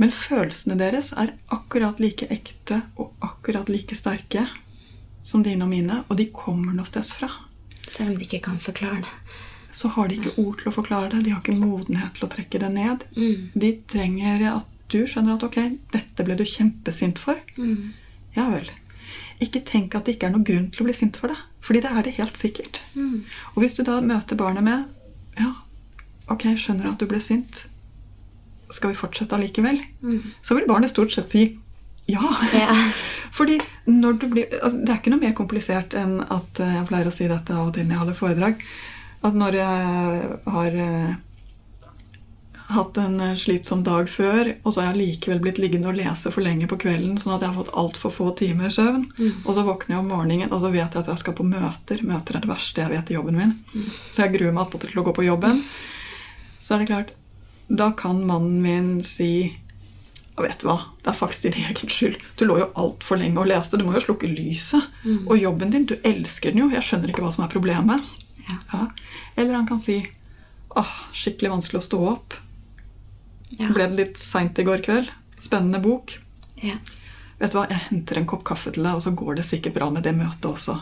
Men 0.00 0.12
følelsene 0.14 0.76
deres 0.78 1.12
er 1.18 1.34
akkurat 1.54 2.00
like 2.02 2.28
ekte 2.32 2.80
og 3.00 3.14
akkurat 3.24 3.70
like 3.70 3.96
sterke 3.98 4.46
som 5.24 5.42
dine 5.42 5.64
og 5.64 5.70
mine, 5.72 6.02
og 6.08 6.18
de 6.20 6.28
kommer 6.34 6.74
noe 6.76 6.88
sted 6.88 7.06
fra. 7.08 7.30
Selv 7.88 8.12
om 8.12 8.18
de 8.18 8.26
ikke 8.26 8.42
kan 8.44 8.60
forklare 8.60 9.02
det. 9.04 9.18
så 9.74 9.88
har 9.88 10.08
de 10.08 10.20
ikke 10.20 10.36
ord 10.38 10.60
til 10.60 10.70
å 10.70 10.74
forklare 10.76 11.10
det. 11.10 11.24
De 11.26 11.32
har 11.34 11.40
ikke 11.42 11.58
modenhet 11.58 12.14
til 12.14 12.28
å 12.28 12.30
trekke 12.30 12.60
det 12.62 12.70
ned. 12.76 13.04
Mm. 13.16 13.50
De 13.58 13.70
trenger 13.90 14.44
at 14.52 14.68
du 14.92 15.00
skjønner 15.10 15.34
at 15.34 15.46
ok, 15.48 15.58
dette 15.90 16.26
ble 16.26 16.36
du 16.38 16.44
kjempesint 16.46 17.18
for. 17.18 17.40
Mm. 17.58 17.90
Ja 18.36 18.46
vel. 18.52 18.70
Ikke 19.42 19.64
tenk 19.66 19.96
at 19.98 20.06
det 20.06 20.14
ikke 20.14 20.28
er 20.28 20.36
noen 20.36 20.46
grunn 20.46 20.68
til 20.70 20.84
å 20.84 20.88
bli 20.88 20.94
sint 20.94 21.18
for 21.18 21.32
det. 21.32 21.40
Fordi 21.64 21.80
det 21.80 21.90
er 21.90 22.04
det 22.04 22.16
helt 22.18 22.36
sikkert. 22.36 22.80
Mm. 22.94 23.24
Og 23.54 23.62
hvis 23.62 23.76
du 23.78 23.84
da 23.86 24.00
møter 24.04 24.36
barnet 24.36 24.64
med 24.66 24.84
Ja, 25.40 25.50
ok, 26.30 26.50
skjønner 26.60 26.92
at 26.92 27.00
du 27.00 27.08
ble 27.10 27.18
sint. 27.24 27.64
Skal 28.70 28.92
vi 28.92 28.98
fortsette 28.98 29.36
allikevel? 29.36 29.80
Så 30.44 30.56
vil 30.58 30.68
barnet 30.68 30.92
stort 30.92 31.14
sett 31.14 31.32
si 31.32 31.46
ja. 32.06 32.20
Ja. 32.52 32.74
Fordi 33.38 33.58
når 33.88 34.18
du 34.20 34.26
blir, 34.28 34.44
altså 34.62 34.78
Det 34.78 34.92
er 34.92 34.98
ikke 35.00 35.12
noe 35.14 35.22
mer 35.22 35.32
komplisert 35.36 35.94
enn 35.96 36.18
at 36.20 36.60
eh, 36.60 36.74
Jeg 36.76 36.88
pleier 36.90 37.08
å 37.08 37.14
si 37.14 37.28
dette 37.30 37.54
av 37.54 37.70
og 37.70 37.74
til 37.74 37.86
når 37.86 37.94
jeg 37.94 38.02
holder 38.02 38.18
foredrag. 38.18 38.64
At 39.24 39.38
når 39.40 39.56
jeg 39.56 40.26
har 40.56 40.76
eh, 40.84 41.14
hatt 42.74 42.98
en 43.00 43.16
eh, 43.20 43.36
slitsom 43.38 43.82
dag 43.86 44.08
før, 44.10 44.52
og 44.62 44.74
så 44.74 44.82
har 44.82 44.92
jeg 44.92 45.00
likevel 45.00 45.40
blitt 45.44 45.58
liggende 45.62 45.90
og 45.90 45.98
lese 45.98 46.30
for 46.34 46.44
lenge 46.44 46.68
på 46.70 46.78
kvelden, 46.84 47.16
sånn 47.20 47.36
at 47.36 47.44
jeg 47.44 47.52
har 47.52 47.58
fått 47.58 47.74
altfor 47.80 48.12
få 48.14 48.28
timer 48.38 48.70
søvn, 48.74 49.08
og 49.44 49.50
så 49.54 49.64
våkner 49.66 49.96
jeg 49.96 50.02
om 50.02 50.12
morgenen, 50.12 50.52
og 50.52 50.62
så 50.62 50.70
vet 50.74 50.94
jeg 50.94 51.02
at 51.02 51.10
jeg 51.12 51.22
skal 51.24 51.36
på 51.38 51.46
møter. 51.48 52.04
Møter 52.06 52.38
er 52.38 52.44
det 52.46 52.50
verste 52.50 52.84
jeg 52.84 52.92
vet 52.94 53.10
i 53.10 53.18
jobben 53.18 53.38
min. 53.40 53.52
Så 54.12 54.24
jeg 54.24 54.34
gruer 54.36 54.54
meg 54.54 54.64
attpåtil 54.66 54.94
til 54.94 55.02
å 55.02 55.06
gå 55.08 55.14
på 55.16 55.26
jobben. 55.26 55.60
Så 56.64 56.74
er 56.74 56.82
det 56.82 56.88
klart 56.92 57.12
Da 57.68 57.92
kan 57.96 58.26
mannen 58.26 58.62
min 58.62 58.88
si 59.04 59.56
og 60.34 60.42
vet 60.48 60.58
du 60.60 60.66
hva, 60.66 60.80
det 61.04 61.12
er 61.12 61.14
faktisk 61.14 61.44
din 61.46 61.60
egen 61.62 61.90
skyld. 61.92 62.16
Du 62.34 62.42
lå 62.44 62.56
jo 62.58 62.72
altfor 62.74 63.20
lenge 63.20 63.38
og 63.38 63.46
leste. 63.46 63.78
Du 63.78 63.84
må 63.86 63.92
jo 63.94 64.02
slukke 64.02 64.26
lyset. 64.26 64.82
Og 65.30 65.38
jobben 65.38 65.70
din, 65.70 65.84
du 65.86 65.94
elsker 66.02 66.50
den 66.50 66.64
jo. 66.64 66.70
Jeg 66.74 66.82
skjønner 66.82 67.12
ikke 67.12 67.22
hva 67.22 67.30
som 67.30 67.44
er 67.46 67.52
problemet. 67.52 68.02
Ja. 68.48 68.88
Eller 69.36 69.54
han 69.54 69.68
kan 69.68 69.78
si 69.80 70.00
åh, 70.74 70.94
skikkelig 71.14 71.52
vanskelig 71.52 71.78
å 71.78 71.86
stå 71.86 72.00
opp. 72.16 72.34
Ja. 73.58 73.68
Ble 73.74 73.86
det 73.92 73.96
litt 74.00 74.18
seint 74.18 74.58
i 74.58 74.64
går 74.66 74.82
kveld? 74.86 75.10
Spennende 75.40 75.80
bok. 75.82 76.16
Ja. 76.62 76.76
Vet 77.40 77.52
du 77.52 77.58
hva, 77.58 77.66
Jeg 77.68 77.78
henter 77.90 78.18
en 78.20 78.26
kopp 78.30 78.44
kaffe 78.44 78.72
til 78.72 78.82
deg, 78.86 78.94
og 78.94 79.02
så 79.02 79.12
går 79.14 79.36
det 79.36 79.44
sikkert 79.44 79.74
bra 79.74 79.90
med 79.90 80.02
det 80.06 80.14
møtet 80.16 80.46
også. 80.50 80.80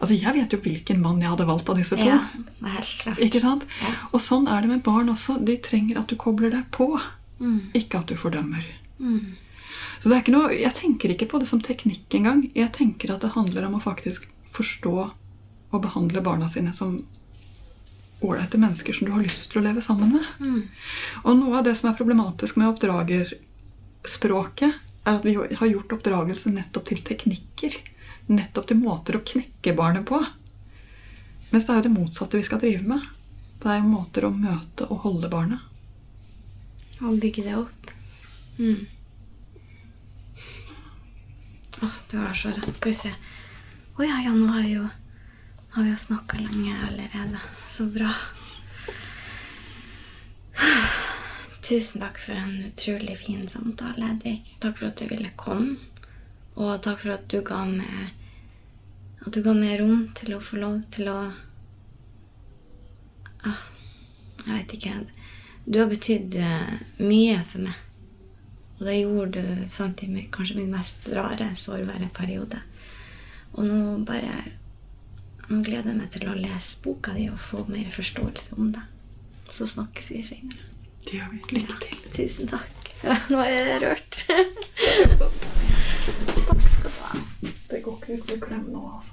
Altså, 0.00 0.14
Jeg 0.18 0.34
vet 0.34 0.52
jo 0.52 0.58
hvilken 0.58 1.00
mann 1.02 1.20
jeg 1.22 1.30
hadde 1.30 1.46
valgt 1.46 1.68
av 1.70 1.76
disse 1.78 1.96
to. 1.96 2.02
ja. 2.04 2.20
Helt 2.64 2.94
klart. 3.02 3.18
Ikke 3.22 3.40
sant? 3.40 3.66
Ja. 3.82 3.92
Og 4.12 4.20
sånn 4.20 4.48
er 4.50 4.60
det 4.62 4.70
med 4.70 4.82
barn 4.82 5.08
også. 5.12 5.36
De 5.44 5.56
trenger 5.62 5.98
at 6.00 6.08
du 6.10 6.16
kobler 6.16 6.50
deg 6.50 6.64
på, 6.74 6.88
ikke 7.74 7.98
at 8.00 8.06
du 8.10 8.16
fordømmer. 8.18 8.64
Så 10.00 10.08
det 10.10 10.16
er 10.16 10.22
ikke 10.22 10.34
noe, 10.34 10.50
Jeg 10.52 10.74
tenker 10.74 11.10
ikke 11.14 11.28
på 11.30 11.38
det 11.40 11.46
som 11.48 11.60
teknikk 11.60 12.08
engang. 12.18 12.50
Jeg 12.54 12.72
tenker 12.72 13.14
at 13.14 13.20
det 13.20 13.32
handler 13.34 13.66
om 13.66 13.74
å 13.78 13.82
faktisk 13.82 14.26
forstå 14.50 15.10
og 15.74 15.82
behandle 15.82 16.20
barna 16.22 16.48
sine 16.48 16.72
som 16.72 17.04
ålreite 18.24 18.58
mennesker 18.60 18.92
som 18.96 19.06
du 19.08 19.12
har 19.14 19.24
lyst 19.24 19.46
til 19.52 19.60
å 19.60 19.66
leve 19.66 19.82
sammen 19.84 20.10
med. 20.16 20.24
Og 21.24 21.32
noe 21.38 21.54
av 21.58 21.64
det 21.66 21.74
som 21.78 21.86
er 21.90 21.98
problematisk 21.98 22.52
med 22.60 22.70
oppdragerspråket, 22.72 24.72
er 25.04 25.12
at 25.12 25.26
vi 25.26 25.32
har 25.36 25.68
gjort 25.68 25.92
oppdragelse 25.98 26.48
nettopp 26.52 26.84
til 26.88 27.00
teknikker. 27.04 27.72
Nettopp 28.32 28.66
til 28.70 28.80
måter 28.80 29.12
å 29.18 29.26
knekke 29.26 29.76
barnet 29.76 30.04
på. 30.08 30.18
Mens 31.50 31.64
det 31.66 31.72
er 31.74 31.78
jo 31.82 31.86
det 31.88 31.98
motsatte 31.98 32.40
vi 32.40 32.46
skal 32.46 32.62
drive 32.62 32.84
med. 32.88 33.00
Det 33.60 33.68
er 33.70 33.78
jo 33.82 33.92
måter 33.92 34.20
å 34.26 34.32
møte 34.32 34.82
og 34.88 34.96
holde 35.04 35.28
barnet. 35.32 35.60
Og 37.04 37.20
bygge 37.20 37.44
det 37.44 37.56
opp. 37.58 37.90
Mm. 38.58 38.86
Åh, 41.82 41.90
du 42.10 42.18
har 42.18 42.34
så 42.34 42.48
rett. 42.48 42.76
Skal 42.76 42.92
vi 42.92 42.96
se. 42.96 43.12
Å 43.94 44.02
ja, 44.02 44.20
ja, 44.24 44.32
nå 44.34 44.46
har 44.50 44.64
jeg 44.64 44.78
jo, 44.78 44.86
nå 45.74 45.80
har 45.80 45.84
vi 45.84 45.90
jo 45.90 45.96
snakka 45.96 46.38
lenge 46.38 46.76
allerede. 46.88 47.38
Så 47.70 47.86
bra. 47.86 48.10
Tusen 51.68 52.00
takk 52.00 52.18
for 52.18 52.32
en 52.32 52.64
utrolig 52.64 53.18
fin 53.18 53.48
samtale, 53.48 54.12
Edvik. 54.12 54.54
Takk 54.62 54.78
for 54.78 54.86
at 54.86 55.02
du 55.02 55.08
ville 55.10 55.32
komme. 55.36 55.74
Og 56.54 56.78
takk 56.82 57.02
for 57.02 57.16
at 57.16 57.26
du 57.26 57.40
ga 57.42 57.64
meg 57.66 58.14
At 59.26 59.34
du 59.34 59.42
ga 59.42 59.50
meg 59.58 59.80
rom 59.80 60.12
til 60.14 60.36
å 60.36 60.40
få 60.44 60.60
lov 60.62 60.76
til 60.94 61.10
å 61.10 61.18
ah, 63.42 63.62
Jeg 64.44 64.52
vet 64.52 64.78
ikke. 64.78 64.96
Du 65.66 65.80
har 65.82 65.90
betydd 65.90 66.38
eh, 66.38 66.74
mye 67.02 67.40
for 67.42 67.66
meg. 67.66 67.80
Og 68.78 68.86
det 68.86 69.00
gjorde 69.00 69.42
du 69.42 69.64
samtidig 69.66 70.14
med 70.14 70.30
kanskje 70.30 70.60
min 70.60 70.70
mest 70.70 71.08
rare, 71.10 71.56
sårbare 71.58 72.14
periode. 72.14 72.62
Og 73.56 73.66
nå 73.66 74.04
bare 74.06 74.44
Nå 75.48 75.60
gleder 75.64 75.96
meg 75.96 76.08
til 76.14 76.28
å 76.30 76.34
lese 76.38 76.78
boka 76.84 77.12
di 77.16 77.26
og 77.32 77.40
få 77.40 77.64
mer 77.68 77.90
forståelse 77.92 78.56
om 78.58 78.70
det. 78.72 78.84
Så 79.52 79.66
snakkes 79.68 80.10
vi 80.14 80.22
senere. 80.24 80.70
Det 81.04 81.18
gjør 81.18 81.28
vi. 81.34 81.40
Lykke 81.58 81.76
til. 81.82 81.98
Tusen 82.16 82.48
takk. 82.48 82.72
Nå 83.32 83.42
er 83.44 83.50
jeg 83.52 83.82
rørt. 83.84 84.12
takk 86.48 86.64
skal 86.72 86.88
du 86.88 87.02
ha. 87.02 87.12
Det 87.68 87.82
går 87.84 88.00
ikke 88.00 88.16
ut 88.16 88.24
med 88.30 88.40
klem 88.48 88.64
nå, 88.72 88.82
altså. 88.96 89.12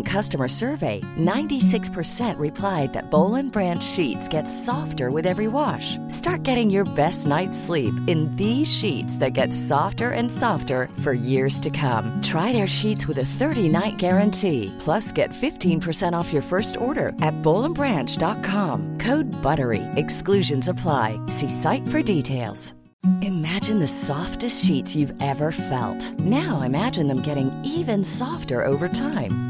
recent 0.00 0.06
customer 0.06 0.48
survey, 0.48 1.00
96% 1.16 2.38
replied 2.38 2.92
that 2.92 3.10
Bowl 3.10 3.38
and 3.38 3.52
Branch 3.52 3.82
sheets 3.82 4.28
get 4.28 4.48
softer 4.48 5.10
with 5.10 5.26
every 5.26 5.46
wash. 5.46 5.98
Start 6.08 6.42
getting 6.42 6.72
your 6.72 6.84
best 6.96 7.26
night's 7.26 7.58
sleep 7.58 7.94
in 8.08 8.36
these 8.36 8.68
sheets 8.68 9.18
that 9.18 9.34
get 9.34 9.54
softer 9.54 10.10
and 10.10 10.30
softer 10.30 10.88
for 11.04 11.12
years 11.12 11.60
to 11.60 11.70
come. 11.70 12.20
Try 12.22 12.52
their 12.52 12.68
sheets 12.68 13.06
with 13.06 13.18
a 13.18 13.30
30-night 13.38 13.96
guarantee. 13.98 14.74
Plus, 14.84 15.12
get 15.12 15.30
15% 15.30 16.18
off 16.18 16.32
your 16.32 16.42
first 16.42 16.76
order 16.76 17.08
at 17.20 17.42
bowlandbranch.com. 17.42 18.98
Code 18.98 19.30
BUTTERY. 19.42 19.82
Exclusions 19.96 20.68
apply. 20.68 21.18
See 21.28 21.48
site 21.48 21.86
for 21.88 22.02
details. 22.02 22.74
Imagine 23.22 23.80
the 23.80 23.88
softest 23.88 24.64
sheets 24.64 24.94
you've 24.94 25.14
ever 25.22 25.52
felt. 25.52 26.02
Now 26.18 26.60
imagine 26.66 27.08
them 27.08 27.22
getting 27.22 27.50
even 27.64 28.04
softer 28.04 28.62
over 28.62 28.88
time. 28.88 29.49